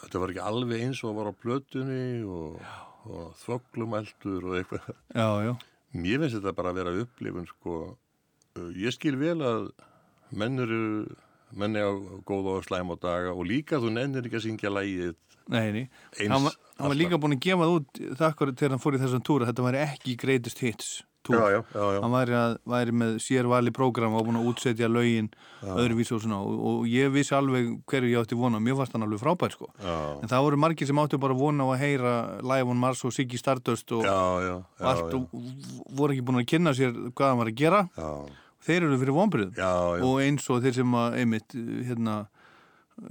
[0.04, 2.62] þetta var ekki alveg eins og var á plötunni og,
[3.10, 4.94] og þvoglumæltur og eitthvað.
[5.10, 5.52] Já, já.
[5.98, 7.80] Mér finnst þetta bara að vera upplifun, sko.
[8.78, 9.72] Ég skil vel að
[10.32, 11.06] menn eru,
[11.56, 11.94] menn er á
[12.26, 15.14] góða og slæm á daga og líka þú nennir ekki að syngja lægið
[15.50, 15.86] Nei, nei.
[16.20, 18.94] Eins Hann, var- hann var líka búin að gefa það út þakkur þegar hann fór
[18.94, 20.90] í þessum túr að þetta væri ekki greatest hits
[21.26, 21.34] túr.
[21.34, 22.00] Já, já, já, já.
[22.04, 25.26] Hann væri, að, væri með sér vali prógram og var búin að útsetja lögin
[25.60, 25.74] Já.
[25.74, 29.02] öðruvísi og svona og, og ég vissi alveg hverju ég átti vona mér fannst hann
[29.08, 32.14] alveg frábær sko en það voru margir sem áttu bara vona á að heyra
[32.46, 34.14] Live on Mars og Siggy Stardust og, Já,
[34.46, 35.28] já, og já, allt og
[35.98, 38.12] voru ekki búin að kynna sér hvað hann var að gera Já.
[38.64, 39.16] Þeir eru fyrir
[39.56, 39.70] já.
[40.04, 41.56] og eins og þeir sem að einmitt
[41.88, 42.16] hérna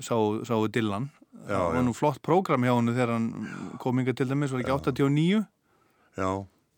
[0.05, 1.09] sáu, sáu Dylan.
[1.47, 3.27] Já, það var nú flott prógram hjá hann þegar hann
[3.81, 5.43] kom inga til dæmis, var ekki 89
[6.19, 6.29] Já.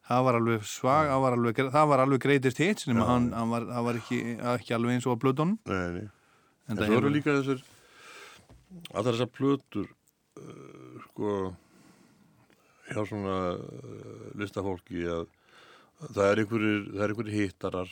[0.08, 3.50] það var alveg svag það var alveg, það var alveg greatest hits nema hann, hann
[3.52, 4.20] var, það var ekki,
[4.54, 5.24] ekki alveg eins og að
[5.72, 6.06] Nei, nei.
[6.70, 7.64] En En það eru líka þessir,
[8.94, 9.90] allar þessar plötur,
[10.40, 11.34] uh, sko,
[12.92, 15.26] hjá svona uh, listafólki að
[16.06, 17.92] það er einhverjir hittarar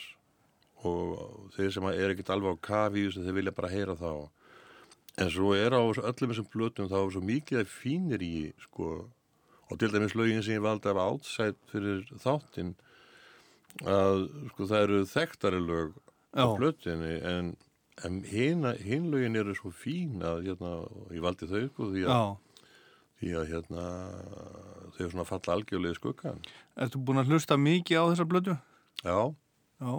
[0.86, 4.12] og þeir sem er ekkert alveg á kafi þeir vilja bara heyra þá.
[5.20, 8.34] En svo er á öllum þessum plötum þá er svo mikið að fínir í,
[8.64, 8.92] sko,
[9.70, 12.76] og til dæmis lögin sem ég valdi af outside fyrir þáttinn,
[13.86, 15.98] að sko það eru þekktari lög
[16.34, 16.54] á Já.
[16.58, 17.50] plötinni en,
[18.06, 20.72] en hina, hin lögin eru svo fín að hérna,
[21.14, 22.32] ég valdi þau sko því að,
[23.20, 23.84] því að hérna
[24.94, 26.42] þau eru svona falla algjörlega skuggan
[26.80, 28.56] Ertu búin að hlusta mikið á þessar blödu?
[29.04, 29.18] Já,
[29.82, 29.92] Já.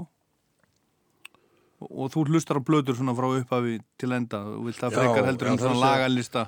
[1.81, 4.99] Og, og þú hlustar á blödur svona frá upphafi til enda og vilt það Já,
[4.99, 6.43] frekar heldur já, en svona lagalista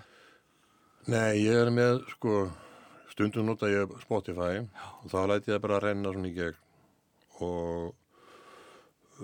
[1.10, 2.36] nei ég er með sko
[3.12, 6.62] stundum nota ég Spotify og þá læti ég það bara að renna svona í gegn
[7.44, 7.92] og,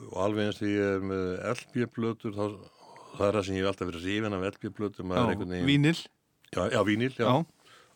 [0.10, 2.44] og alveg eins því ég er með LP-blötur þá
[3.16, 5.98] það er það sem ég hef alltaf verið rífin af LP-blötur Já, vínil.
[6.50, 7.46] Já, já vínil, já, Já.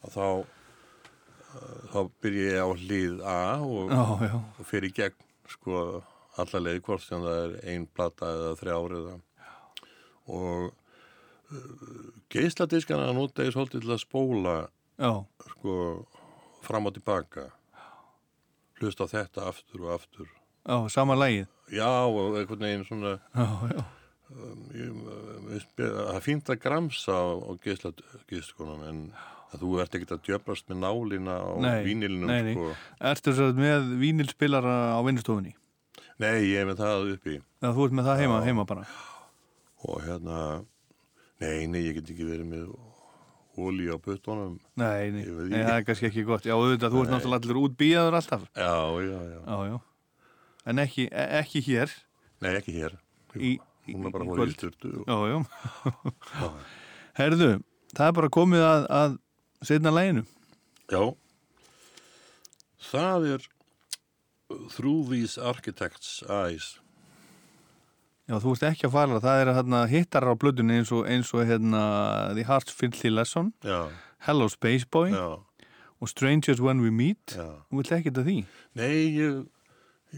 [0.04, 4.36] Að þá uh, þá byrja ég á hlið A og, Já, já.
[4.60, 5.84] og fer í gegn sko
[6.42, 9.16] alla leið hvort sem það er ein plata eða þrjár eða
[10.34, 14.56] og uh, geisladiskana nota ég svolítið til að spóla
[15.54, 15.76] sko
[16.64, 17.50] fram og tilbaka
[18.80, 20.30] hlusta þetta aftur og aftur
[20.64, 21.48] Já, sama lagið.
[21.76, 23.84] já og einhvern veginn svona Já, já.
[24.32, 29.02] um, um, það er fínt að gramsa á, geisladiskunum en
[29.54, 31.52] að þú ert ekkert að djöfrast með nálina á
[32.46, 32.56] nei.
[32.56, 32.70] sko
[33.12, 35.54] Ertu svo með vínilspilara á vinnustofunni?
[36.22, 38.46] Nei, ég er með það uppi Já, þú ert með það heima, Já.
[38.50, 38.84] heima bara.
[39.84, 40.40] og hérna
[41.44, 42.68] nei, nei, ég get ekki verið með
[43.60, 46.46] ólí á puttunum Nei, nei, nei það er kannski ekki gott.
[46.48, 48.46] Já, auðvitað, þú ert náttúrulega allir útbíjaður alltaf.
[48.58, 48.72] Já,
[49.04, 49.42] já, já.
[49.44, 49.76] Já, já.
[50.72, 51.92] En ekki, e- ekki hér.
[52.42, 52.96] Nei, ekki hér
[53.36, 53.52] Í,
[53.90, 55.10] Hún er bara fór í styrtu og...
[55.10, 55.38] Já, já.
[57.20, 57.50] Herðu,
[57.94, 59.18] það er bara komið að, að
[59.68, 60.24] setna læginu.
[60.94, 61.02] Já
[62.94, 63.46] Það er
[64.76, 66.74] Through These Architects Eyes
[68.30, 71.34] Já, þú ert ekki að fara, það er hérna hittar á blöðunni eins og, eins
[71.36, 71.82] og hérna
[72.38, 73.90] The Heart's Filthy Lesson, Já.
[74.24, 75.26] Hello Space Boy Já.
[76.00, 77.36] og Strangers When We Meet.
[77.36, 77.50] Já.
[77.68, 78.38] Þú vilt ekki þetta því?
[78.80, 79.42] Nei, ég,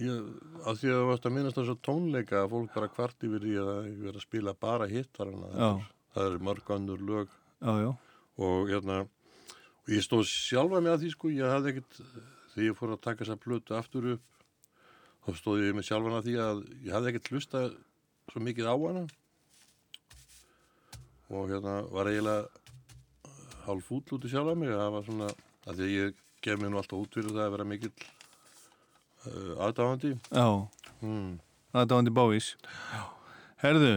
[0.04, 0.22] ég
[0.70, 3.42] að því að þú varst að minnast þess að tónleika að fólk bara kvart yfir
[3.48, 5.72] því að ég verið að spila bara hittarana Já.
[6.14, 7.34] það er mörg annur lög
[7.66, 7.92] Já, já.
[8.46, 12.00] og hérna og ég stóð sjálfa mig að því sko ég hafði ekkert,
[12.56, 14.24] þegar ég fór að taka þessa plötu aftur upp
[15.26, 17.64] þá stóð ég með sjálfan að því að ég hafði ekkert hlusta
[18.32, 19.06] svo mikið á hana
[21.36, 22.46] og hérna var eiginlega
[23.66, 25.32] hálf fúll út í sjálfa mig það var svona,
[25.66, 27.94] að því að ég gef mér nú alltaf út fyrir það að vera mikill
[29.26, 30.48] uh, aðdáðandi Já.
[31.02, 31.34] mm.
[31.76, 32.46] Það dáandi bávís.
[33.60, 33.90] Herðu,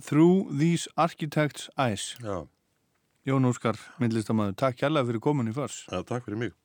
[0.00, 2.14] Through These Architects Eyes.
[2.24, 2.46] Já.
[3.28, 5.82] Jón Óskar, myndlistamæður, takk kærlega fyrir komin í förs.
[5.90, 6.56] Já, takk fyrir mig.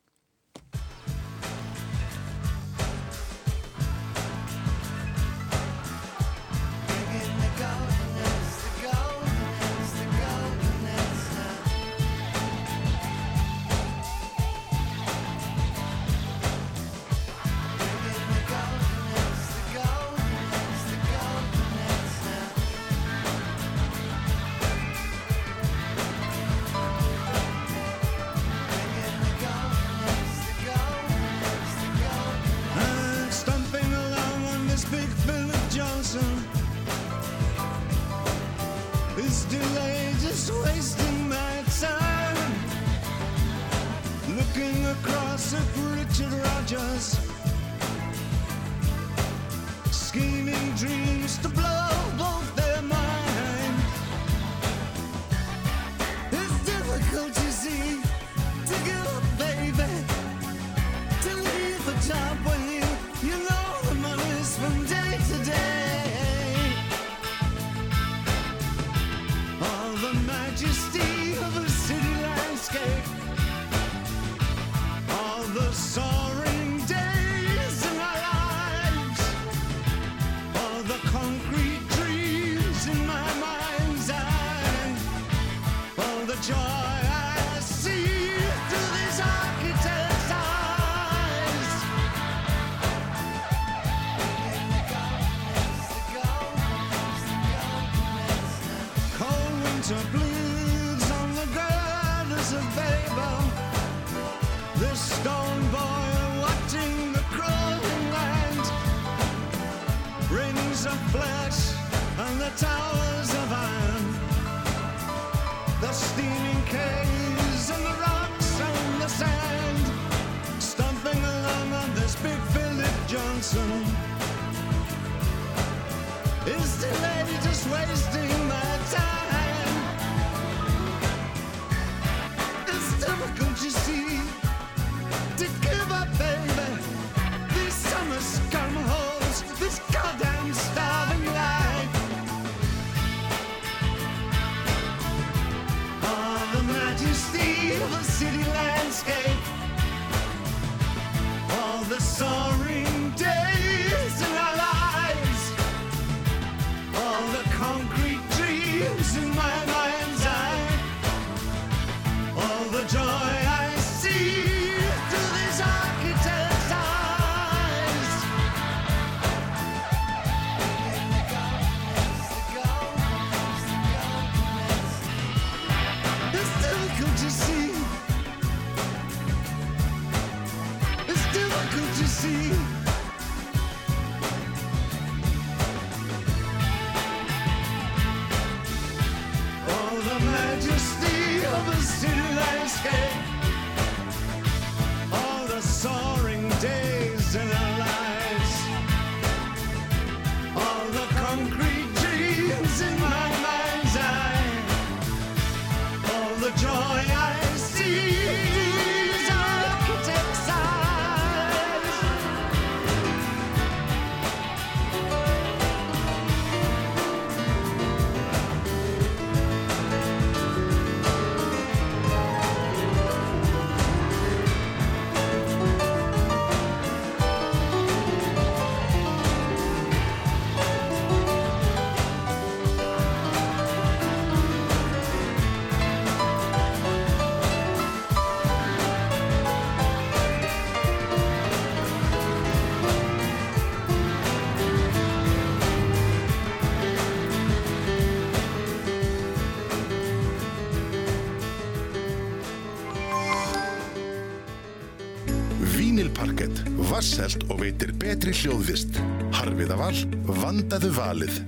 [257.19, 258.95] Vasselt og veitir betri hljóðvist.
[259.35, 259.97] Harfiða val,
[260.39, 261.39] vandaðu valið.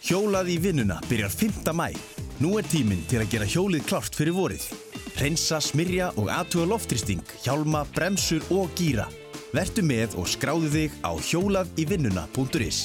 [0.00, 1.74] Hjólað í vinnuna byrjar 5.
[1.76, 1.90] mæ.
[2.40, 4.64] Nú er tíminn til að gera hjólið klárt fyrir vorið.
[5.18, 9.04] Hreinsa, smyrja og aðtuga loftrýsting, hjálma, bremsur og gíra.
[9.52, 12.78] Vertu með og skráðu þig á hjólaðívinnuna.is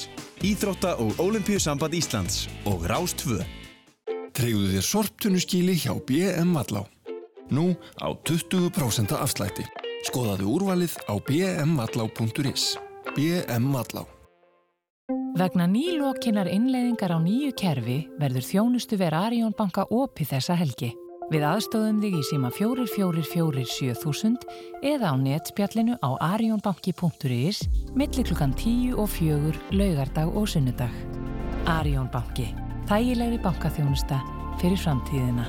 [0.44, 3.40] Íþrótta og Ólimpíusamband Íslands og Rás 2
[4.36, 6.84] Treyðu þér sorptunuskíli hjá BM Vallá.
[7.48, 7.72] Nú
[8.04, 9.83] á 20% afslætti.
[10.04, 12.76] Skoðaðu úrvalið á bmvallá.is.
[13.16, 14.04] BM Vallá.
[15.40, 20.92] Vegna nýlokinar innleiðingar á nýju kerfi verður þjónustu ver Arjón banka opið þessa helgi.
[21.32, 24.44] Við aðstóðum þig í síma 4447
[24.92, 27.64] eða á netspjallinu á arjónbanki.is
[27.96, 30.92] millir klukkan 10 og 4 laugardag og sunnudag.
[31.66, 32.52] Arjón banki.
[32.92, 34.20] Þægilegri bankaþjónusta
[34.60, 35.48] fyrir framtíðina.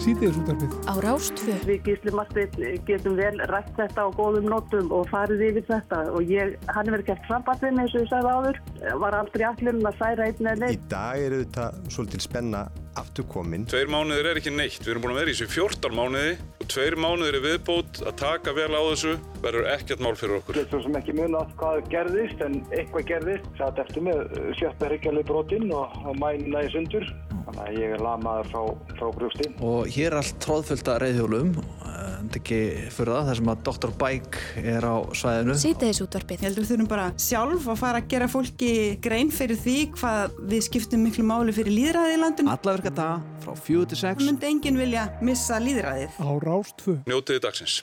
[0.00, 0.74] Sýtiðis útarpið.
[0.88, 1.54] Á Rástfö.
[1.68, 6.30] Við Gísli Marsteinn getum vel rætt þetta á góðum nótum og farið yfir þetta og
[6.32, 8.60] ég, hann hefur gert sambandin eins og ég sagði áður,
[9.02, 10.86] var aldrei allir að særa einn eða Í neitt.
[10.88, 12.62] dag er auðvitað svolítil spenna
[13.00, 13.66] afturkomin.
[13.70, 16.66] Tveir mánuðir er ekki neitt, við erum búin að vera í þessu 14 mánuði og
[16.72, 19.12] tveir mánuðir er viðbót að taka vel á þessu
[19.44, 20.62] verður ekkert mál fyrir okkur.
[20.72, 23.50] Svo sem ekki munað hvað gerðist en eitthvað gerðist.
[23.60, 24.24] Satt eftir með
[24.58, 27.06] sjötta hryggjalið brotinn og, og mænina í sundur.
[27.40, 28.60] Þannig að ég er lamaður frá,
[28.98, 29.46] frá brjósti.
[29.64, 31.50] Og hér er allt tróðfullt af reyðhjólum,
[31.90, 32.58] en ekki
[32.94, 33.92] fyrir það, þar sem að Dr.
[34.00, 35.56] Bike er á svæðinu.
[35.60, 36.36] Sýtiðis útvarpið.
[36.36, 38.70] Ég held að við þurfum bara sjálf að fara að gera fólki
[39.02, 42.54] grein fyrir því hvað við skiptum miklu máli fyrir líðræði í landinu.
[42.54, 44.20] Alla virka daga frá 4 til 6.
[44.20, 46.20] Það myndi enginn vilja missa líðræðið.
[46.20, 46.96] Á Rástfö.
[47.10, 47.80] Njótiði dagsins.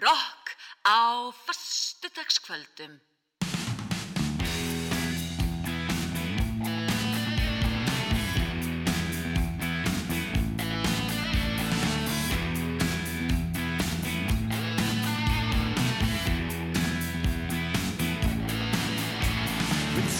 [0.00, 0.56] Rock
[0.88, 2.96] á fastudagskvöldum.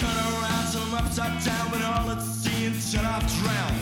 [0.07, 3.73] Turn around, turn upside down, but all sea and turn off drown.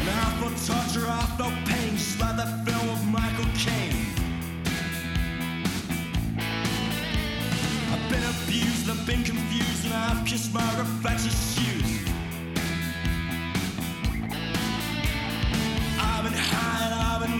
[0.00, 4.06] And half for torture, half no pain, just like that film of Michael Caine.
[7.92, 12.08] I've been abused, I've been confused, and I've kissed my reflection's shoes.
[15.98, 17.39] I've been high and I've been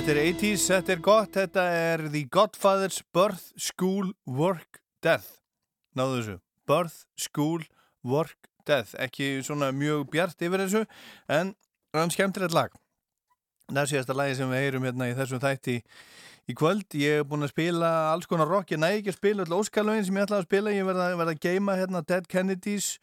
[0.00, 5.42] Þetta er 80's, þetta er gott, þetta er The Godfather's Birth, School, Work, Death.
[5.92, 6.36] Náðu þessu.
[6.70, 7.66] Birth, School,
[8.08, 8.94] Work, Death.
[8.96, 10.82] Ekki svona mjög bjart yfir þessu,
[11.28, 11.52] en
[11.92, 12.80] er skemmtilegt lag.
[13.68, 15.78] Það er síðasta lagi sem við heyrum hérna í þessum þætti
[16.48, 16.88] í kvöld.
[16.96, 20.08] Ég hef búin að spila alls konar rock, ég næði ekki að spila öll óskalögin
[20.08, 20.76] sem ég ætlaði að spila.
[20.80, 22.94] Ég verða, að geima hérna Dead Kennedys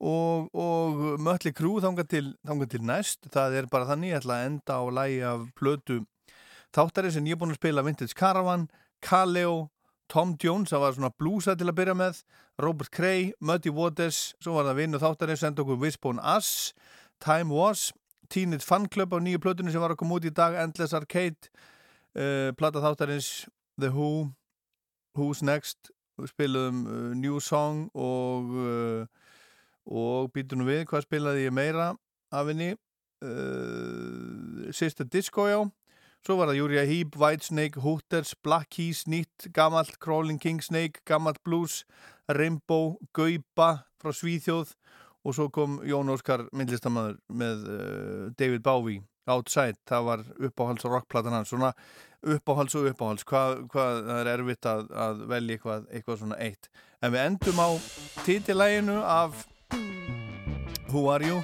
[0.00, 3.28] og, og Mötli Krú þanga til, til næst.
[3.36, 6.06] Það er bara þannig, ég ætla að enda á lagi af plötu
[6.76, 8.68] þáttari sem ég er búin að spila Vintage Caravan,
[9.04, 9.68] Kaleo,
[10.08, 12.22] Tom Jones, það var svona blúsa til að byrja með,
[12.58, 16.72] Robert Cray, Muddy Waters, svo var það vinnu þáttari, senda okkur Wishbone Ass,
[17.20, 17.92] Time Was,
[18.32, 21.52] Teenage Fan Club á nýju plötunni sem var að koma út í dag, Endless Arcade,
[22.16, 23.46] uh, plata þáttarins,
[23.80, 24.32] The Who,
[25.18, 29.32] Who's Next, við spilum uh, New Song og, uh,
[29.88, 31.92] og býtum við, hvað spilaði ég meira
[32.32, 32.74] af henni,
[34.70, 35.56] Sister Disco já,
[36.26, 41.40] Svo var það Júria Heep, Whitesnake, Hooters, Black Keys, Nýtt, Gammalt, Crawling King Snake, Gammalt
[41.46, 41.84] Blues,
[42.28, 44.74] Rainbow, Gaupa frá Svíþjóð
[45.24, 50.94] og svo kom Jón Óskar myndlistamæður með uh, David Bowie, Outside, það var uppáhalds og
[50.94, 51.74] rockplatan hans, svona
[52.24, 56.70] uppáhalds og uppáhalds, hvað, það er erfitt að, að velja eitthvað, eitthvað svona eitt.
[57.04, 57.68] En við endum á
[58.24, 59.44] títilæginu af
[60.88, 61.42] Who Are You?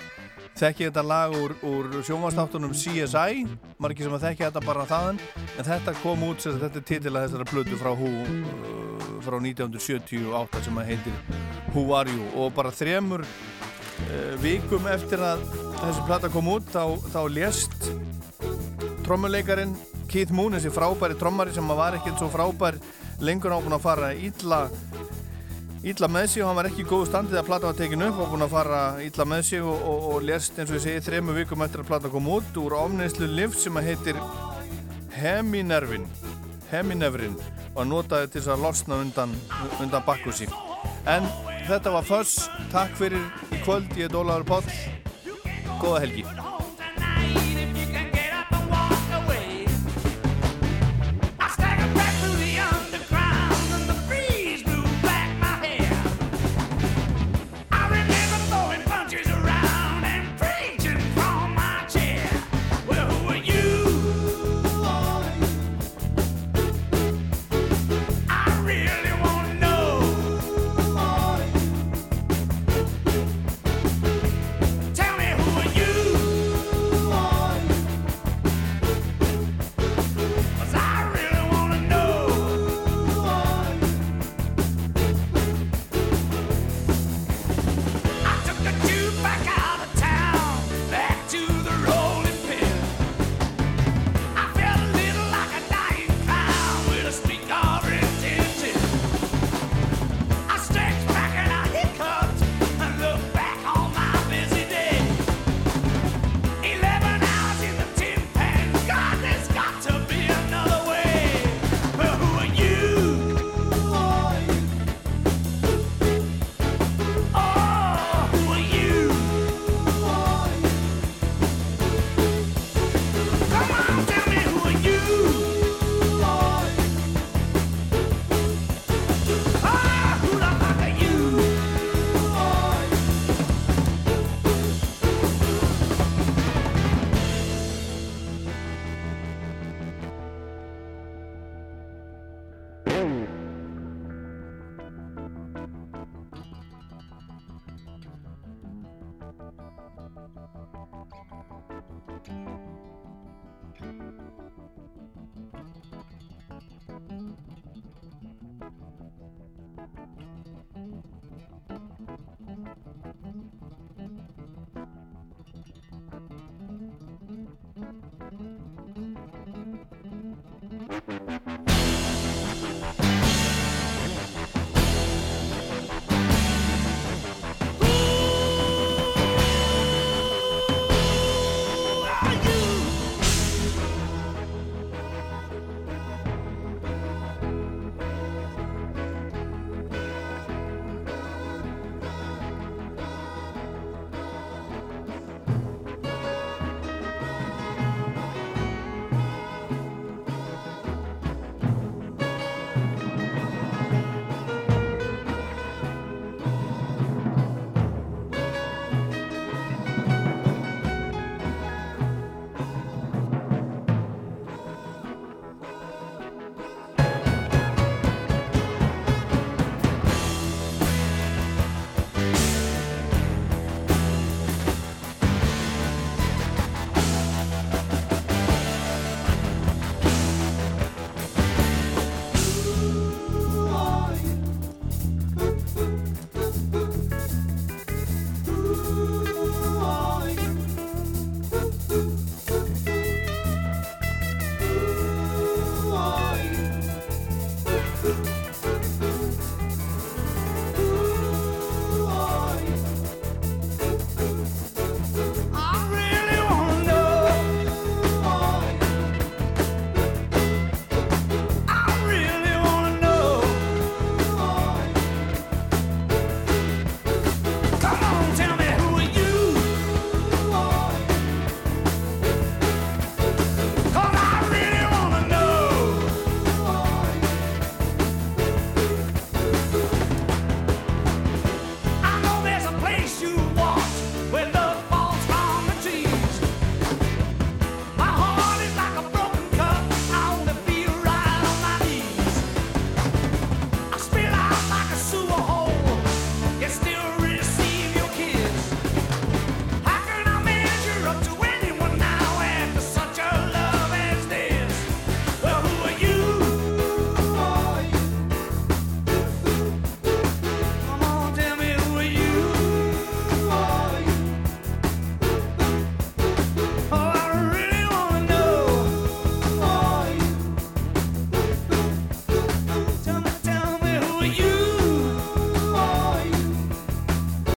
[0.58, 3.44] Þekki þetta lag úr, úr sjómanstáttunum CSI
[3.83, 5.20] margir sem að þekki þetta bara þaðan.
[5.58, 10.81] En þetta kom út, þetta er titila þessara blödu frá Who uh, frá 1978 sem
[10.81, 11.18] að heitir
[11.74, 12.28] Who Are You?
[12.39, 15.42] Og bara þremur uh, vikum eftir að
[15.81, 17.91] þessi plata kom út þá, þá lést
[19.05, 19.74] trommuleikarin
[20.08, 22.78] Keith Moon, þessi frábæri trommari sem var ekkert svo frábær
[23.24, 24.68] lengur ábúin að fara ítla
[25.84, 28.20] ítla með sig og hann var ekki í góðu standið að plata var tekinu upp
[28.24, 31.02] og búin að fara ítla með sig og, og, og lérst eins og ég segi
[31.04, 34.20] þremu vikum eftir að plata kom út úr ofneyslu lift sem að heitir
[35.18, 36.08] Heminervin
[36.70, 37.36] Heminervin
[37.74, 39.36] og notaði til þess að losna undan,
[39.82, 40.48] undan bakkusi
[41.10, 41.28] en
[41.68, 43.20] þetta var Fuss, takk fyrir
[43.52, 44.64] í kvöld, ég er Dólaður Póll
[45.82, 46.43] góða helgi